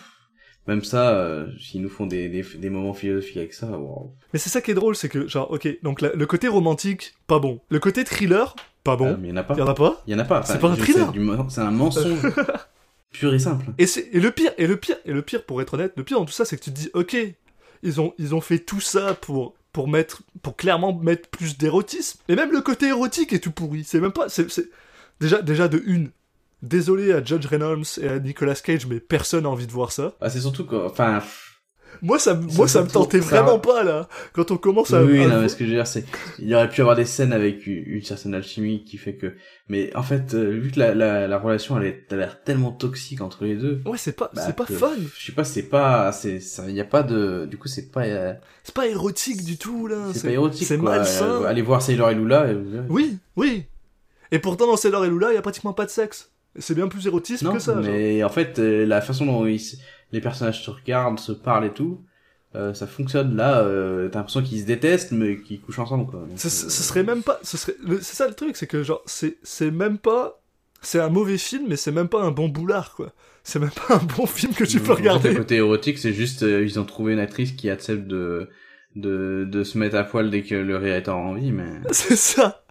même 0.66 0.82
ça, 0.82 1.16
euh, 1.16 1.46
s'ils 1.60 1.82
nous 1.82 1.88
font 1.88 2.06
des, 2.06 2.28
des 2.28 2.42
des 2.42 2.70
moments 2.70 2.94
philosophiques 2.94 3.36
avec 3.36 3.54
ça, 3.54 3.78
wow. 3.78 4.14
Mais 4.32 4.38
c'est 4.38 4.50
ça 4.50 4.60
qui 4.60 4.72
est 4.72 4.74
drôle, 4.74 4.96
c'est 4.96 5.08
que, 5.08 5.28
genre, 5.28 5.50
ok, 5.52 5.68
donc 5.82 6.00
la- 6.00 6.12
le 6.12 6.26
côté 6.26 6.48
romantique, 6.48 7.14
pas 7.28 7.38
bon. 7.38 7.60
Le 7.68 7.78
côté 7.78 8.02
thriller, 8.02 8.56
pas 8.82 8.96
bon. 8.96 9.16
il 9.22 9.28
y 9.28 9.32
en 9.32 9.36
a 9.36 9.42
pas. 9.44 9.54
Il 9.54 9.58
y 9.60 9.62
en 9.62 9.68
a 9.68 9.74
pas? 9.74 10.02
Il 10.08 10.12
y 10.12 10.16
en 10.16 10.18
a 10.18 10.24
pas. 10.24 10.42
C'est 10.42 10.58
pas 10.58 10.70
un 10.70 10.76
thriller. 10.76 11.12
c'est 11.48 11.60
un 11.60 11.70
mensonge 11.70 12.22
pur 13.12 13.32
et 13.32 13.38
simple. 13.38 13.66
Et, 13.78 13.86
c'est- 13.86 14.08
et 14.12 14.18
le 14.20 14.30
pire, 14.32 14.50
et 14.58 14.66
le 14.66 14.76
pire, 14.76 14.96
et 15.04 15.12
le 15.12 15.22
pire, 15.22 15.44
pour 15.44 15.62
être 15.62 15.74
honnête, 15.74 15.92
le 15.96 16.02
pire 16.02 16.18
dans 16.18 16.24
tout 16.24 16.32
ça, 16.32 16.44
c'est 16.44 16.56
que 16.58 16.64
tu 16.64 16.72
te 16.72 16.76
dis, 16.78 16.90
ok, 16.94 17.16
ils 17.82 18.00
ont, 18.00 18.12
ils 18.18 18.34
ont 18.34 18.40
fait 18.40 18.58
tout 18.58 18.80
ça 18.80 19.14
pour, 19.14 19.54
pour 20.42 20.56
clairement 20.56 20.94
mettre 20.98 21.28
plus 21.28 21.58
d'érotisme. 21.58 22.20
Et 22.28 22.36
même 22.36 22.52
le 22.52 22.60
côté 22.62 22.86
érotique 22.88 23.32
est 23.32 23.38
tout 23.40 23.50
pourri. 23.50 23.84
C'est 23.84 24.00
même 24.00 24.12
pas, 24.12 24.28
c'est, 24.28 24.50
c'est- 24.50 24.70
déjà, 25.20 25.42
déjà 25.42 25.68
de 25.68 25.82
une. 25.86 26.10
Désolé 26.62 27.12
à 27.12 27.22
Judge 27.22 27.46
Reynolds 27.46 27.84
et 28.00 28.08
à 28.08 28.18
Nicolas 28.18 28.54
Cage, 28.54 28.86
mais 28.86 28.98
personne 28.98 29.42
n'a 29.42 29.50
envie 29.50 29.66
de 29.66 29.72
voir 29.72 29.92
ça. 29.92 30.14
Ah, 30.22 30.30
c'est 30.30 30.40
surtout 30.40 30.64
que, 30.64 30.74
enfin, 30.86 31.22
Moi, 32.02 32.18
ça, 32.18 32.34
me- 32.34 32.42
moi, 32.42 32.66
Ça, 32.68 32.80
ça 32.80 32.82
me 32.82 32.88
tentait 32.88 33.20
ça- 33.22 33.42
vraiment 33.42 33.58
pas, 33.58 33.82
là. 33.84 34.08
Quand 34.32 34.50
on 34.50 34.56
commence 34.56 34.92
à, 34.92 35.02
oui, 35.02 35.22
à- 35.24 35.28
non, 35.28 35.40
mais 35.40 35.48
ce 35.48 35.56
que 35.56 35.64
je 35.64 35.70
veux 35.70 35.76
dire, 35.76 35.86
c'est, 35.86 36.04
il 36.38 36.54
aurait 36.54 36.68
pu 36.68 36.78
y 36.78 36.80
avoir 36.80 36.96
des 36.96 37.04
scènes 37.04 37.32
avec 37.32 37.66
une, 37.66 38.02
certaine 38.02 38.34
alchimie 38.34 38.84
qui 38.84 38.96
fait 38.98 39.14
que, 39.14 39.34
mais 39.68 39.94
en 39.96 40.02
fait, 40.02 40.34
euh, 40.34 40.50
vu 40.50 40.70
que 40.70 40.78
la, 40.78 40.94
la, 40.94 41.26
la 41.26 41.38
relation, 41.38 41.78
elle 41.80 41.86
est, 41.86 42.04
elle 42.10 42.18
a 42.18 42.26
l'air 42.26 42.42
tellement 42.44 42.70
toxique 42.72 43.20
entre 43.20 43.44
les 43.44 43.56
deux. 43.56 43.80
Ouais, 43.84 43.98
c'est 43.98 44.12
pas, 44.16 44.30
bah, 44.34 44.42
c'est 44.44 44.56
pas 44.56 44.64
que- 44.64 44.74
fun. 44.74 44.92
Je 45.18 45.26
sais 45.26 45.32
pas, 45.32 45.44
c'est 45.44 45.62
pas, 45.64 46.12
c'est, 46.12 46.40
ça, 46.40 46.68
y 46.70 46.80
a 46.80 46.84
pas 46.84 47.02
de, 47.02 47.46
du 47.50 47.56
coup, 47.58 47.68
c'est 47.68 47.90
pas, 47.90 48.04
euh, 48.04 48.32
C'est 48.62 48.74
pas 48.74 48.86
érotique 48.86 49.44
du 49.44 49.56
tout, 49.58 49.86
là. 49.86 49.96
c'est 50.12 50.22
pas 50.28 50.32
érotique, 50.32 50.66
C'est 50.66 50.78
quoi. 50.78 50.96
malsain. 50.96 51.42
Euh, 51.42 51.44
allez 51.46 51.62
voir 51.62 51.82
Sailor 51.82 52.10
et 52.10 52.14
Lula. 52.14 52.50
et- 52.52 52.56
Oui, 52.88 53.18
oui. 53.36 53.64
Et 54.32 54.38
pourtant, 54.38 54.66
dans 54.66 54.76
Sailor 54.76 55.04
et 55.04 55.08
Lula, 55.08 55.28
il 55.30 55.34
y 55.34 55.38
a 55.38 55.42
pratiquement 55.42 55.72
pas 55.72 55.84
de 55.84 55.90
sexe. 55.90 56.30
C'est 56.58 56.74
bien 56.74 56.88
plus 56.88 57.06
érotisme 57.06 57.44
Non, 57.46 57.52
que 57.52 57.58
ça. 57.60 57.74
genre. 57.74 57.82
mais 57.82 58.24
en 58.24 58.30
fait, 58.30 58.58
euh, 58.58 58.86
la 58.86 59.02
façon 59.02 59.26
dont 59.26 59.44
ils 59.46 59.60
les 60.12 60.20
personnages 60.20 60.62
se 60.64 60.70
regardent, 60.70 61.18
se 61.20 61.32
parlent 61.32 61.66
et 61.66 61.72
tout, 61.72 62.00
euh, 62.54 62.72
ça 62.74 62.86
fonctionne. 62.86 63.36
Là, 63.36 63.60
euh, 63.60 64.08
t'as 64.08 64.18
l'impression 64.20 64.42
qu'ils 64.42 64.60
se 64.60 64.66
détestent, 64.66 65.12
mais 65.12 65.38
qu'ils 65.42 65.60
couchent 65.60 65.78
ensemble, 65.78 66.06
quoi. 66.06 66.20
Donc, 66.20 66.38
Ce, 66.38 66.48
ce- 66.48 66.66
euh, 66.66 66.68
ce 66.68 66.82
serait 66.82 67.02
même 67.02 67.22
pas. 67.22 67.38
Ce 67.42 67.56
serait. 67.56 67.74
C'est 68.00 68.14
ça 68.16 68.28
le 68.28 68.34
truc, 68.34 68.56
c'est 68.56 68.66
que 68.66 68.82
genre, 68.82 69.02
c'est, 69.06 69.36
c'est 69.42 69.70
même 69.70 69.98
pas. 69.98 70.40
C'est 70.82 71.00
un 71.00 71.08
mauvais 71.08 71.38
film, 71.38 71.66
mais 71.68 71.76
c'est 71.76 71.90
même 71.92 72.08
pas 72.08 72.22
un 72.22 72.30
bon 72.30 72.48
boulard, 72.48 72.94
quoi. 72.94 73.12
C'est 73.42 73.58
même 73.58 73.70
pas 73.88 73.96
un 73.96 74.04
bon 74.16 74.26
film 74.26 74.52
que 74.54 74.64
tu 74.64 74.78
peux 74.80 74.92
En 74.92 74.96
regarder. 74.96 75.30
Le 75.30 75.36
côté 75.38 75.56
érotique, 75.56 75.98
c'est 75.98 76.12
juste, 76.12 76.42
euh, 76.42 76.62
ils 76.64 76.78
ont 76.78 76.84
trouvé 76.84 77.12
une 77.14 77.18
actrice 77.18 77.52
qui 77.52 77.70
accepte 77.70 78.06
de, 78.06 78.48
de, 78.94 79.44
de 79.50 79.64
se 79.64 79.78
mettre 79.78 79.96
à 79.96 80.04
poil 80.04 80.30
dès 80.30 80.42
que 80.42 80.54
le 80.54 80.76
réalisateur 80.76 81.16
a 81.16 81.18
envie, 81.18 81.50
mais... 81.52 81.66
C'est 81.90 82.16
ça. 82.16 82.62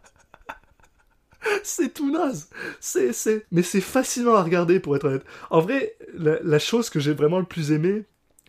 C'est 1.64 1.93
tout 1.93 2.12
naze. 2.12 2.50
C'est, 2.80 3.14
c'est, 3.14 3.46
mais 3.52 3.62
c'est 3.62 3.82
fascinant 3.82 4.36
à 4.36 4.43
regarder 4.43 4.80
pour 4.80 4.96
être 4.96 5.06
honnête. 5.06 5.24
En 5.50 5.60
vrai, 5.62 5.96
la, 6.18 6.38
la 6.43 6.60
chose 6.60 6.89
que 6.89 7.00
j'ai 7.00 7.14
vraiment 7.14 7.39
le 7.39 7.46
plus 7.46 7.72
aimé, 7.72 8.04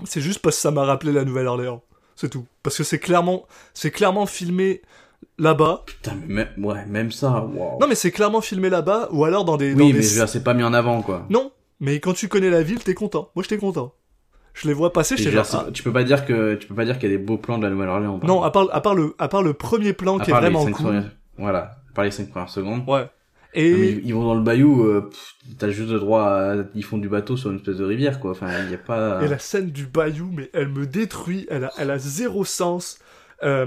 c'est 0.05 0.21
juste 0.21 0.41
parce 0.41 0.57
que 0.57 0.63
ça 0.63 0.71
m'a 0.71 0.85
rappelé 0.85 1.13
la 1.13 1.25
Nouvelle-Orléans. 1.25 1.83
C'est 2.15 2.31
tout. 2.31 2.47
Parce 2.63 2.77
que 2.77 2.85
c'est 2.85 2.99
clairement, 2.99 3.47
c'est 3.75 3.91
clairement 3.91 4.27
filmé 4.27 4.83
là-bas. 5.39 5.83
Putain, 5.87 6.13
mais 6.27 6.35
même, 6.35 6.65
ouais, 6.65 6.87
même 6.87 7.11
ça. 7.13 7.47
Non, 7.81 7.87
mais 7.89 7.95
c'est 7.95 8.11
clairement 8.11 8.41
filmé 8.41 8.71
là-bas, 8.71 9.09
ou 9.13 9.25
alors 9.25 9.45
dans 9.45 9.57
des. 9.57 9.75
dans 9.75 9.81
oui, 9.85 9.93
des- 9.93 9.99
mais 9.99 10.03
je 10.05 10.09
veux 10.11 10.15
dire, 10.21 10.29
c'est 10.29 10.43
pas 10.45 10.55
mis 10.55 10.63
en 10.63 10.73
avant, 10.73 11.03
quoi. 11.03 11.27
Non, 11.31 11.53
mais 11.81 12.01
quand 12.01 12.15
tu 12.15 12.29
connais 12.29 12.51
la 12.51 12.63
ville, 12.63 12.83
t'es 12.83 12.95
content. 12.95 13.31
Moi, 13.35 13.43
j'étais 13.43 13.59
content. 13.59 13.93
Je 14.55 14.67
les 14.69 14.73
vois 14.75 14.91
passer, 14.95 15.17
genre. 15.19 15.45
c'est- 15.45 15.73
tu 15.73 15.83
peux 15.83 15.93
pas 15.93 16.05
dire 16.05 16.25
que, 16.25 16.55
tu 16.55 16.67
peux 16.67 16.75
pas 16.75 16.87
dire 16.87 16.99
qu'il 16.99 17.11
y 17.11 17.15
a 17.15 17.19
des 17.19 17.23
beaux 17.23 17.37
plans 17.37 17.59
de 17.59 17.65
la 17.65 17.71
Nouvelle-Orléans. 17.71 18.19
ah. 18.23 18.27
Non, 18.27 18.43
à 18.43 18.51
part, 18.51 18.69
à 18.73 18.81
part 18.81 18.95
le, 18.95 19.15
à 19.19 19.29
part 19.29 19.43
le 19.43 19.53
premier 19.53 19.93
plan 19.93 20.17
À 20.19 20.25
qui 20.25 20.31
est 20.31 20.35
vraiment 20.35 20.65
cool. 20.73 21.05
Voilà. 21.37 21.77
À 21.97 22.01
part 22.01 22.05
les 22.05 22.11
cinq 22.11 22.29
premières 22.29 22.51
secondes. 22.51 22.85
Ouais. 22.87 23.01
Non, 23.03 23.09
Et 23.55 23.71
ils 23.71 24.07
ils 24.09 24.13
vont 24.13 24.23
dans 24.23 24.35
le 24.35 24.43
bayou, 24.43 24.85
euh, 24.85 25.09
t'as 25.59 25.71
juste 25.71 25.91
le 25.91 25.99
droit 25.99 26.25
à... 26.25 26.57
Ils 26.75 26.85
font 26.85 26.99
du 26.99 27.09
bateau 27.09 27.39
sur 27.39 27.51
une 27.51 27.57
espèce 27.57 27.79
de 27.79 27.85
rivière, 27.85 28.21
quoi. 28.21 28.33
Enfin, 28.33 28.49
il 28.67 28.71
y 28.71 28.75
a 28.75 28.79
pas... 28.79 29.25
Et 29.25 29.29
la 29.29 29.39
scène 29.39 29.71
du 29.71 29.87
bayou, 29.87 30.31
mais 30.31 30.51
elle 30.53 30.69
me 30.69 30.85
détruit, 30.85 31.47
elle 31.49 31.65
a, 31.65 31.73
elle 31.79 31.91
a 31.91 31.97
zéro 31.97 32.45
sens. 32.45 32.99
Euh, 33.43 33.65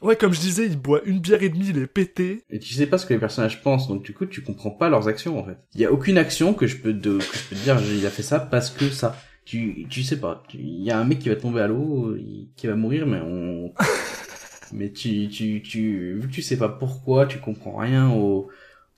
ouais, 0.00 0.16
comme 0.16 0.32
je 0.32 0.40
disais, 0.40 0.66
il 0.66 0.76
boit 0.76 1.00
une 1.04 1.20
bière 1.20 1.44
et 1.44 1.48
demie, 1.48 1.68
il 1.68 1.78
est 1.78 1.86
pété. 1.86 2.42
Et 2.50 2.58
tu 2.58 2.74
sais 2.74 2.86
pas 2.86 2.98
ce 2.98 3.06
que 3.06 3.14
les 3.14 3.20
personnages 3.20 3.62
pensent, 3.62 3.86
donc 3.86 4.02
du 4.02 4.12
coup, 4.14 4.26
tu 4.26 4.42
comprends 4.42 4.72
pas 4.72 4.88
leurs 4.88 5.06
actions, 5.06 5.38
en 5.38 5.44
fait. 5.44 5.58
Il 5.76 5.80
y 5.80 5.84
a 5.84 5.92
aucune 5.92 6.18
action 6.18 6.52
que 6.54 6.66
je 6.66 6.78
peux 6.78 6.92
te, 6.92 7.18
que 7.18 7.36
je 7.36 7.48
peux 7.50 7.54
te 7.54 7.62
dire, 7.62 7.80
il 7.80 8.04
a 8.04 8.10
fait 8.10 8.24
ça 8.24 8.40
parce 8.40 8.68
que 8.68 8.90
ça. 8.90 9.14
Tu, 9.44 9.86
tu 9.88 10.02
sais 10.02 10.18
pas. 10.18 10.42
Il 10.52 10.82
y 10.82 10.90
a 10.90 10.98
un 10.98 11.04
mec 11.04 11.20
qui 11.20 11.28
va 11.28 11.36
tomber 11.36 11.60
à 11.60 11.68
l'eau, 11.68 12.16
qui 12.56 12.66
va 12.66 12.74
mourir, 12.74 13.06
mais 13.06 13.20
on... 13.20 13.72
mais 14.72 14.90
tu, 14.90 15.28
tu, 15.28 15.62
tu, 15.62 16.18
vu 16.20 16.28
que 16.28 16.32
tu 16.32 16.42
sais 16.42 16.56
pas 16.56 16.68
pourquoi, 16.68 17.26
tu 17.26 17.38
comprends 17.38 17.76
rien 17.76 18.10
au, 18.10 18.48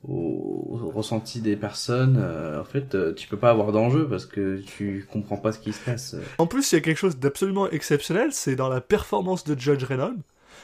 au, 0.02 0.80
au 0.82 0.90
ressenti 0.90 1.40
des 1.40 1.56
personnes, 1.56 2.18
euh, 2.18 2.60
en 2.60 2.64
fait, 2.64 2.94
euh, 2.94 3.14
tu 3.14 3.28
peux 3.28 3.36
pas 3.36 3.50
avoir 3.50 3.72
d'enjeu 3.72 4.08
parce 4.08 4.26
que 4.26 4.58
tu 4.58 5.06
comprends 5.10 5.36
pas 5.36 5.52
ce 5.52 5.58
qui 5.58 5.72
se 5.72 5.80
passe. 5.80 6.16
En 6.38 6.46
plus, 6.46 6.72
il 6.72 6.76
y 6.76 6.78
a 6.78 6.80
quelque 6.80 6.98
chose 6.98 7.18
d'absolument 7.18 7.68
exceptionnel, 7.70 8.32
c'est 8.32 8.56
dans 8.56 8.68
la 8.68 8.80
performance 8.80 9.44
de 9.44 9.58
Judge 9.58 9.84
Reynolds. 9.84 10.22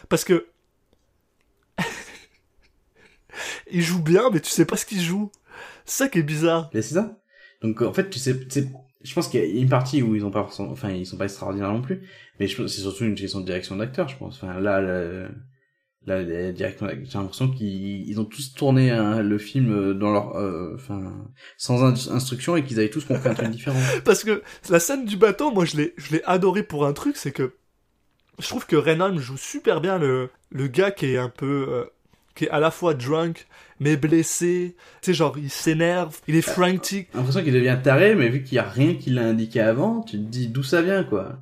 Parce 0.09 0.25
que. 0.25 0.47
il 3.71 3.83
joue 3.83 4.03
bien, 4.03 4.31
mais 4.33 4.41
tu 4.41 4.51
sais 4.51 4.65
pas 4.65 4.77
ce 4.77 4.87
qu'il 4.87 5.01
joue. 5.01 5.31
C'est 5.85 6.05
ça 6.05 6.09
qui 6.09 6.19
est 6.19 6.23
bizarre. 6.23 6.71
Mais 6.75 6.83
c'est 6.83 6.95
ça. 6.95 7.19
Donc 7.63 7.83
en 7.83 7.93
fait, 7.93 8.11
tu 8.11 8.19
sais, 8.19 8.35
je 9.07 9.15
pense 9.15 9.29
qu'il 9.29 9.41
y 9.41 9.59
a 9.59 9.61
une 9.63 9.69
partie 9.69 10.03
où 10.03 10.15
ils 10.15 10.25
ont 10.25 10.31
pas, 10.31 10.49
enfin 10.59 10.91
ils 10.91 11.07
sont 11.07 11.17
pas 11.17 11.25
extraordinaires 11.25 11.73
non 11.73 11.83
plus, 11.83 12.03
mais 12.41 12.47
je 12.49 12.57
pense 12.61 12.73
c'est 12.73 12.83
surtout 12.83 13.05
une 13.05 13.15
question 13.15 13.41
de 13.41 13.47
direction 13.47 13.77
d'acteur, 13.77 14.09
je 14.09 14.17
pense. 14.17 14.37
Enfin 14.37 14.61
là, 14.61 14.81
là, 14.81 15.29
la 16.25 16.53
direction, 16.53 16.87
j'ai 16.89 17.19
l'impression 17.19 17.51
qu'ils 17.51 18.09
ils 18.09 18.21
ont 18.21 18.25
tous 18.25 18.55
tourné 18.55 18.91
hein, 18.93 19.23
le 19.23 19.39
film 19.39 19.95
dans 19.95 20.13
leur, 20.13 20.37
euh, 20.37 20.75
enfin 20.77 21.13
sans 21.57 21.83
in- 21.85 22.15
instruction 22.15 22.57
et 22.57 22.65
qu'ils 22.65 22.79
avaient 22.79 22.91
tous 22.91 23.05
compris 23.05 23.29
un 23.29 23.35
truc 23.35 23.51
différent. 23.51 23.81
Parce 24.05 24.23
que 24.23 24.43
la 24.71 24.79
scène 24.79 25.05
du 25.05 25.17
bateau, 25.17 25.51
moi, 25.51 25.65
je 25.65 25.77
l'ai, 25.77 25.95
je 25.97 26.13
l'ai 26.13 26.23
adoré 26.25 26.63
pour 26.63 26.87
un 26.87 26.93
truc, 26.93 27.17
c'est 27.17 27.33
que 27.33 27.55
je 28.39 28.47
trouve 28.49 28.67
que 28.67 28.77
Reynolds 28.77 29.19
joue 29.19 29.37
super 29.37 29.81
bien 29.81 29.99
le, 29.99 30.31
le 30.51 30.69
gars 30.69 30.91
qui 30.93 31.07
est 31.07 31.19
un 31.19 31.29
peu, 31.31 31.67
euh, 31.69 31.85
qui 32.37 32.45
est 32.45 32.51
à 32.51 32.61
la 32.61 32.71
fois 32.71 32.95
drunk, 32.95 33.49
mais 33.81 33.97
blessé. 33.97 34.77
Tu 35.03 35.11
sais, 35.11 35.15
genre, 35.15 35.37
il 35.37 35.51
s'énerve, 35.51 36.21
il 36.29 36.37
est 36.37 36.43
frantic. 36.43 37.09
J'ai 37.11 37.19
l'impression 37.19 37.43
qu'il 37.43 37.53
devient 37.53 37.79
taré, 37.83 38.15
mais 38.15 38.29
vu 38.29 38.45
qu'il 38.45 38.55
y 38.55 38.59
a 38.59 38.69
rien 38.69 38.95
qui 38.95 39.11
l'a 39.11 39.23
indiqué 39.23 39.61
avant, 39.61 40.03
tu 40.03 40.19
te 40.19 40.23
dis 40.23 40.47
d'où 40.49 40.63
ça 40.63 40.83
vient 40.83 41.03
quoi. 41.03 41.41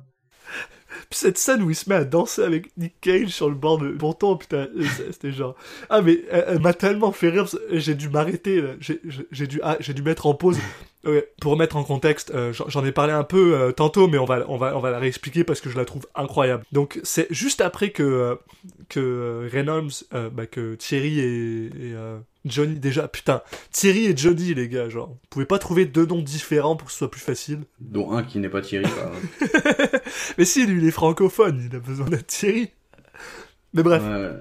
Puis 1.09 1.19
cette 1.19 1.37
scène 1.37 1.61
où 1.61 1.69
il 1.69 1.75
se 1.75 1.89
met 1.89 1.95
à 1.95 2.05
danser 2.05 2.41
avec 2.41 2.75
Nick 2.77 2.95
Cage 3.01 3.27
sur 3.27 3.49
le 3.49 3.55
bord 3.55 3.77
de 3.77 3.89
ponton, 3.89 4.37
putain, 4.37 4.67
euh, 4.75 4.85
c'était 5.11 5.33
genre... 5.33 5.55
Ah, 5.89 6.01
mais 6.01 6.21
elle, 6.31 6.45
elle 6.47 6.59
m'a 6.59 6.73
tellement 6.73 7.11
fait 7.11 7.29
rire, 7.29 7.47
j'ai 7.69 7.95
dû 7.95 8.09
m'arrêter, 8.09 8.63
j'ai 8.79 9.47
dû, 9.47 9.59
ah, 9.61 9.75
j'ai 9.81 9.93
dû 9.93 10.01
mettre 10.01 10.25
en 10.25 10.33
pause. 10.33 10.57
Ouais, 11.05 11.31
pour 11.39 11.51
remettre 11.51 11.75
en 11.75 11.83
contexte, 11.83 12.31
euh, 12.33 12.51
j'en 12.51 12.83
ai 12.83 12.91
parlé 12.91 13.13
un 13.13 13.23
peu 13.23 13.55
euh, 13.55 13.71
tantôt, 13.71 14.07
mais 14.07 14.17
on 14.17 14.25
va, 14.25 14.43
on, 14.47 14.57
va, 14.57 14.75
on 14.75 14.79
va 14.79 14.89
la 14.89 14.97
réexpliquer 14.97 15.43
parce 15.43 15.61
que 15.61 15.69
je 15.69 15.77
la 15.77 15.85
trouve 15.85 16.07
incroyable. 16.15 16.63
Donc, 16.71 16.99
c'est 17.03 17.27
juste 17.29 17.61
après 17.61 17.91
que, 17.91 18.01
euh, 18.01 18.35
que 18.89 19.47
Reynolds, 19.51 19.91
bah, 20.11 20.47
que 20.47 20.73
Thierry 20.75 21.19
et, 21.19 21.65
et, 21.65 21.95
Johnny, 22.45 22.79
déjà, 22.79 23.07
putain, 23.07 23.41
Thierry 23.71 24.05
et 24.05 24.17
Johnny, 24.17 24.55
les 24.55 24.67
gars, 24.67 24.89
genre, 24.89 25.09
vous 25.09 25.17
pouvez 25.29 25.45
pas 25.45 25.59
trouver 25.59 25.85
deux 25.85 26.05
noms 26.05 26.21
différents 26.21 26.75
pour 26.75 26.87
que 26.87 26.91
ce 26.91 26.99
soit 26.99 27.11
plus 27.11 27.21
facile 27.21 27.59
Dont 27.79 28.11
un 28.11 28.23
qui 28.23 28.39
n'est 28.39 28.49
pas 28.49 28.61
Thierry. 28.61 28.85
Mais 30.37 30.45
si, 30.45 30.65
lui, 30.65 30.81
il 30.81 30.87
est 30.87 30.91
francophone, 30.91 31.67
il 31.69 31.75
a 31.75 31.79
besoin 31.79 32.07
d'être 32.07 32.27
Thierry. 32.27 32.71
Mais 33.73 33.83
bref, 33.83 34.01
Ouais, 34.01 34.09
ouais. 34.09 34.31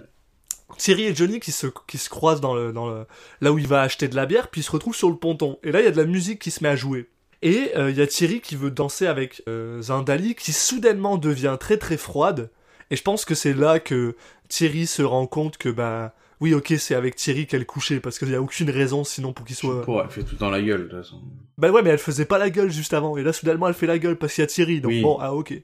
Thierry 0.77 1.05
et 1.05 1.15
Johnny 1.15 1.41
qui 1.41 1.53
se, 1.53 1.67
qui 1.87 1.99
se 1.99 2.09
croisent 2.09 2.41
dans 2.41 2.55
le, 2.55 2.73
dans 2.73 2.89
le, 2.89 3.07
là 3.41 3.53
où 3.53 3.59
il 3.59 3.67
va 3.67 3.83
acheter 3.83 4.09
de 4.09 4.17
la 4.17 4.27
bière, 4.27 4.49
puis 4.49 4.61
ils 4.61 4.65
se 4.65 4.71
retrouvent 4.71 4.97
sur 4.97 5.11
le 5.11 5.17
ponton. 5.17 5.59
Et 5.63 5.73
là, 5.73 5.81
il 5.81 5.85
y 5.85 5.89
a 5.89 5.93
de 5.93 5.97
la 5.97 6.07
musique 6.07 6.41
qui 6.41 6.51
se 6.51 6.63
met 6.63 6.71
à 6.71 6.77
jouer. 6.77 7.09
Et 7.43 7.73
euh, 7.77 7.91
il 7.91 7.97
y 7.97 8.01
a 8.01 8.07
Thierry 8.07 8.41
qui 8.41 8.57
veut 8.57 8.71
danser 8.71 9.07
avec 9.07 9.43
euh, 9.49 9.83
Zindali, 9.83 10.35
qui 10.35 10.53
soudainement 10.53 11.19
devient 11.19 11.57
très 11.61 11.77
très 11.77 11.99
froide. 11.99 12.51
Et 12.91 12.97
je 12.97 13.03
pense 13.03 13.25
que 13.25 13.35
c'est 13.35 13.53
là 13.53 13.81
que 13.81 14.17
Thierry 14.49 14.87
se 14.87 15.03
rend 15.03 15.27
compte 15.27 15.59
que, 15.59 15.69
bah, 15.69 16.15
oui, 16.41 16.55
ok, 16.55 16.75
c'est 16.79 16.95
avec 16.95 17.17
Thierry 17.17 17.47
qu'elle 17.47 17.67
couchait, 17.67 18.01
parce 18.01 18.19
qu'il 18.19 18.29
n'y 18.29 18.35
a 18.35 18.41
aucune 18.41 18.71
raison 18.71 19.05
sinon 19.05 19.33
pour 19.33 19.45
qu'il 19.45 19.57
soit... 19.57 19.83
Pour, 19.83 20.01
elle 20.01 20.09
fait 20.11 20.23
tout 20.23 20.37
dans 20.37 20.51
la 20.51 20.63
gueule 20.63 20.85
de 20.85 20.89
toute 20.89 21.03
façon. 21.03 21.21
Bah 21.59 21.71
ouais, 21.71 21.83
mais 21.83 21.91
elle 21.91 21.99
faisait 21.99 22.25
pas 22.25 22.39
la 22.39 22.51
gueule 22.51 22.71
juste 22.71 22.95
avant. 22.95 23.17
Et 23.17 23.23
là, 23.23 23.33
soudainement, 23.33 23.69
elle 23.69 23.75
fait 23.75 23.87
la 23.87 23.99
gueule 23.99 24.17
parce 24.17 24.35
qu'il 24.35 24.43
y 24.43 24.45
a 24.45 24.47
Thierry. 24.47 24.81
Donc 24.81 24.91
Oui. 24.91 25.03
bon, 25.03 25.19
ah 25.21 25.35
ok. 25.35 25.55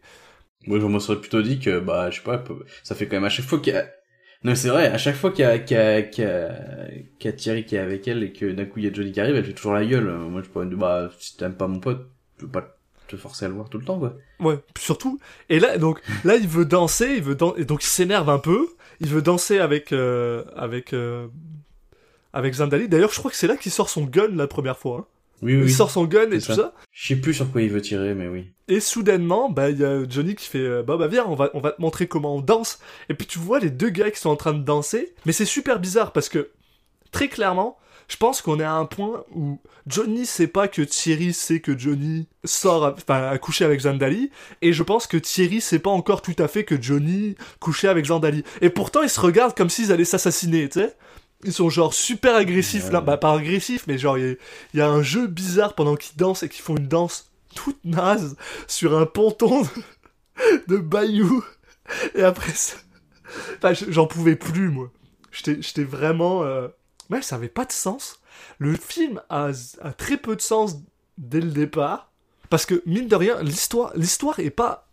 Moi, 0.67 0.79
je 0.81 0.87
me 0.87 0.99
serais 0.99 1.19
plutôt 1.19 1.41
dit 1.41 1.59
que, 1.59 1.81
bah, 1.81 2.11
je 2.11 2.17
sais 2.17 2.23
pas, 2.23 2.45
ça 2.83 2.95
fait 2.95 3.07
quand 3.07 3.17
même 3.17 3.25
à 3.25 3.31
chaque 3.31 3.47
fois 3.47 3.59
qu'il 3.59 3.73
y 3.73 3.77
a... 3.77 3.87
Non, 4.43 4.55
c'est 4.55 4.69
vrai, 4.71 4.87
à 4.87 4.97
chaque 4.97 5.17
fois 5.17 5.31
qu'il 5.33 5.41
y 5.45 5.49
a, 5.49 5.59
qu'il 5.59 5.77
y 5.77 5.81
a, 5.81 5.99
y 6.01 7.29
a, 7.29 7.33
Thierry 7.33 7.65
qui 7.67 7.77
est 7.77 7.79
avec 7.79 8.09
elle 8.09 8.23
et 8.23 8.33
que 8.33 8.51
d'un 8.53 8.65
coup 8.65 8.79
il 8.79 8.87
y 8.87 8.89
a 8.89 8.93
Johnny 8.93 9.13
qui 9.13 9.21
arrive, 9.21 9.37
elle 9.37 9.45
fait 9.45 9.53
toujours 9.53 9.75
la 9.75 9.85
gueule. 9.85 10.11
Moi, 10.11 10.41
je 10.43 10.49
pourrais 10.49 10.65
me 10.65 10.71
dire, 10.71 10.79
bah, 10.79 11.11
si 11.19 11.37
t'aimes 11.37 11.55
pas 11.57 11.67
mon 11.69 11.79
pote, 11.79 12.09
je 12.39 12.47
peux 12.47 12.51
pas 12.51 12.77
te 13.07 13.17
forcer 13.17 13.45
à 13.45 13.49
le 13.49 13.55
voir 13.55 13.69
tout 13.69 13.77
le 13.79 13.85
temps, 13.85 13.99
quoi. 13.99 14.17
Ouais, 14.39 14.59
surtout. 14.79 15.19
Et 15.51 15.61
là, 15.61 15.77
donc, 15.77 16.01
là, 16.25 16.37
il 16.37 16.49
veut 16.49 16.65
danser, 16.65 17.17
il 17.17 17.23
veut 17.23 17.35
dan- 17.35 17.53
et 17.59 17.65
donc 17.67 17.83
il 17.85 17.89
s'énerve 17.89 18.31
un 18.31 18.39
peu. 18.39 18.67
Il 19.01 19.09
veut 19.09 19.21
danser 19.23 19.59
avec, 19.59 19.93
euh, 19.93 20.45
avec, 20.57 20.95
euh, 20.95 21.29
avec 22.33 22.55
Zandali. 22.55 22.89
D'ailleurs, 22.89 23.13
je 23.13 23.19
crois 23.19 23.31
que 23.31 23.37
c'est 23.37 23.47
là 23.47 23.57
qu'il 23.59 23.73
sort 23.73 23.91
son 23.91 24.05
gun 24.05 24.29
la 24.35 24.47
première 24.47 24.79
fois. 24.79 24.99
hein. 25.01 25.07
Oui, 25.43 25.57
oui. 25.57 25.63
Il 25.65 25.73
sort 25.73 25.91
son 25.91 26.05
gun 26.05 26.31
et 26.31 26.39
tout 26.39 26.47
ça. 26.47 26.55
ça. 26.55 26.75
Je 26.93 27.09
sais 27.09 27.17
plus 27.17 27.33
sur 27.35 27.51
quoi 27.51 27.63
il 27.63 27.71
veut 27.71 27.81
tirer, 27.81 28.15
mais 28.15 28.29
oui. 28.29 28.47
Et 28.69 28.81
soudainement, 28.81 29.51
bah, 29.51 29.71
il 29.71 29.79
y 29.81 29.85
a 29.85 30.03
Johnny 30.09 30.35
qui 30.35 30.47
fait, 30.47 30.59
euh, 30.59 30.83
bah, 30.83 30.97
bah, 30.97 31.07
viens, 31.09 31.25
on 31.27 31.35
va, 31.35 31.51
on 31.55 31.61
va 31.61 31.73
te 31.73 31.81
montrer 31.81 32.07
comment 32.07 32.37
on 32.37 32.41
danse. 32.41 32.79
Et 33.09 33.15
puis 33.15 33.27
tu 33.27 33.39
vois 33.39 33.59
les 33.59 33.71
deux 33.71 33.89
gars 33.91 34.11
qui 34.11 34.21
sont 34.21 34.31
en 34.31 34.37
train 34.37 34.53
de 34.53 34.63
danser. 34.63 35.15
Mais 35.27 35.33
c'est 35.33 35.45
super 35.47 35.81
bizarre 35.81 36.13
parce 36.13 36.29
que, 36.29 36.51
très 37.11 37.29
clairement, 37.29 37.79
je 38.09 38.17
pense 38.17 38.43
qu'on 38.43 38.59
est 38.61 38.65
à 38.65 38.73
un 38.75 38.87
point 38.87 39.25
où 39.35 39.61
Johnny 39.87 40.27
sait 40.27 40.49
pas 40.49 40.67
que 40.69 40.83
Thierry 40.83 41.33
sait 41.33 41.61
que 41.61 41.79
Johnny 41.79 42.27
sort, 42.45 42.85
à- 42.85 42.95
enfin, 42.97 43.29
a 43.29 43.39
couché 43.39 43.65
avec 43.65 43.81
Zandali, 43.81 44.31
et 44.63 44.73
je 44.73 44.83
pense 44.83 45.07
que 45.07 45.17
Thierry 45.17 45.61
sait 45.61 45.79
pas 45.79 45.91
encore 45.91 46.21
tout 46.21 46.35
à 46.39 46.49
fait 46.49 46.65
que 46.65 46.81
Johnny 46.81 47.37
couchait 47.61 47.89
avec 47.89 48.07
Zandali. 48.07 48.43
Et 48.61 48.69
pourtant, 48.71 49.03
ils 49.03 49.09
se 49.11 49.21
regardent 49.21 49.57
comme 49.57 49.71
s'ils 49.71 49.93
allaient 49.93 50.05
s'assassiner, 50.05 50.69
tu 50.69 50.81
sais. 50.81 50.97
Ils 51.45 51.53
sont 51.53 51.71
genre 51.71 51.95
super 51.95 52.35
agressifs 52.37 52.87
Ouais. 52.87 52.93
là, 52.93 53.01
bah 53.01 53.17
pas 53.17 53.33
agressifs, 53.33 53.87
mais 53.87 53.97
genre 53.99 54.19
il 54.19 54.25
y 54.25 54.31
a- 54.31 54.35
il 54.75 54.79
y, 54.79 54.81
a 54.83 54.89
un 54.89 55.03
jeu 55.03 55.27
bizarre 55.27 55.75
pendant 55.75 55.97
qu'ils 55.97 56.17
dansent 56.17 56.43
et 56.43 56.49
qu'ils 56.49 56.63
font 56.63 56.77
une 56.77 56.87
danse 56.89 57.31
toute 57.55 57.83
naze 57.85 58.37
sur 58.69 58.97
un 58.97 59.07
ponton 59.07 59.67
de 60.69 60.77
bayou. 60.77 61.45
Et 62.15 62.23
après 62.23 62.53
ça, 62.53 62.77
enfin, 63.57 63.73
je- 63.73 63.91
j'en 63.91 64.07
pouvais 64.07 64.37
plus 64.37 64.69
moi. 64.69 64.91
J'étais 65.33 65.63
j'étais 65.63 65.85
vraiment, 65.85 66.43
euh... 66.45 66.69
ouais, 67.11 67.23
ça 67.23 67.37
avait 67.37 67.49
pas 67.49 67.65
de 67.65 67.73
sens. 67.73 68.21
Le 68.59 68.75
film 68.77 69.21
a, 69.31 69.51
a 69.81 69.93
très 69.93 70.17
peu 70.17 70.37
de 70.37 70.41
sens 70.41 70.77
dès 71.19 71.41
le 71.41 71.51
départ 71.51 72.11
parce 72.51 72.67
que 72.67 72.83
mine 72.87 73.09
de 73.09 73.17
rien, 73.17 73.43
l'histoire, 73.43 73.93
l'histoire 73.97 74.39
est 74.41 74.51
pas 74.51 74.89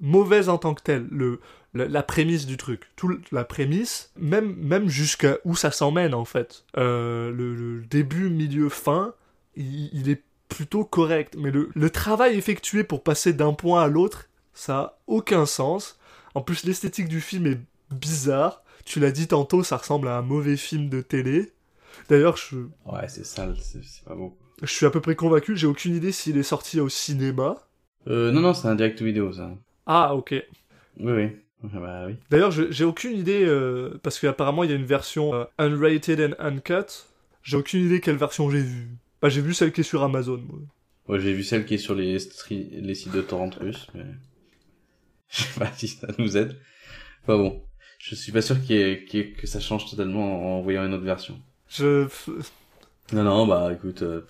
mauvaise 0.00 0.48
en 0.48 0.58
tant 0.58 0.74
que 0.74 0.82
telle. 0.82 1.06
Le, 1.10 1.40
la, 1.74 1.86
la 1.86 2.02
prémisse 2.02 2.46
du 2.46 2.56
truc, 2.56 2.90
tout 2.96 3.18
la 3.32 3.44
prémisse, 3.44 4.12
même 4.18 4.54
même 4.56 4.88
jusqu'à 4.88 5.38
où 5.44 5.56
ça 5.56 5.70
s'emmène 5.70 6.14
en 6.14 6.24
fait. 6.24 6.64
Euh, 6.76 7.30
le, 7.30 7.54
le 7.54 7.82
début, 7.86 8.30
milieu, 8.30 8.68
fin, 8.68 9.14
il, 9.56 9.90
il 9.92 10.08
est 10.08 10.22
plutôt 10.48 10.84
correct. 10.84 11.34
Mais 11.38 11.50
le, 11.50 11.70
le 11.74 11.90
travail 11.90 12.36
effectué 12.36 12.84
pour 12.84 13.02
passer 13.02 13.32
d'un 13.32 13.52
point 13.54 13.82
à 13.82 13.88
l'autre, 13.88 14.28
ça 14.52 14.78
a 14.78 14.98
aucun 15.06 15.46
sens. 15.46 15.98
En 16.34 16.40
plus, 16.42 16.64
l'esthétique 16.64 17.08
du 17.08 17.20
film 17.20 17.46
est 17.46 17.60
bizarre. 17.92 18.62
Tu 18.84 19.00
l'as 19.00 19.10
dit 19.12 19.26
tantôt, 19.28 19.62
ça 19.64 19.76
ressemble 19.78 20.08
à 20.08 20.18
un 20.18 20.22
mauvais 20.22 20.56
film 20.56 20.88
de 20.88 21.00
télé. 21.00 21.52
D'ailleurs, 22.08 22.36
je, 22.36 22.56
Ouais, 22.84 23.08
c'est 23.08 23.24
sale, 23.24 23.56
c'est 23.60 24.04
pas 24.04 24.14
beau. 24.14 24.36
je 24.62 24.66
suis 24.70 24.84
à 24.86 24.90
peu 24.90 25.00
près 25.00 25.14
convaincu, 25.16 25.56
j'ai 25.56 25.66
aucune 25.66 25.94
idée 25.94 26.12
s'il 26.12 26.36
est 26.36 26.42
sorti 26.42 26.80
au 26.80 26.88
cinéma. 26.88 27.56
Euh, 28.08 28.30
non, 28.30 28.40
non, 28.40 28.52
c'est 28.52 28.68
un 28.68 28.74
direct 28.74 29.00
vidéo, 29.00 29.32
ça. 29.32 29.50
Ah, 29.86 30.14
ok. 30.14 30.34
Oui, 31.00 31.12
oui. 31.12 31.36
Ah 31.72 31.78
Bah 31.80 32.04
oui. 32.06 32.16
D'ailleurs, 32.30 32.50
j'ai 32.50 32.84
aucune 32.84 33.16
idée, 33.16 33.44
euh, 33.44 33.98
parce 34.02 34.18
qu'apparemment 34.18 34.64
il 34.64 34.70
y 34.70 34.72
a 34.72 34.76
une 34.76 34.84
version 34.84 35.34
euh, 35.34 35.44
unrated 35.58 36.20
and 36.20 36.34
uncut. 36.44 37.06
J'ai 37.42 37.56
aucune 37.56 37.84
idée 37.86 38.00
quelle 38.00 38.16
version 38.16 38.50
j'ai 38.50 38.60
vue. 38.62 38.88
Bah, 39.22 39.28
j'ai 39.28 39.40
vu 39.40 39.54
celle 39.54 39.72
qui 39.72 39.80
est 39.80 39.84
sur 39.84 40.02
Amazon. 40.02 40.42
moi. 40.46 40.58
Ouais, 41.08 41.20
j'ai 41.20 41.32
vu 41.32 41.42
celle 41.42 41.64
qui 41.66 41.74
est 41.74 41.78
sur 41.78 41.94
les, 41.94 42.18
les 42.50 42.94
sites 42.94 43.12
de 43.12 43.20
torrent 43.22 43.50
russes, 43.60 43.86
mais... 43.94 44.04
Je 45.28 45.42
sais 45.42 45.58
pas 45.60 45.70
si 45.74 45.88
ça 45.88 46.06
nous 46.18 46.36
aide. 46.36 46.56
Enfin 47.22 47.36
bon. 47.38 47.62
Je 47.98 48.14
suis 48.14 48.32
pas 48.32 48.42
sûr 48.42 48.60
qu'il 48.62 48.76
y 48.76 48.80
ait- 48.80 49.04
qu'il 49.04 49.20
y 49.20 49.22
ait- 49.22 49.32
que 49.32 49.46
ça 49.46 49.60
change 49.60 49.90
totalement 49.90 50.58
en 50.58 50.60
voyant 50.60 50.84
une 50.84 50.92
autre 50.94 51.04
version. 51.04 51.40
Je... 51.70 52.06
Non, 53.12 53.22
non, 53.24 53.46
bah 53.46 53.70
écoute, 53.72 54.02
euh, 54.02 54.20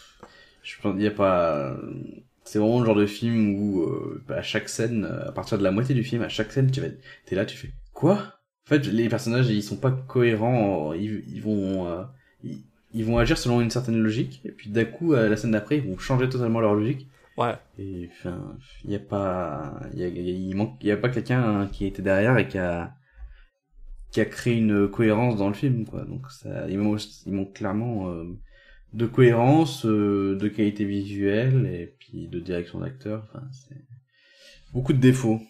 je 0.62 0.74
pense 0.80 0.94
il 0.96 1.02
y 1.02 1.06
a 1.08 1.10
pas... 1.10 1.76
c'est 2.44 2.58
vraiment 2.58 2.80
le 2.80 2.86
genre 2.86 2.94
de 2.94 3.06
film 3.06 3.56
où 3.56 3.82
euh, 3.82 4.22
à 4.28 4.42
chaque 4.42 4.68
scène, 4.68 5.04
euh, 5.04 5.28
à 5.28 5.32
partir 5.32 5.58
de 5.58 5.64
la 5.64 5.70
moitié 5.70 5.94
du 5.94 6.04
film, 6.04 6.22
à 6.22 6.28
chaque 6.28 6.52
scène, 6.52 6.70
tu 6.70 6.80
vas, 6.80 6.88
t'es 7.26 7.34
là, 7.36 7.44
tu 7.44 7.56
fais 7.56 7.72
quoi? 7.92 8.14
En 8.66 8.68
fait, 8.68 8.86
les 8.86 9.08
personnages 9.08 9.48
ils 9.50 9.62
sont 9.62 9.76
pas 9.76 9.90
cohérents, 9.90 10.92
ils, 10.94 11.24
ils 11.28 11.42
vont 11.42 11.86
euh, 11.86 12.02
ils, 12.42 12.62
ils 12.92 13.04
vont 13.04 13.18
agir 13.18 13.36
selon 13.36 13.60
une 13.60 13.70
certaine 13.70 14.00
logique, 14.00 14.40
et 14.44 14.52
puis 14.52 14.70
d'un 14.70 14.84
coup, 14.84 15.14
à 15.14 15.28
la 15.28 15.36
scène 15.36 15.50
d'après, 15.50 15.78
ils 15.78 15.84
vont 15.84 15.98
changer 15.98 16.28
totalement 16.28 16.60
leur 16.60 16.74
logique. 16.74 17.08
Ouais. 17.36 17.54
Et 17.78 18.08
enfin, 18.12 18.56
il 18.84 18.92
y 18.92 18.94
a 18.94 19.00
pas, 19.00 19.80
il 19.92 19.98
y 19.98 20.04
a, 20.04 20.08
il 20.08 20.54
manque, 20.54 20.76
il 20.80 20.86
y 20.86 20.92
a 20.92 20.96
pas 20.96 21.08
quelqu'un 21.08 21.66
qui 21.66 21.86
était 21.86 22.02
derrière 22.02 22.38
et 22.38 22.46
qui 22.46 22.58
a 22.58 22.94
qui 24.12 24.20
a 24.20 24.24
créé 24.24 24.56
une 24.56 24.88
cohérence 24.88 25.36
dans 25.36 25.48
le 25.48 25.54
film, 25.54 25.86
quoi. 25.86 26.04
Donc 26.04 26.30
ça, 26.30 26.68
il 26.68 26.78
manque, 26.78 27.00
il 27.26 27.32
manque 27.32 27.52
clairement 27.54 28.10
euh, 28.10 28.24
de 28.92 29.06
cohérence, 29.06 29.84
euh, 29.86 30.36
de 30.36 30.48
qualité 30.48 30.84
visuelle 30.84 31.66
et 31.66 31.93
puis 32.14 32.28
de 32.28 32.38
direction 32.38 32.78
d'acteur. 32.78 33.24
Enfin, 33.28 33.44
c'est 33.50 33.76
beaucoup 34.72 34.92
de 34.92 34.98
défauts. 34.98 35.40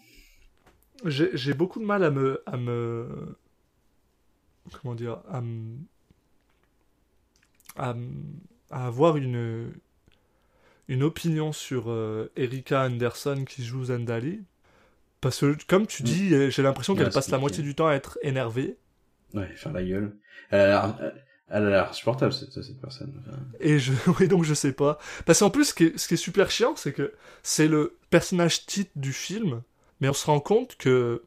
J'ai 1.05 1.53
beaucoup 1.53 1.81
de 1.81 1.85
mal 1.85 2.03
à 2.03 2.11
me, 2.11 2.43
à 2.47 2.57
me, 2.57 3.37
comment 4.81 4.95
dire, 4.95 5.19
à 5.29 5.43
me, 5.43 5.77
à, 7.77 7.95
avoir 8.71 9.19
une, 9.19 9.75
une 10.89 11.03
opinion 11.03 11.53
sur 11.53 11.91
euh, 11.91 12.33
Erika 12.37 12.87
Anderson 12.87 13.45
qui 13.47 13.65
joue 13.65 13.85
Zendali. 13.85 14.41
Parce 15.21 15.41
que, 15.41 15.57
comme 15.67 15.87
tu 15.87 16.03
dis, 16.03 16.35
euh, 16.35 16.49
j'ai 16.49 16.63
l'impression 16.63 16.95
qu'elle 16.95 17.11
passe 17.11 17.31
la 17.31 17.39
moitié 17.39 17.63
du 17.63 17.75
temps 17.75 17.89
à 17.89 17.95
être 17.95 18.19
énervée. 18.23 18.79
Ouais, 19.35 19.49
faire 19.57 19.73
la 19.73 19.83
gueule. 19.83 20.17
Elle 20.51 20.61
a 20.61 20.67
l'air, 20.67 21.13
elle 21.49 21.67
a 21.67 21.71
l'air 21.71 21.91
insupportable 21.91 22.33
cette, 22.33 22.63
cette 22.63 22.81
personne. 22.81 23.13
Enfin, 23.21 23.39
Et 23.61 23.79
je, 23.79 23.93
oui, 24.19 24.29
donc 24.29 24.45
je 24.45 24.55
sais 24.55 24.73
pas. 24.73 24.99
Parce 25.27 25.41
qu'en 25.41 25.51
plus, 25.51 25.67
ce 25.67 25.75
qui 25.75 25.85
est, 25.85 25.99
ce 25.99 26.09
qui 26.09 26.15
est 26.15 26.19
super 26.19 26.51
chiant, 26.51 26.75
c'est 26.77 26.93
que 26.93 27.13
c'est 27.43 27.69
le 27.69 27.97
personnage 28.11 28.67
titre 28.67 28.93
du 28.97 29.13
film, 29.13 29.63
mais 30.01 30.09
on 30.09 30.15
se 30.15 30.27
rend 30.27 30.41
compte 30.41 30.77
que, 30.77 31.23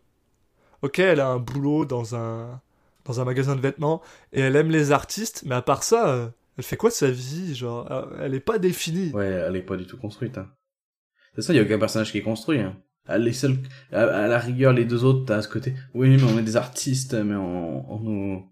ok, 0.81 0.99
elle 0.99 1.19
a 1.19 1.27
un 1.27 1.37
boulot 1.39 1.85
dans 1.85 2.15
un, 2.15 2.61
dans 3.05 3.21
un 3.21 3.25
magasin 3.25 3.55
de 3.55 3.61
vêtements, 3.61 4.01
et 4.33 4.41
elle 4.41 4.55
aime 4.55 4.71
les 4.71 4.91
artistes, 4.91 5.43
mais 5.45 5.55
à 5.55 5.61
part 5.61 5.83
ça, 5.83 6.09
euh, 6.09 6.27
elle 6.57 6.63
fait 6.63 6.77
quoi 6.77 6.89
de 6.89 6.95
sa 6.95 7.11
vie 7.11 7.53
Genre, 7.55 7.89
euh, 7.91 8.05
elle 8.19 8.33
est 8.33 8.39
pas 8.39 8.57
définie. 8.57 9.11
Ouais, 9.11 9.27
elle 9.27 9.55
est 9.55 9.61
pas 9.61 9.77
du 9.77 9.85
tout 9.85 9.97
construite. 9.97 10.37
Hein. 10.37 10.49
C'est 11.35 11.43
ça, 11.43 11.53
il 11.53 11.57
y 11.57 11.59
a 11.59 11.63
aucun 11.63 11.77
personnage 11.77 12.11
qui 12.11 12.17
est 12.17 12.23
construit. 12.23 12.59
Hein. 12.59 12.75
Les 13.19 13.31
seuls, 13.31 13.57
à, 13.93 14.01
à 14.01 14.27
la 14.27 14.39
rigueur, 14.39 14.73
les 14.73 14.83
deux 14.83 15.05
autres, 15.05 15.25
t'as 15.25 15.41
ce 15.41 15.47
côté. 15.47 15.75
Oui, 15.93 16.17
mais 16.17 16.23
on 16.23 16.37
est 16.39 16.43
des 16.43 16.57
artistes, 16.57 17.13
mais 17.13 17.35
on, 17.35 17.89
on 17.89 17.99
nous, 17.99 18.45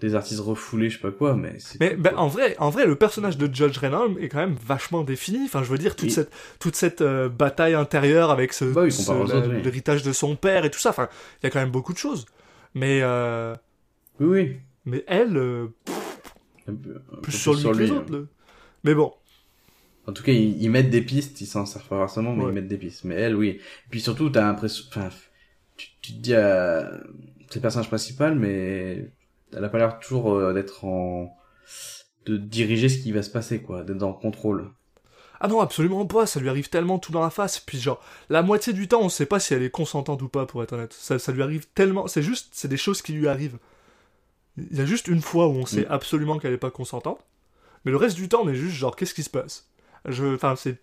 des 0.00 0.14
artistes 0.14 0.40
refoulés, 0.40 0.88
je 0.90 0.96
sais 0.96 1.02
pas 1.02 1.10
quoi, 1.10 1.34
mais. 1.34 1.54
c'est 1.58 1.78
Mais 1.80 1.94
ben, 1.96 2.10
quoi. 2.12 2.20
en 2.20 2.28
vrai, 2.28 2.56
en 2.58 2.70
vrai, 2.70 2.86
le 2.86 2.96
personnage 2.96 3.36
de 3.38 3.52
Judge 3.54 3.76
Reynolds 3.78 4.16
est 4.20 4.28
quand 4.28 4.38
même 4.38 4.56
vachement 4.66 5.02
défini. 5.04 5.44
Enfin, 5.44 5.62
je 5.62 5.68
veux 5.70 5.78
dire 5.78 5.96
toute 5.96 6.10
cette 6.10 6.30
toute 6.58 6.76
cette 6.76 7.00
euh, 7.02 7.28
bataille 7.28 7.74
intérieure 7.74 8.30
avec 8.30 8.52
ce, 8.52 8.64
Bah 8.64 8.90
ce- 8.90 9.48
l'héritage 9.62 10.02
de 10.02 10.12
son 10.12 10.36
père 10.36 10.64
et 10.64 10.70
tout 10.70 10.78
ça. 10.80 10.90
Enfin, 10.90 11.08
il 11.42 11.44
y 11.44 11.46
a 11.46 11.50
quand 11.50 11.60
même 11.60 11.70
beaucoup 11.70 11.92
de 11.92 11.98
choses. 11.98 12.26
Mais 12.74 13.00
euh, 13.02 13.54
Oui, 14.20 14.26
oui. 14.28 14.56
mais 14.86 15.04
elle, 15.06 15.36
euh, 15.36 15.66
Un 16.68 16.74
peu- 16.74 16.96
un 17.12 17.14
peu 17.16 17.20
plus 17.22 17.32
sur 17.32 17.54
lui 17.54 17.62
que 17.64 17.68
les 17.78 17.90
hein. 17.90 17.96
autres. 18.08 18.26
Mais 18.84 18.94
bon, 18.94 19.12
En 20.06 20.12
tout 20.12 20.22
cas, 20.22 20.32
ils, 20.32 20.60
ils 20.62 20.70
mettent 20.70 20.90
des 20.90 21.02
pistes, 21.02 21.40
ils 21.40 21.46
s'en 21.46 21.66
servent 21.66 21.86
pas 21.88 21.98
forcément, 21.98 22.34
mais 22.34 22.44
Ouais. 22.44 22.50
ils 22.50 22.54
mettent 22.54 22.68
des 22.68 22.78
pistes. 22.78 23.04
Mais 23.04 23.14
elle, 23.16 23.36
oui. 23.36 23.48
Et 23.48 23.60
puis 23.90 24.00
surtout, 24.00 24.30
t'as 24.30 24.40
l'impression, 24.42 24.84
enfin, 24.88 25.10
tu, 25.76 25.88
tu 26.00 26.12
te 26.14 26.18
dis 26.18 26.34
à, 26.34 26.90
c'est 27.48 27.56
le 27.56 27.60
personnage 27.60 27.88
principal, 27.88 28.34
mais 28.36 29.10
elle 29.56 29.64
a 29.64 29.68
pas 29.68 29.78
l'air 29.78 29.98
toujours 30.00 30.32
euh, 30.34 30.52
d'être 30.52 30.84
en, 30.84 31.36
de 32.26 32.36
diriger 32.36 32.88
ce 32.88 32.98
qui 33.02 33.12
va 33.12 33.22
se 33.22 33.30
passer, 33.30 33.62
quoi, 33.62 33.82
d'être 33.82 33.98
dans 33.98 34.08
le 34.08 34.14
contrôle. 34.14 34.70
ah 35.40 35.48
non, 35.48 35.60
absolument 35.60 36.06
pas. 36.06 36.26
Ça 36.26 36.38
lui 36.40 36.48
arrive 36.48 36.68
tellement 36.68 36.98
tout 36.98 37.12
dans 37.12 37.22
la 37.22 37.30
face. 37.30 37.58
Puis 37.60 37.78
genre, 37.80 38.02
la 38.28 38.42
moitié 38.42 38.72
du 38.72 38.88
temps, 38.88 39.00
on 39.02 39.08
sait 39.08 39.26
pas 39.26 39.40
si 39.40 39.54
elle 39.54 39.62
est 39.62 39.70
consentante 39.70 40.20
ou 40.22 40.28
pas, 40.28 40.46
pour 40.46 40.62
être 40.62 40.72
honnête. 40.74 40.92
Ça, 40.92 41.18
ça 41.18 41.32
lui 41.32 41.42
arrive 41.42 41.66
tellement. 41.74 42.06
C'est 42.08 42.22
juste, 42.22 42.48
c'est 42.52 42.68
des 42.68 42.76
choses 42.76 43.02
qui 43.02 43.12
lui 43.12 43.28
arrivent. 43.28 43.58
Il 44.58 44.76
y 44.76 44.80
a 44.80 44.84
juste 44.86 45.08
une 45.08 45.22
fois 45.22 45.46
où 45.46 45.52
on 45.52 45.66
sait 45.66 45.82
Mm. 45.82 45.92
absolument 45.92 46.38
qu'elle 46.38 46.52
est 46.52 46.58
pas 46.58 46.70
consentante. 46.70 47.20
Mais 47.84 47.90
le 47.92 47.96
reste 47.96 48.16
du 48.16 48.28
temps, 48.28 48.42
on 48.44 48.48
est 48.48 48.54
juste 48.54 48.74
genre, 48.76 48.94
qu'est-ce 48.96 49.14
qui 49.14 49.22
se 49.22 49.30
passe? 49.30 49.68
Je, 50.06 50.34
enfin, 50.34 50.56
c'est 50.56 50.78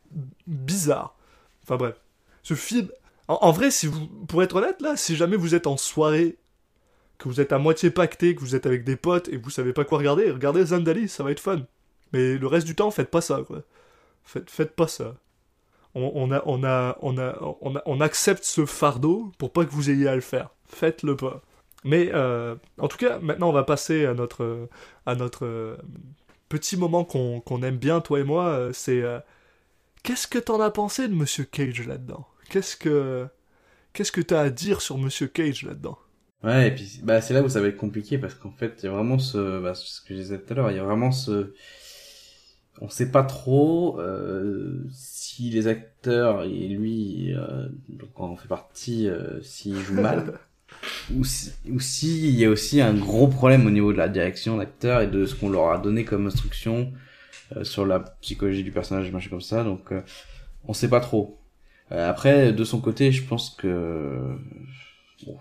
bizarre. 0.48 1.16
Enfin 1.64 1.78
bref, 1.78 1.96
ce 2.44 2.56
film. 2.56 2.88
En, 3.28 3.38
en 3.42 3.52
vrai, 3.52 3.70
si 3.72 3.88
vous, 3.88 4.08
pour 4.28 4.42
être 4.42 4.56
honnête 4.56 4.82
là, 4.82 4.96
si 4.98 5.16
jamais 5.16 5.36
vous 5.38 5.54
êtes 5.54 5.68
en 5.68 5.78
soirée, 5.78 6.38
que 7.18 7.28
vous 7.28 7.42
êtes 7.42 7.52
à 7.52 7.58
moitié 7.58 7.90
pacté, 7.90 8.36
que 8.36 8.42
vous 8.42 8.56
êtes 8.56 8.66
avec 8.66 8.84
des 8.84 8.96
potes 8.96 9.28
et 9.30 9.40
que 9.40 9.44
vous 9.44 9.50
savez 9.50 9.74
pas 9.74 9.86
quoi 9.86 9.98
regarder, 9.98 10.32
regardez 10.32 10.66
Zandali, 10.66 11.10
ça 11.10 11.24
va 11.24 11.32
être 11.32 11.40
fun. 11.40 11.66
Mais 12.14 12.38
le 12.38 12.48
reste 12.48 12.68
du 12.68 12.76
temps, 12.76 12.92
faites 12.92 13.12
pas 13.12 13.22
ça. 13.22 13.42
Faites, 14.24 14.76
pas 14.76 14.88
ça. 14.88 15.16
On, 15.96 16.32
accepte 18.02 18.44
ce 18.44 18.66
fardeau 18.66 19.32
pour 19.38 19.52
pas 19.52 19.66
que 19.66 19.72
vous 19.72 19.90
ayez 19.90 20.08
à 20.08 20.16
le 20.16 20.22
faire. 20.22 20.50
Faites-le 20.68 21.16
pas. 21.16 21.42
Mais 21.84 22.12
euh, 22.14 22.56
en 22.80 22.88
tout 22.88 22.98
cas, 22.98 23.20
maintenant 23.20 23.50
on 23.50 23.54
va 23.54 23.64
passer 23.64 24.06
à 24.06 24.14
notre, 24.14 24.68
euh, 25.42 25.78
petit 26.50 26.78
moment 26.78 27.04
qu'on 27.04 27.64
aime 27.64 27.78
bien, 27.78 28.02
toi 28.02 28.20
et 28.20 28.24
moi. 28.24 28.48
euh, 28.48 28.72
C'est 28.74 29.04
qu'est-ce 30.04 30.28
que 30.28 30.40
t'en 30.40 30.62
as 30.62 30.72
pensé 30.72 31.08
de 31.08 31.14
Monsieur 31.14 31.46
Cage 31.46 31.86
là-dedans? 31.88 32.28
Qu'est-ce 32.50 32.78
que 32.78 33.28
qu'est-ce 33.94 34.12
que 34.12 34.22
t'as 34.22 34.42
à 34.42 34.50
dire 34.50 34.82
sur 34.82 34.98
Monsieur 34.98 35.28
Cage 35.28 35.64
là-dedans? 35.64 35.98
Ouais, 36.44 36.68
et 36.68 36.72
puis 36.72 37.00
bah 37.04 37.20
c'est 37.22 37.34
là 37.34 37.42
où 37.42 37.50
ça 37.50 37.62
va 37.62 37.68
être 37.68 37.78
compliqué 37.78 38.18
parce 38.18 38.36
qu'en 38.36 38.52
fait, 38.52 38.80
il 38.82 38.86
y 38.86 38.90
a 38.90 38.92
vraiment 38.92 39.18
ce 39.18 39.60
bah, 39.62 39.74
ce 39.74 40.02
que 40.02 40.14
je 40.14 40.20
disais 40.20 40.40
tout 40.40 40.54
à 40.54 40.56
l'heure, 40.56 40.72
il 40.72 40.78
y 40.78 40.80
a 40.80 40.84
vraiment 40.84 41.12
ce 41.12 41.54
on 42.80 42.90
sait 42.90 43.12
pas 43.12 43.24
trop 43.24 44.00
euh, 44.00 44.86
si 44.92 45.50
les 45.50 45.68
acteurs 45.68 46.44
et 46.44 46.68
lui 46.68 47.34
euh, 47.34 47.68
donc 47.90 48.10
on 48.20 48.36
fait 48.38 48.48
partie 48.48 49.10
euh, 49.10 49.42
s'ils 49.42 49.78
jouent 49.78 49.96
mal 50.02 50.40
ou 51.16 51.24
si 51.24 51.52
ou 51.70 51.80
si 51.80 52.30
il 52.30 52.36
y 52.36 52.46
a 52.46 52.50
aussi 52.50 52.82
un 52.82 52.94
gros 52.94 53.28
problème 53.28 53.66
au 53.66 53.70
niveau 53.70 53.92
de 53.94 53.98
la 53.98 54.10
direction 54.10 54.58
d'acteurs 54.58 55.02
et 55.02 55.08
de 55.08 55.26
ce 55.26 55.36
qu'on 55.36 55.50
leur 55.50 55.72
a 55.72 55.78
donné 55.78 56.04
comme 56.06 56.28
instruction 56.28 56.92
euh, 57.56 57.64
sur 57.64 57.86
la 57.86 58.00
psychologie 58.00 58.64
du 58.64 58.72
personnage 58.72 59.12
machin 59.12 59.30
comme 59.30 59.42
ça 59.42 59.64
donc 59.64 59.92
euh, 59.92 60.02
on 60.66 60.74
sait 60.74 60.90
pas 60.90 61.00
trop. 61.00 61.40
Euh, 61.94 62.10
après 62.10 62.52
de 62.52 62.64
son 62.64 62.82
côté 62.82 63.12
je 63.12 63.24
pense 63.24 63.52
que 63.52 64.38
bon, 65.26 65.38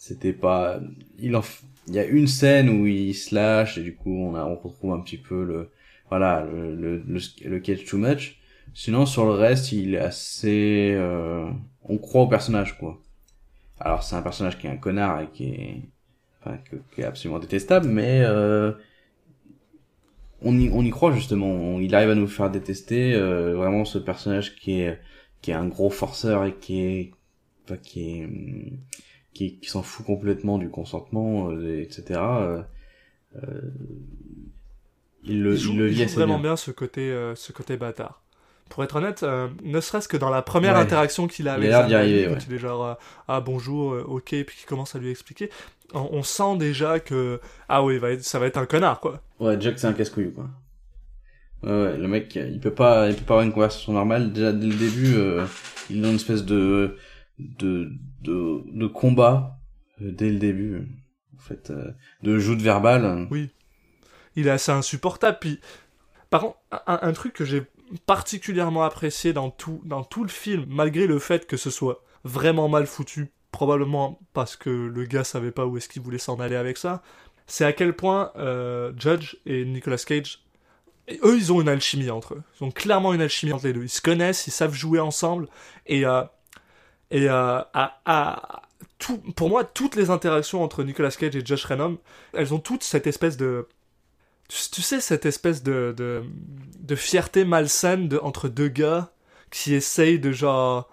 c'était 0.00 0.32
pas 0.32 0.80
il 1.18 1.36
en 1.36 1.42
il 1.86 1.94
y 1.94 1.98
a 1.98 2.04
une 2.06 2.26
scène 2.26 2.70
où 2.70 2.86
il 2.86 3.14
se 3.14 3.34
lâche 3.34 3.76
et 3.78 3.82
du 3.82 3.94
coup 3.94 4.10
on 4.16 4.34
a 4.34 4.44
on 4.44 4.56
retrouve 4.56 4.92
un 4.94 5.00
petit 5.00 5.18
peu 5.18 5.44
le 5.44 5.70
voilà 6.08 6.42
le 6.50 6.74
le 6.74 7.04
le, 7.44 7.58
catch 7.60 7.84
too 7.84 7.98
much. 7.98 8.40
Sinon 8.74 9.04
sur 9.06 9.26
le 9.26 9.32
reste 9.32 9.72
il 9.72 9.94
est 9.94 9.98
assez 9.98 10.94
euh, 10.96 11.46
on 11.84 11.98
croit 11.98 12.22
au 12.22 12.28
personnage 12.28 12.78
quoi. 12.78 12.98
Alors 13.78 14.02
c'est 14.02 14.16
un 14.16 14.22
personnage 14.22 14.58
qui 14.58 14.66
est 14.66 14.70
un 14.70 14.78
connard 14.78 15.20
et 15.20 15.28
qui 15.34 15.44
est 15.50 15.82
enfin 16.40 16.56
que- 16.58 16.76
qui 16.94 17.02
est 17.02 17.04
absolument 17.04 17.38
détestable 17.38 17.86
mais 17.88 18.22
euh, 18.24 18.72
on 20.42 20.58
y 20.58 20.70
on 20.72 20.82
y 20.82 20.90
croit 20.90 21.12
justement. 21.12 21.78
Il 21.80 21.94
arrive 21.94 22.10
à 22.10 22.14
nous 22.14 22.26
faire 22.26 22.50
détester 22.50 23.14
euh, 23.14 23.54
vraiment 23.54 23.84
ce 23.84 23.98
personnage 23.98 24.56
qui 24.56 24.80
est 24.80 24.98
qui 25.42 25.50
est 25.50 25.54
un 25.54 25.66
gros 25.68 25.90
forceur 25.90 26.44
et 26.44 26.54
qui 26.54 26.80
est 26.80 27.10
enfin, 27.64 27.76
qui 27.76 28.20
est 28.20 28.28
qui, 29.34 29.58
qui 29.58 29.68
s'en 29.70 29.82
fout 29.82 30.04
complètement 30.06 30.58
du 30.58 30.70
consentement, 30.70 31.50
euh, 31.50 31.80
etc. 31.82 32.20
euh, 32.20 32.62
euh, 33.36 33.60
il 35.24 35.42
le, 35.42 35.54
Il 35.54 35.58
joue, 35.58 35.72
il 35.72 35.78
le 35.78 35.86
vit 35.86 36.02
assez 36.02 36.14
vraiment 36.14 36.38
bien. 36.38 36.50
bien 36.50 36.56
ce 36.56 36.70
côté, 36.70 37.10
euh, 37.10 37.34
ce 37.34 37.52
côté 37.52 37.76
bâtard. 37.76 38.22
Pour 38.70 38.84
être 38.84 38.96
honnête, 38.96 39.22
euh, 39.24 39.48
ne 39.64 39.80
serait-ce 39.80 40.08
que 40.08 40.16
dans 40.16 40.30
la 40.30 40.42
première 40.42 40.74
Ouais. 40.74 40.80
interaction 40.80 41.26
qu'il 41.26 41.48
a 41.48 41.58
Il 41.58 41.72
a 41.72 41.78
avec 41.80 41.90
l'air 41.90 41.98
arriver, 41.98 42.24
quand 42.28 42.34
ouais. 42.34 42.38
il 42.48 42.54
est 42.54 42.58
genre 42.58 42.84
euh, 42.86 42.94
ah 43.28 43.40
bonjour, 43.40 43.96
ok, 44.06 44.28
puis 44.46 44.56
qu'il 44.56 44.66
commence 44.66 44.94
à 44.94 44.98
lui 44.98 45.10
expliquer, 45.10 45.50
on, 45.92 46.08
on 46.12 46.22
sent 46.22 46.56
déjà 46.58 47.00
que 47.00 47.40
ah 47.68 47.82
oui, 47.84 48.00
ça 48.20 48.38
va 48.38 48.46
être 48.46 48.58
un 48.58 48.66
connard 48.66 49.00
quoi. 49.00 49.20
Ouais, 49.40 49.60
Jack 49.60 49.78
c'est 49.78 49.86
un 49.88 49.92
casse-couille 49.92 50.32
quoi. 50.32 50.48
Ouais, 51.62 51.70
ouais, 51.70 51.96
le 51.98 52.08
mec, 52.08 52.34
il 52.36 52.58
peut 52.60 52.72
pas, 52.72 53.08
il 53.10 53.16
peut 53.16 53.24
pas 53.24 53.34
avoir 53.34 53.46
une 53.46 53.52
conversation 53.52 53.92
normale. 53.92 54.32
Déjà 54.32 54.52
dès 54.52 54.66
le 54.66 54.74
début, 54.76 55.14
euh, 55.16 55.44
il 55.90 55.98
est 55.98 56.00
dans 56.00 56.08
une 56.08 56.14
espèce 56.16 56.44
de 56.44 56.96
de 57.58 57.92
de, 58.22 58.62
de 58.66 58.86
combat 58.86 59.58
euh, 60.02 60.10
dès 60.12 60.30
le 60.30 60.38
début. 60.38 60.88
En 61.36 61.40
fait, 61.40 61.70
euh, 61.70 61.90
de 62.22 62.38
joute 62.38 62.60
verbale. 62.60 63.26
Oui. 63.30 63.50
Il 64.36 64.46
est 64.46 64.50
assez 64.50 64.72
insupportable. 64.72 65.38
Puis, 65.40 65.60
par 66.28 66.42
contre, 66.42 66.58
un, 66.86 67.12
truc 67.12 67.32
que 67.32 67.44
j'ai 67.44 67.62
particulièrement 68.06 68.84
apprécié 68.84 69.32
dans 69.32 69.50
tout, 69.50 69.80
dans 69.84 70.04
tout 70.04 70.22
le 70.22 70.28
film, 70.28 70.64
malgré 70.68 71.06
le 71.06 71.18
fait 71.18 71.46
que 71.46 71.56
ce 71.56 71.70
soit 71.70 72.04
vraiment 72.24 72.68
mal 72.68 72.86
foutu, 72.86 73.32
probablement 73.50 74.20
parce 74.32 74.54
que 74.54 74.70
le 74.70 75.04
gars 75.04 75.24
savait 75.24 75.50
pas 75.50 75.66
où 75.66 75.76
est-ce 75.76 75.88
qu'il 75.88 76.02
voulait 76.02 76.18
s'en 76.18 76.38
aller 76.38 76.54
avec 76.54 76.76
ça, 76.76 77.02
c'est 77.48 77.64
à 77.64 77.72
quel 77.72 77.96
point 77.96 78.30
euh, 78.36 78.92
Judge 78.96 79.36
et 79.46 79.64
Nicolas 79.64 79.96
Cage, 79.96 80.44
eux, 81.24 81.36
ils 81.36 81.52
ont 81.52 81.60
une 81.60 81.68
alchimie 81.68 82.10
entre 82.10 82.34
eux. 82.34 82.42
Ils 82.60 82.64
ont 82.64 82.70
clairement 82.70 83.12
une 83.12 83.22
alchimie 83.22 83.52
entre 83.52 83.66
les 83.66 83.72
deux. 83.72 83.82
Ils 83.82 83.88
se 83.88 84.00
connaissent, 84.00 84.46
ils 84.46 84.52
savent 84.52 84.74
jouer 84.74 85.00
ensemble, 85.00 85.48
et 85.86 86.04
et 87.10 87.28
euh, 87.28 87.60
à, 87.74 88.00
à- 88.04 88.62
tout, 88.98 89.18
pour 89.34 89.48
moi, 89.48 89.64
toutes 89.64 89.96
les 89.96 90.10
interactions 90.10 90.62
entre 90.62 90.84
Nicolas 90.84 91.10
Cage 91.10 91.34
et 91.34 91.44
Josh 91.44 91.64
Reynolds, 91.64 91.98
elles 92.34 92.52
ont 92.52 92.58
toutes 92.58 92.82
cette 92.82 93.06
espèce 93.06 93.36
de 93.36 93.66
tu, 94.48 94.82
sais 94.82 95.00
cette 95.00 95.26
espèce 95.26 95.62
de, 95.62 95.94
de, 95.96 96.22
de 96.80 96.94
fierté 96.96 97.44
malsaine 97.44 98.08
de, 98.08 98.18
entre 98.18 98.48
deux 98.48 98.68
gars 98.68 99.10
qui 99.50 99.74
essaye 99.74 100.18
de 100.18 100.32
genre 100.32 100.88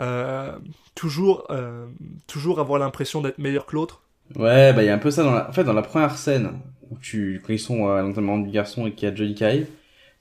euh, 0.00 0.56
toujours 0.94 1.46
euh, 1.50 1.86
toujours 2.26 2.60
avoir 2.60 2.78
l'impression 2.78 3.20
d'être 3.20 3.38
meilleur 3.38 3.66
que 3.66 3.74
l'autre. 3.76 4.02
Ouais, 4.36 4.72
bah 4.72 4.82
il 4.82 4.86
y 4.86 4.88
a 4.88 4.94
un 4.94 4.98
peu 4.98 5.10
ça 5.10 5.22
dans 5.22 5.32
la... 5.34 5.48
En 5.48 5.52
fait, 5.52 5.64
dans 5.64 5.72
la 5.74 5.82
première 5.82 6.16
scène, 6.16 6.60
où 6.90 6.96
tu... 6.98 7.42
quand 7.46 7.52
ils 7.52 7.58
sont 7.58 7.88
à 7.88 8.00
l'entraînement 8.00 8.38
du 8.38 8.50
garçon 8.50 8.86
et 8.86 8.92
qu'il 8.92 9.08
y 9.08 9.12
a 9.12 9.14
Johnny 9.14 9.34
qui 9.34 9.44
arrive, 9.44 9.66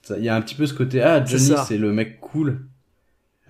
il 0.09 0.23
y 0.23 0.29
a 0.29 0.35
un 0.35 0.41
petit 0.41 0.55
peu 0.55 0.65
ce 0.65 0.73
côté, 0.73 1.01
ah, 1.01 1.23
Johnny, 1.23 1.53
c'est 1.65 1.77
le 1.77 1.93
mec 1.93 2.19
cool, 2.19 2.65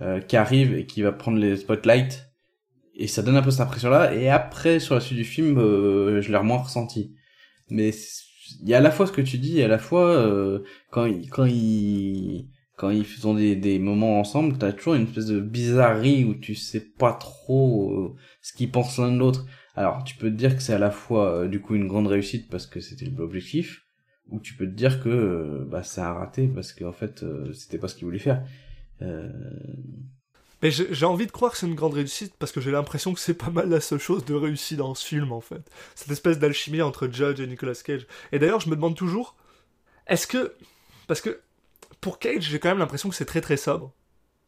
euh, 0.04 0.20
qui 0.20 0.38
arrive 0.38 0.76
et 0.76 0.86
qui 0.86 1.02
va 1.02 1.12
prendre 1.12 1.38
les 1.40 1.58
spotlights. 1.58 2.30
Et 2.96 3.08
ça 3.08 3.24
donne 3.24 3.36
un 3.36 3.42
peu 3.42 3.52
cette 3.52 3.62
impression-là. 3.62 4.14
Et 4.14 4.30
après, 4.30 4.80
sur 4.80 4.94
la 4.94 5.02
suite 5.02 5.18
du 5.18 5.24
film, 5.24 5.58
euh, 5.58 6.22
je 6.22 6.32
l'ai 6.32 6.40
moins 6.42 6.58
ressenti. 6.58 7.16
Mais 7.70 7.92
il 8.62 8.70
y 8.70 8.74
a 8.74 8.78
à 8.78 8.82
la 8.82 8.92
fois 8.92 9.08
ce 9.08 9.12
que 9.12 9.22
tu 9.22 9.38
dis, 9.38 9.60
et 9.60 9.64
à 9.64 9.68
la 9.68 9.80
fois, 9.80 10.12
euh, 10.12 10.60
quand 10.92 11.06
ils, 11.06 11.30
quand 11.30 11.46
ils, 11.46 12.50
quand 12.76 12.90
ils 12.90 13.06
font 13.06 13.34
des, 13.34 13.56
des 13.56 13.80
moments 13.80 14.20
ensemble, 14.20 14.58
t'as 14.58 14.74
toujours 14.74 14.96
une 14.96 15.04
espèce 15.04 15.26
de 15.28 15.40
bizarrerie 15.40 16.26
où 16.26 16.36
tu 16.36 16.56
sais 16.56 16.82
pas 16.82 17.14
trop 17.14 17.92
euh, 17.92 18.16
ce 18.42 18.54
qu'ils 18.54 18.72
pensent 18.72 19.00
l'un 19.00 19.12
de 19.12 19.18
l'autre. 19.18 19.46
Alors, 19.76 20.04
tu 20.04 20.16
peux 20.16 20.30
te 20.30 20.36
dire 20.36 20.56
que 20.56 20.62
c'est 20.62 20.74
à 20.74 20.80
la 20.80 20.92
fois, 20.92 21.34
euh, 21.34 21.48
du 21.48 21.62
coup, 21.62 21.76
une 21.76 21.88
grande 21.88 22.08
réussite 22.08 22.50
parce 22.50 22.68
que 22.68 22.80
c'était 22.80 23.06
l'objectif, 23.06 23.82
ou 24.30 24.40
tu 24.40 24.54
peux 24.56 24.68
te 24.68 24.76
dire 24.76 25.02
que, 25.02 25.10
euh, 25.10 25.66
bah, 25.68 25.82
c'est 25.84 26.02
un 26.02 26.14
raté 26.14 26.48
parce 26.48 26.74
qu'en 26.74 26.94
fait, 26.94 27.26
c'était 27.54 27.80
pas 27.80 27.88
ce 27.88 27.96
qu'ils 27.96 28.06
voulaient 28.06 28.20
faire. 28.20 28.44
Euh, 29.04 29.30
Mais 30.62 30.72
j'ai 30.72 31.06
envie 31.06 31.26
de 31.28 31.32
croire 31.32 31.52
que 31.52 31.58
c'est 31.58 31.68
une 31.68 31.76
grande 31.76 31.94
réussite 31.94 32.34
parce 32.40 32.52
que 32.54 32.62
j'ai 32.62 32.72
l'impression 32.72 33.14
que 33.14 33.20
c'est 33.20 33.34
pas 33.34 33.50
mal 33.50 33.70
la 33.70 33.82
seule 33.82 34.00
chose 34.00 34.24
de 34.24 34.34
réussie 34.34 34.78
dans 34.78 34.96
ce 34.96 35.06
film 35.06 35.32
en 35.34 35.42
fait. 35.42 35.62
Cette 35.94 36.10
espèce 36.12 36.40
d'alchimie 36.40 36.82
entre 36.82 37.08
Judge 37.12 37.40
et 37.42 37.48
Nicolas 37.48 37.74
Cage. 37.84 38.08
Et 38.32 38.40
d'ailleurs, 38.40 38.62
je 38.62 38.70
me 38.70 38.76
demande 38.76 38.96
toujours, 38.96 39.36
est-ce 40.08 40.26
que. 40.28 40.54
Parce 41.08 41.20
que 41.22 41.42
pour 42.00 42.18
Cage, 42.20 42.44
j'ai 42.44 42.60
quand 42.60 42.70
même 42.70 42.80
l'impression 42.80 43.10
que 43.10 43.16
c'est 43.16 43.26
très 43.26 43.42
très 43.42 43.58
sobre. 43.58 43.92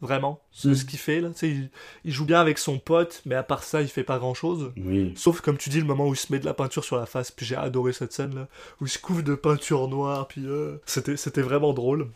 Vraiment. 0.02 0.42
Ce, 0.52 0.68
Mm. 0.70 0.76
ce 0.76 0.86
qu'il 0.86 1.00
fait 1.00 1.22
là. 1.22 1.30
Tu 1.30 1.38
sais, 1.40 1.50
il, 1.50 1.70
il 2.04 2.12
joue 2.12 2.26
bien 2.26 2.40
avec 2.42 2.58
son 2.60 2.80
pote, 2.80 3.22
mais 3.26 3.36
à 3.36 3.44
part 3.44 3.64
ça, 3.64 3.82
il 3.82 3.88
fait 3.88 4.04
pas 4.04 4.18
grand 4.20 4.34
chose. 4.34 4.72
oui. 4.78 5.14
Sauf 5.16 5.40
comme 5.42 5.58
tu 5.58 5.70
dis, 5.70 5.80
le 5.80 5.86
moment 5.86 6.08
où 6.08 6.14
il 6.14 6.18
se 6.18 6.32
met 6.34 6.40
de 6.40 6.46
la 6.46 6.54
peinture 6.54 6.84
sur 6.84 6.98
la 6.98 7.06
face. 7.06 7.32
Puis 7.32 7.46
j'ai 7.46 7.56
adoré 7.56 7.92
cette 7.94 8.12
scène 8.14 8.36
là. 8.36 8.48
Où 8.82 8.86
il 8.86 8.90
se 8.90 9.00
couvre 9.00 9.22
de 9.24 9.36
peinture 9.36 9.88
noire. 9.88 10.28
Puis 10.28 10.46
euh, 10.46 10.78
c'était 10.86 11.42
vraiment 11.42 11.74
drôle. 11.74 12.10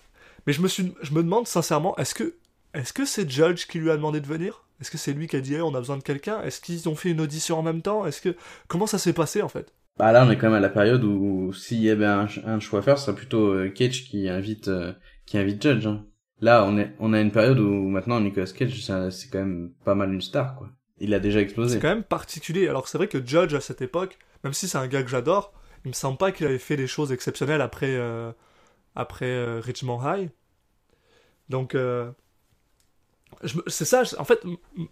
Mais 0.47 0.53
je 0.53 0.61
me, 0.61 0.67
suis, 0.67 0.93
je 1.01 1.13
me 1.13 1.23
demande 1.23 1.47
sincèrement, 1.47 1.95
est-ce 1.97 2.13
que 2.15 2.35
est-ce 2.73 2.93
que 2.93 3.05
c'est 3.05 3.29
Judge 3.29 3.65
qui 3.65 3.79
lui 3.79 3.89
a 3.89 3.95
demandé 3.97 4.19
de 4.21 4.27
venir? 4.27 4.65
Est-ce 4.79 4.91
que 4.91 4.97
c'est 4.97 5.13
lui 5.13 5.27
qui 5.27 5.35
a 5.35 5.41
dit 5.41 5.55
Hey, 5.55 5.61
on 5.61 5.73
a 5.73 5.79
besoin 5.79 5.97
de 5.97 6.03
quelqu'un? 6.03 6.41
Est-ce 6.43 6.61
qu'ils 6.61 6.87
ont 6.87 6.95
fait 6.95 7.09
une 7.09 7.21
audition 7.21 7.57
en 7.57 7.63
même 7.63 7.81
temps? 7.81 8.05
Est-ce 8.05 8.21
que 8.21 8.35
comment 8.67 8.87
ça 8.87 8.97
s'est 8.99 9.13
passé 9.13 9.41
en 9.41 9.49
fait? 9.49 9.73
Bah 9.97 10.11
là, 10.11 10.25
on 10.25 10.31
est 10.31 10.37
quand 10.37 10.47
même 10.47 10.55
à 10.57 10.59
la 10.61 10.69
période 10.69 11.03
où 11.03 11.51
s'il 11.51 11.81
y 11.81 11.89
avait 11.89 12.05
un, 12.05 12.27
un 12.45 12.59
choix 12.59 12.79
à 12.79 12.81
faire, 12.81 12.97
ce 12.97 13.05
serait 13.07 13.15
plutôt 13.15 13.53
euh, 13.53 13.69
Cage 13.69 14.05
qui 14.05 14.29
invite, 14.29 14.69
euh, 14.69 14.93
qui 15.25 15.37
invite 15.37 15.61
Judge. 15.61 15.87
hein. 15.87 16.05
Là, 16.41 16.63
on 16.65 16.77
est, 16.77 16.93
on 16.99 17.11
a 17.11 17.19
une 17.19 17.31
période 17.31 17.59
où 17.59 17.69
maintenant 17.89 18.21
Nicolas 18.21 18.45
Cage, 18.45 18.79
c'est 19.11 19.29
quand 19.29 19.39
même 19.39 19.71
pas 19.83 19.95
mal 19.95 20.13
une 20.13 20.21
star, 20.21 20.55
quoi. 20.55 20.69
Il 20.99 21.13
a 21.13 21.19
déjà 21.19 21.41
explosé. 21.41 21.75
C'est 21.75 21.81
quand 21.81 21.89
même 21.89 22.03
particulier. 22.03 22.67
Alors 22.69 22.87
c'est 22.87 22.97
vrai 22.97 23.07
que 23.07 23.25
Judge 23.25 23.53
à 23.53 23.61
cette 23.61 23.81
époque, 23.81 24.17
même 24.43 24.53
si 24.53 24.67
c'est 24.67 24.77
un 24.77 24.87
gars 24.87 25.01
que 25.03 25.09
j'adore, 25.09 25.53
il 25.85 25.89
me 25.89 25.93
semble 25.93 26.17
pas 26.17 26.31
qu'il 26.31 26.45
avait 26.45 26.59
fait 26.59 26.77
des 26.77 26.87
choses 26.87 27.11
exceptionnelles 27.11 27.61
après 27.61 27.89
euh, 27.89 28.31
après 28.99 29.25
euh, 29.25 29.59
Richmond 29.59 30.01
High. 30.03 30.29
Donc 31.49 31.73
euh, 31.75 32.11
c'est 33.67 33.85
ça. 33.85 34.03
En 34.17 34.25
fait, 34.25 34.41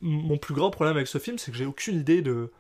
mon 0.01 0.37
plus 0.37 0.53
grand 0.53 0.71
problème 0.71 0.95
avec 0.95 1.07
ce 1.07 1.17
film, 1.17 1.37
c'est 1.37 1.51
que 1.51 1.57
j'ai 1.57 1.65
aucune 1.65 1.99
idée 1.99 2.21
de 2.21 2.51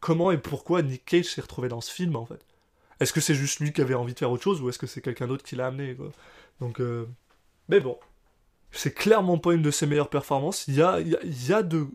comment 0.00 0.30
et 0.30 0.38
pourquoi 0.38 0.82
Nick 0.82 1.04
Cage 1.04 1.26
s'est 1.26 1.40
retrouvé 1.40 1.68
dans 1.68 1.80
ce 1.80 1.92
film 1.92 2.16
en 2.16 2.26
fait. 2.26 2.44
Est-ce 3.00 3.12
que 3.12 3.20
c'est 3.20 3.34
juste 3.34 3.60
lui 3.60 3.72
qui 3.72 3.80
avait 3.80 3.94
envie 3.94 4.14
de 4.14 4.18
faire 4.18 4.30
autre 4.30 4.42
chose 4.44 4.62
ou 4.62 4.68
est-ce 4.68 4.78
que 4.78 4.86
c'est 4.86 5.00
quelqu'un 5.00 5.26
d'autre 5.26 5.44
qui 5.44 5.56
l'a 5.56 5.66
amené 5.66 5.96
Donc, 6.60 6.80
euh, 6.80 7.06
mais 7.68 7.80
bon, 7.80 7.98
c'est 8.70 8.94
clairement 8.94 9.38
pas 9.38 9.52
une 9.52 9.62
de 9.62 9.70
ses 9.70 9.86
meilleures 9.86 10.10
performances. 10.10 10.66
Il 10.68 10.74
y 10.74 10.82
a, 10.82 11.00
y 11.00 11.16
a, 11.16 11.24
y 11.24 11.52
a 11.52 11.62
de 11.62 11.88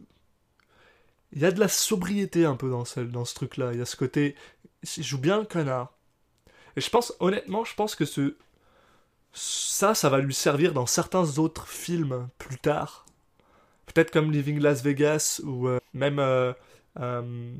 il 1.32 1.42
y 1.42 1.46
a 1.46 1.52
de 1.52 1.60
la 1.60 1.68
sobriété 1.68 2.46
un 2.46 2.56
peu 2.56 2.70
dans 2.70 2.86
ce, 2.86 3.00
dans 3.02 3.26
ce 3.26 3.36
truc-là. 3.36 3.72
Il 3.74 3.80
y 3.80 3.82
a 3.82 3.86
ce 3.86 3.96
côté. 3.96 4.36
Il 4.98 5.04
joue 5.04 5.20
bien 5.20 5.40
le 5.40 5.46
connard. 5.46 5.94
Et 6.76 6.82
je 6.82 6.90
pense, 6.90 7.14
honnêtement, 7.20 7.64
je 7.64 7.76
pense 7.76 7.96
que 7.96 8.06
ce. 8.06 8.36
Ça, 9.34 9.94
ça 9.96 10.10
va 10.10 10.20
lui 10.20 10.34
servir 10.34 10.74
dans 10.74 10.86
certains 10.86 11.38
autres 11.38 11.68
films 11.68 12.28
plus 12.38 12.58
tard. 12.58 13.06
Peut-être 13.86 14.12
comme 14.12 14.32
Living 14.32 14.60
Las 14.60 14.82
Vegas 14.84 15.42
ou 15.44 15.68
euh, 15.68 15.80
même 15.94 16.20
euh, 16.20 16.54
euh, 17.00 17.54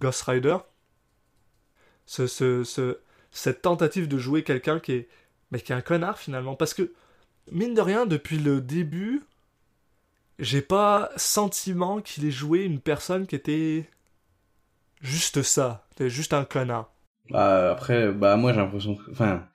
Ghost 0.00 0.22
Rider. 0.22 0.58
Ce, 2.06 2.26
ce, 2.26 2.64
ce- 2.64 2.98
cette 3.30 3.62
tentative 3.62 4.08
de 4.08 4.18
jouer 4.18 4.42
quelqu'un 4.42 4.80
qui 4.80 4.92
est. 4.92 5.08
Mais 5.52 5.60
qui 5.60 5.72
est 5.72 5.74
un 5.76 5.80
connard 5.80 6.18
finalement. 6.18 6.54
Parce 6.54 6.74
que, 6.74 6.92
mine 7.50 7.74
de 7.74 7.80
rien, 7.80 8.06
depuis 8.06 8.38
le 8.38 8.60
début, 8.60 9.22
j'ai 10.38 10.62
pas 10.62 11.10
sentiment 11.16 12.00
qu'il 12.00 12.24
ait 12.24 12.30
joué 12.30 12.60
une 12.64 12.80
personne 12.80 13.26
qui 13.26 13.34
était 13.36 13.88
juste 15.00 15.42
ça, 15.42 15.86
juste 15.98 16.32
un 16.34 16.44
connard. 16.44 16.90
Bah, 17.30 17.70
après, 17.72 18.12
bah, 18.12 18.36
moi, 18.36 18.52
j'ai 18.52 18.58
l'impression 18.58 18.96
que, 18.96 19.10
enfin, 19.12 19.46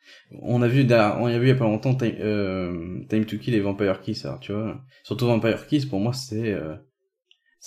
on 0.42 0.62
a 0.62 0.68
vu, 0.68 0.88
on 0.92 1.26
a 1.26 1.38
vu 1.38 1.46
il 1.46 1.50
y 1.50 1.52
a 1.52 1.56
pas 1.56 1.66
longtemps 1.66 1.94
Time, 1.96 2.16
euh, 2.20 3.00
Time 3.10 3.26
to 3.26 3.38
Kill 3.38 3.54
et 3.56 3.60
Vampire 3.60 4.02
Kiss, 4.02 4.26
alors, 4.26 4.40
tu 4.40 4.54
vois. 4.54 4.82
Surtout 5.04 5.26
Vampire 5.28 5.68
Kiss, 5.68 5.86
pour 5.86 6.00
moi, 6.00 6.14
c'est, 6.14 6.54
euh, 6.54 6.76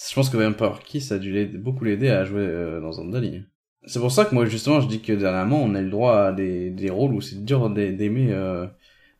je 0.08 0.14
pense 0.14 0.30
que 0.30 0.36
Vampire 0.36 0.80
Kiss 0.84 1.12
a 1.12 1.18
dû 1.18 1.46
beaucoup 1.58 1.84
l'aider 1.84 2.08
à 2.10 2.24
jouer 2.24 2.42
euh, 2.46 2.80
dans 2.80 2.92
Zandali. 2.92 3.44
C'est 3.86 4.00
pour 4.00 4.12
ça 4.12 4.24
que 4.24 4.34
moi, 4.34 4.46
justement, 4.46 4.80
je 4.80 4.88
dis 4.88 5.00
que 5.02 5.12
dernièrement, 5.12 5.62
on 5.62 5.74
a 5.74 5.80
le 5.82 5.90
droit 5.90 6.16
à 6.18 6.32
des, 6.32 6.70
des 6.70 6.90
rôles 6.90 7.12
où 7.14 7.20
c'est 7.20 7.44
dur 7.44 7.70
d'a- 7.70 7.92
d'aimer, 7.92 8.32
euh, 8.32 8.66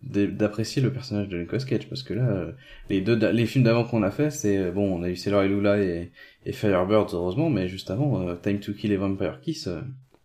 d'a- 0.02 0.26
d'apprécier 0.26 0.82
le 0.82 0.92
personnage 0.92 1.28
de 1.28 1.38
Nicolas 1.38 1.64
Cage, 1.64 1.88
parce 1.88 2.02
que 2.02 2.14
là, 2.14 2.28
euh, 2.28 2.52
les 2.90 3.00
deux, 3.02 3.16
les 3.32 3.46
films 3.46 3.64
d'avant 3.64 3.84
qu'on 3.84 4.02
a 4.02 4.10
fait, 4.10 4.30
c'est, 4.30 4.58
euh, 4.58 4.72
bon, 4.72 4.98
on 5.00 5.02
a 5.02 5.08
eu 5.10 5.16
Sailor 5.16 5.42
et 5.44 5.48
Lula 5.48 5.78
et, 5.82 6.12
et 6.46 6.52
Firebirds, 6.52 7.08
heureusement, 7.14 7.50
mais 7.50 7.68
juste 7.68 7.90
avant, 7.90 8.34
Time 8.36 8.60
to 8.60 8.72
Kill 8.74 8.92
et 8.92 8.96
Vampire 8.96 9.40
Kiss, 9.40 9.68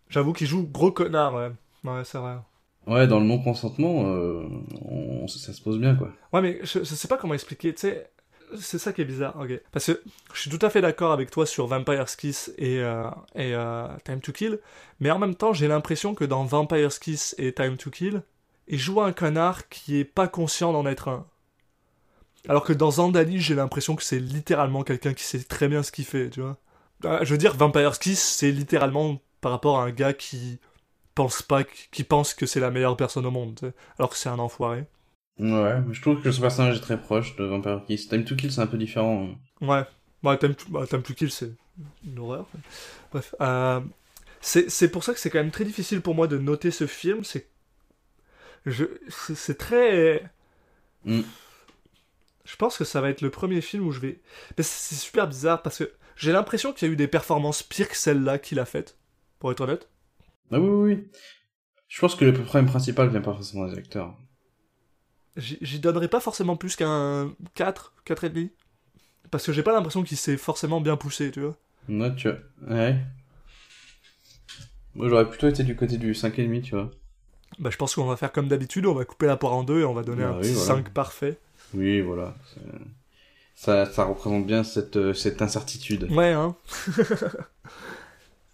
J'avoue 0.08 0.32
qu'il 0.32 0.46
joue 0.46 0.66
gros 0.66 0.92
connard, 0.92 1.34
ouais. 1.34 1.50
Ouais, 1.84 2.02
c'est 2.04 2.18
vrai. 2.18 2.36
Ouais, 2.86 3.06
dans 3.06 3.18
le 3.18 3.26
non-consentement, 3.26 4.06
euh, 4.06 4.46
on, 4.82 5.26
ça 5.26 5.52
se 5.52 5.62
pose 5.62 5.78
bien, 5.78 5.94
quoi. 5.94 6.10
Ouais, 6.32 6.42
mais 6.42 6.60
je, 6.62 6.80
je 6.80 6.84
sais 6.84 7.08
pas 7.08 7.16
comment 7.16 7.34
expliquer, 7.34 7.72
tu 7.74 7.80
sais, 7.80 8.10
c'est 8.60 8.78
ça 8.78 8.92
qui 8.92 9.00
est 9.00 9.06
bizarre, 9.06 9.36
ok. 9.40 9.60
Parce 9.72 9.86
que 9.86 10.02
je 10.32 10.40
suis 10.40 10.50
tout 10.50 10.64
à 10.64 10.70
fait 10.70 10.80
d'accord 10.80 11.12
avec 11.12 11.30
toi 11.30 11.46
sur 11.46 11.66
Vampire's 11.66 12.16
Kiss 12.16 12.52
et, 12.58 12.80
euh, 12.80 13.08
et 13.34 13.54
euh, 13.54 13.86
Time 14.04 14.20
to 14.20 14.32
Kill, 14.32 14.58
mais 15.00 15.10
en 15.10 15.18
même 15.18 15.34
temps, 15.34 15.52
j'ai 15.52 15.68
l'impression 15.68 16.14
que 16.14 16.24
dans 16.24 16.44
Vampire's 16.44 16.98
Kiss 16.98 17.34
et 17.38 17.52
Time 17.52 17.76
to 17.76 17.90
Kill, 17.90 18.22
il 18.68 18.78
joue 18.78 19.00
un 19.00 19.12
connard 19.12 19.68
qui 19.68 19.98
est 19.98 20.04
pas 20.04 20.28
conscient 20.28 20.72
d'en 20.72 20.86
être 20.86 21.08
un. 21.08 21.26
Alors 22.48 22.64
que 22.64 22.72
dans 22.72 22.90
Zandali, 22.92 23.40
j'ai 23.40 23.54
l'impression 23.54 23.96
que 23.96 24.02
c'est 24.02 24.18
littéralement 24.18 24.82
quelqu'un 24.82 25.14
qui 25.14 25.24
sait 25.24 25.42
très 25.42 25.68
bien 25.68 25.82
ce 25.82 25.90
qu'il 25.90 26.04
fait, 26.04 26.28
tu 26.28 26.42
vois. 26.42 26.58
Je 27.22 27.30
veux 27.30 27.38
dire, 27.38 27.54
Vampire's 27.54 27.98
Kiss, 27.98 28.22
c'est 28.22 28.50
littéralement 28.50 29.20
par 29.44 29.52
rapport 29.52 29.78
à 29.78 29.84
un 29.84 29.90
gars 29.90 30.14
qui 30.14 30.58
pense 31.14 31.42
pas, 31.42 31.64
qui 31.64 32.02
pense 32.02 32.32
que 32.32 32.46
c'est 32.46 32.60
la 32.60 32.70
meilleure 32.70 32.96
personne 32.96 33.26
au 33.26 33.30
monde, 33.30 33.74
alors 33.98 34.08
que 34.08 34.16
c'est 34.16 34.30
un 34.30 34.38
enfoiré. 34.38 34.86
Ouais, 35.38 35.80
mais 35.86 35.92
je 35.92 36.00
trouve 36.00 36.22
que 36.22 36.32
ce 36.32 36.40
personnage 36.40 36.78
est 36.78 36.80
très 36.80 36.98
proche 36.98 37.36
de 37.36 37.44
Vampire 37.44 37.82
Kiss. 37.86 38.08
Time 38.08 38.24
to 38.24 38.36
Kill, 38.36 38.50
c'est 38.50 38.62
un 38.62 38.66
peu 38.66 38.78
différent. 38.78 39.28
Ouais, 39.60 39.82
ouais 40.22 40.38
Time 40.38 40.54
to, 40.54 40.64
bah, 40.70 40.86
Time 40.86 41.02
to 41.02 41.12
Kill, 41.12 41.30
c'est 41.30 41.52
une 42.06 42.18
horreur. 42.18 42.46
Bref, 43.12 43.34
euh, 43.42 43.80
c'est 44.40 44.70
c'est 44.70 44.88
pour 44.88 45.04
ça 45.04 45.12
que 45.12 45.20
c'est 45.20 45.28
quand 45.28 45.40
même 45.40 45.50
très 45.50 45.66
difficile 45.66 46.00
pour 46.00 46.14
moi 46.14 46.26
de 46.26 46.38
noter 46.38 46.70
ce 46.70 46.86
film. 46.86 47.22
C'est 47.22 47.46
je 48.64 48.86
c'est 49.10 49.58
très. 49.58 50.24
Mm. 51.04 51.20
Je 52.46 52.56
pense 52.56 52.78
que 52.78 52.84
ça 52.84 53.02
va 53.02 53.10
être 53.10 53.20
le 53.20 53.28
premier 53.28 53.60
film 53.60 53.86
où 53.86 53.92
je 53.92 54.00
vais. 54.00 54.22
Mais 54.56 54.64
c'est 54.64 54.94
super 54.94 55.28
bizarre 55.28 55.60
parce 55.60 55.80
que 55.80 55.92
j'ai 56.16 56.32
l'impression 56.32 56.72
qu'il 56.72 56.88
y 56.88 56.90
a 56.90 56.94
eu 56.94 56.96
des 56.96 57.08
performances 57.08 57.62
pires 57.62 57.90
que 57.90 57.96
celle-là 57.96 58.38
qu'il 58.38 58.58
a 58.58 58.64
faites. 58.64 58.96
Pour 59.38 59.52
être 59.52 59.60
honnête. 59.60 59.88
Ah 60.50 60.58
oui, 60.60 60.68
oui, 60.68 60.92
oui. 60.94 61.08
Je 61.88 62.00
pense 62.00 62.14
que 62.14 62.24
le 62.24 62.32
problème 62.32 62.66
principal 62.66 63.08
vient 63.08 63.20
pas 63.20 63.32
forcément 63.34 63.66
des 63.66 63.78
acteurs. 63.78 64.16
J'y 65.36 65.80
donnerais 65.80 66.08
pas 66.08 66.20
forcément 66.20 66.56
plus 66.56 66.76
qu'un 66.76 67.34
4, 67.54 67.94
4 68.04 68.24
et 68.24 68.30
demi. 68.30 68.50
Parce 69.30 69.44
que 69.46 69.52
j'ai 69.52 69.62
pas 69.64 69.72
l'impression 69.72 70.02
qu'il 70.04 70.16
s'est 70.16 70.36
forcément 70.36 70.80
bien 70.80 70.96
poussé, 70.96 71.30
tu 71.32 71.40
vois. 71.40 71.56
Non, 71.88 72.14
tu 72.14 72.28
vois. 72.28 72.38
Ouais. 72.68 72.96
Moi, 74.94 75.08
j'aurais 75.08 75.28
plutôt 75.28 75.48
été 75.48 75.64
du 75.64 75.74
côté 75.74 75.98
du 75.98 76.12
5,5, 76.12 76.62
tu 76.62 76.70
vois. 76.76 76.90
Bah, 77.58 77.70
je 77.70 77.76
pense 77.76 77.94
qu'on 77.94 78.04
va 78.04 78.16
faire 78.16 78.32
comme 78.32 78.48
d'habitude, 78.48 78.86
on 78.86 78.94
va 78.94 79.04
couper 79.04 79.26
la 79.26 79.36
poire 79.36 79.54
en 79.54 79.64
deux 79.64 79.80
et 79.80 79.84
on 79.84 79.94
va 79.94 80.02
donner 80.02 80.22
Bah 80.22 80.30
un 80.30 80.34
oui, 80.36 80.42
petit 80.42 80.52
voilà. 80.52 80.82
5 80.82 80.90
parfait. 80.90 81.38
Oui, 81.72 82.00
voilà. 82.00 82.34
Ça, 83.56 83.86
ça 83.86 84.04
représente 84.04 84.46
bien 84.46 84.62
cette, 84.64 84.96
euh, 84.96 85.14
cette 85.14 85.42
incertitude. 85.42 86.10
Ouais, 86.10 86.32
hein. 86.32 86.56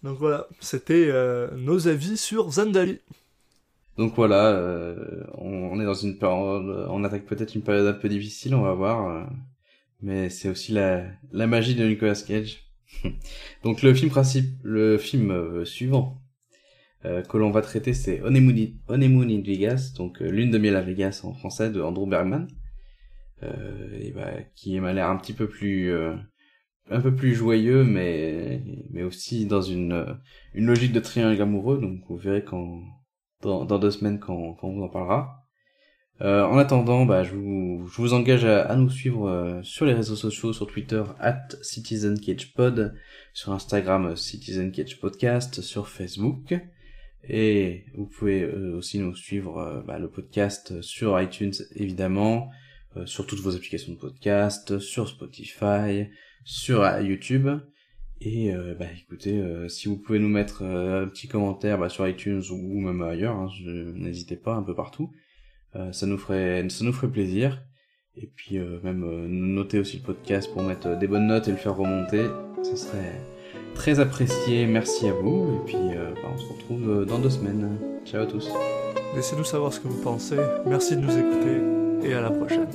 Donc 0.03 0.17
voilà, 0.17 0.47
c'était 0.59 1.07
euh, 1.09 1.49
nos 1.55 1.87
avis 1.87 2.17
sur 2.17 2.51
Zandali. 2.51 2.99
Donc 3.97 4.13
voilà, 4.15 4.47
euh, 4.55 5.23
on, 5.35 5.79
est 5.79 5.85
dans 5.85 5.93
une 5.93 6.17
période, 6.17 6.87
on 6.89 7.03
attaque 7.03 7.25
peut-être 7.25 7.55
une 7.55 7.61
période 7.61 7.87
un 7.87 7.93
peu 7.93 8.09
difficile, 8.09 8.55
on 8.55 8.61
va 8.61 8.73
voir. 8.73 9.07
euh, 9.07 9.25
mais 10.01 10.29
c'est 10.29 10.49
aussi 10.49 10.71
la, 10.71 11.05
la 11.31 11.47
magie 11.47 11.75
de 11.75 11.85
Nicolas 11.87 12.15
Cage. 12.27 12.65
Donc 13.63 13.81
le 13.83 13.93
film 13.93 14.09
principe, 14.09 14.55
le 14.63 14.97
film 14.97 15.31
euh, 15.31 15.65
suivant 15.65 16.21
euh, 17.05 17.21
que 17.23 17.37
l'on 17.37 17.51
va 17.51 17.61
traiter, 17.61 17.93
c'est 17.93 18.21
Honeymoon 18.21 18.55
in, 18.89 19.41
Vegas, 19.41 19.93
donc 19.97 20.21
euh, 20.21 20.29
lune 20.29 20.51
de 20.51 20.57
miel 20.59 20.75
à 20.75 20.81
Vegas 20.81 21.21
en 21.23 21.33
français 21.33 21.69
de 21.71 21.81
Andrew 21.81 22.07
Bergman. 22.07 22.47
euh, 23.43 23.99
et 23.99 24.11
bah, 24.11 24.31
qui 24.55 24.79
m'a 24.79 24.93
l'air 24.93 25.09
un 25.09 25.17
petit 25.17 25.33
peu 25.33 25.47
plus 25.47 25.91
euh, 25.91 26.15
un 26.89 27.01
peu 27.01 27.15
plus 27.15 27.35
joyeux, 27.35 27.83
mais 27.83 28.63
mais 28.89 29.03
aussi 29.03 29.45
dans 29.45 29.61
une 29.61 30.17
une 30.53 30.65
logique 30.65 30.93
de 30.93 30.99
triangle 30.99 31.41
amoureux. 31.41 31.79
Donc 31.79 32.01
vous 32.07 32.17
verrez 32.17 32.43
quand 32.43 32.81
dans, 33.41 33.65
dans 33.65 33.79
deux 33.79 33.91
semaines 33.91 34.19
quand 34.19 34.53
quand 34.55 34.67
on 34.67 34.75
vous 34.75 34.83
en 34.83 34.89
parlera. 34.89 35.41
Euh, 36.21 36.43
en 36.43 36.59
attendant, 36.59 37.05
bah, 37.05 37.23
je, 37.23 37.33
vous, 37.33 37.87
je 37.87 37.99
vous 37.99 38.13
engage 38.13 38.45
à, 38.45 38.61
à 38.61 38.75
nous 38.75 38.91
suivre 38.91 39.27
euh, 39.27 39.63
sur 39.63 39.85
les 39.85 39.93
réseaux 39.93 40.15
sociaux, 40.15 40.53
sur 40.53 40.67
Twitter, 40.67 41.01
at 41.19 41.47
CitizenCagePod, 41.63 42.93
sur 43.33 43.51
Instagram, 43.53 44.05
euh, 44.05 44.15
CitizenCagePodcast, 44.15 45.61
sur 45.61 45.87
Facebook. 45.87 46.53
Et 47.27 47.85
vous 47.95 48.05
pouvez 48.05 48.43
euh, 48.43 48.77
aussi 48.77 48.99
nous 48.99 49.15
suivre 49.15 49.83
bah, 49.87 49.97
le 49.97 50.11
podcast 50.11 50.79
sur 50.81 51.19
iTunes, 51.19 51.53
évidemment, 51.75 52.49
sur 53.05 53.25
toutes 53.25 53.39
vos 53.39 53.55
applications 53.55 53.93
de 53.93 53.97
podcast, 53.97 54.77
sur 54.79 55.07
Spotify, 55.07 56.09
sur 56.43 56.81
euh, 56.81 57.01
YouTube. 57.01 57.49
Et 58.21 58.53
euh, 58.53 58.75
bah, 58.77 58.85
écoutez, 58.99 59.39
euh, 59.39 59.67
si 59.67 59.87
vous 59.87 59.97
pouvez 59.97 60.19
nous 60.19 60.29
mettre 60.29 60.61
euh, 60.63 61.05
un 61.05 61.07
petit 61.07 61.27
commentaire 61.27 61.79
bah, 61.79 61.89
sur 61.89 62.07
iTunes 62.07 62.43
ou 62.51 62.79
même 62.79 63.01
ailleurs, 63.01 63.35
hein, 63.35 63.49
n'hésitez 63.65 64.35
pas, 64.35 64.53
un 64.53 64.63
peu 64.63 64.75
partout. 64.75 65.11
Euh, 65.75 65.91
ça 65.91 66.05
nous 66.05 66.17
ferait 66.17 66.67
ça 66.69 66.83
nous 66.83 66.93
ferait 66.93 67.07
plaisir 67.07 67.63
et 68.17 68.27
puis 68.27 68.59
même 68.83 69.05
noter 69.27 69.79
aussi 69.79 69.95
le 69.95 70.03
podcast 70.03 70.51
pour 70.51 70.63
mettre 70.63 70.99
des 70.99 71.07
bonnes 71.07 71.27
notes 71.27 71.47
et 71.47 71.51
le 71.51 71.55
faire 71.55 71.77
remonter 71.77 72.25
ce 72.61 72.75
serait 72.75 73.21
très 73.73 74.01
apprécié 74.01 74.67
merci 74.67 75.07
à 75.07 75.13
vous 75.13 75.61
et 75.61 75.65
puis 75.65 75.77
bah, 75.95 76.29
on 76.29 76.37
se 76.37 76.51
retrouve 76.51 77.05
dans 77.05 77.19
deux 77.19 77.29
semaines 77.29 77.77
ciao 78.03 78.23
à 78.23 78.25
tous 78.25 78.49
Laissez-nous 79.15 79.43
savoir 79.43 79.73
ce 79.73 79.79
que 79.79 79.87
vous 79.87 80.01
pensez. 80.01 80.37
Merci 80.65 80.95
de 80.95 81.01
nous 81.01 81.17
écouter 81.17 82.07
et 82.07 82.13
à 82.13 82.21
la 82.21 82.31
prochaine. 82.31 82.67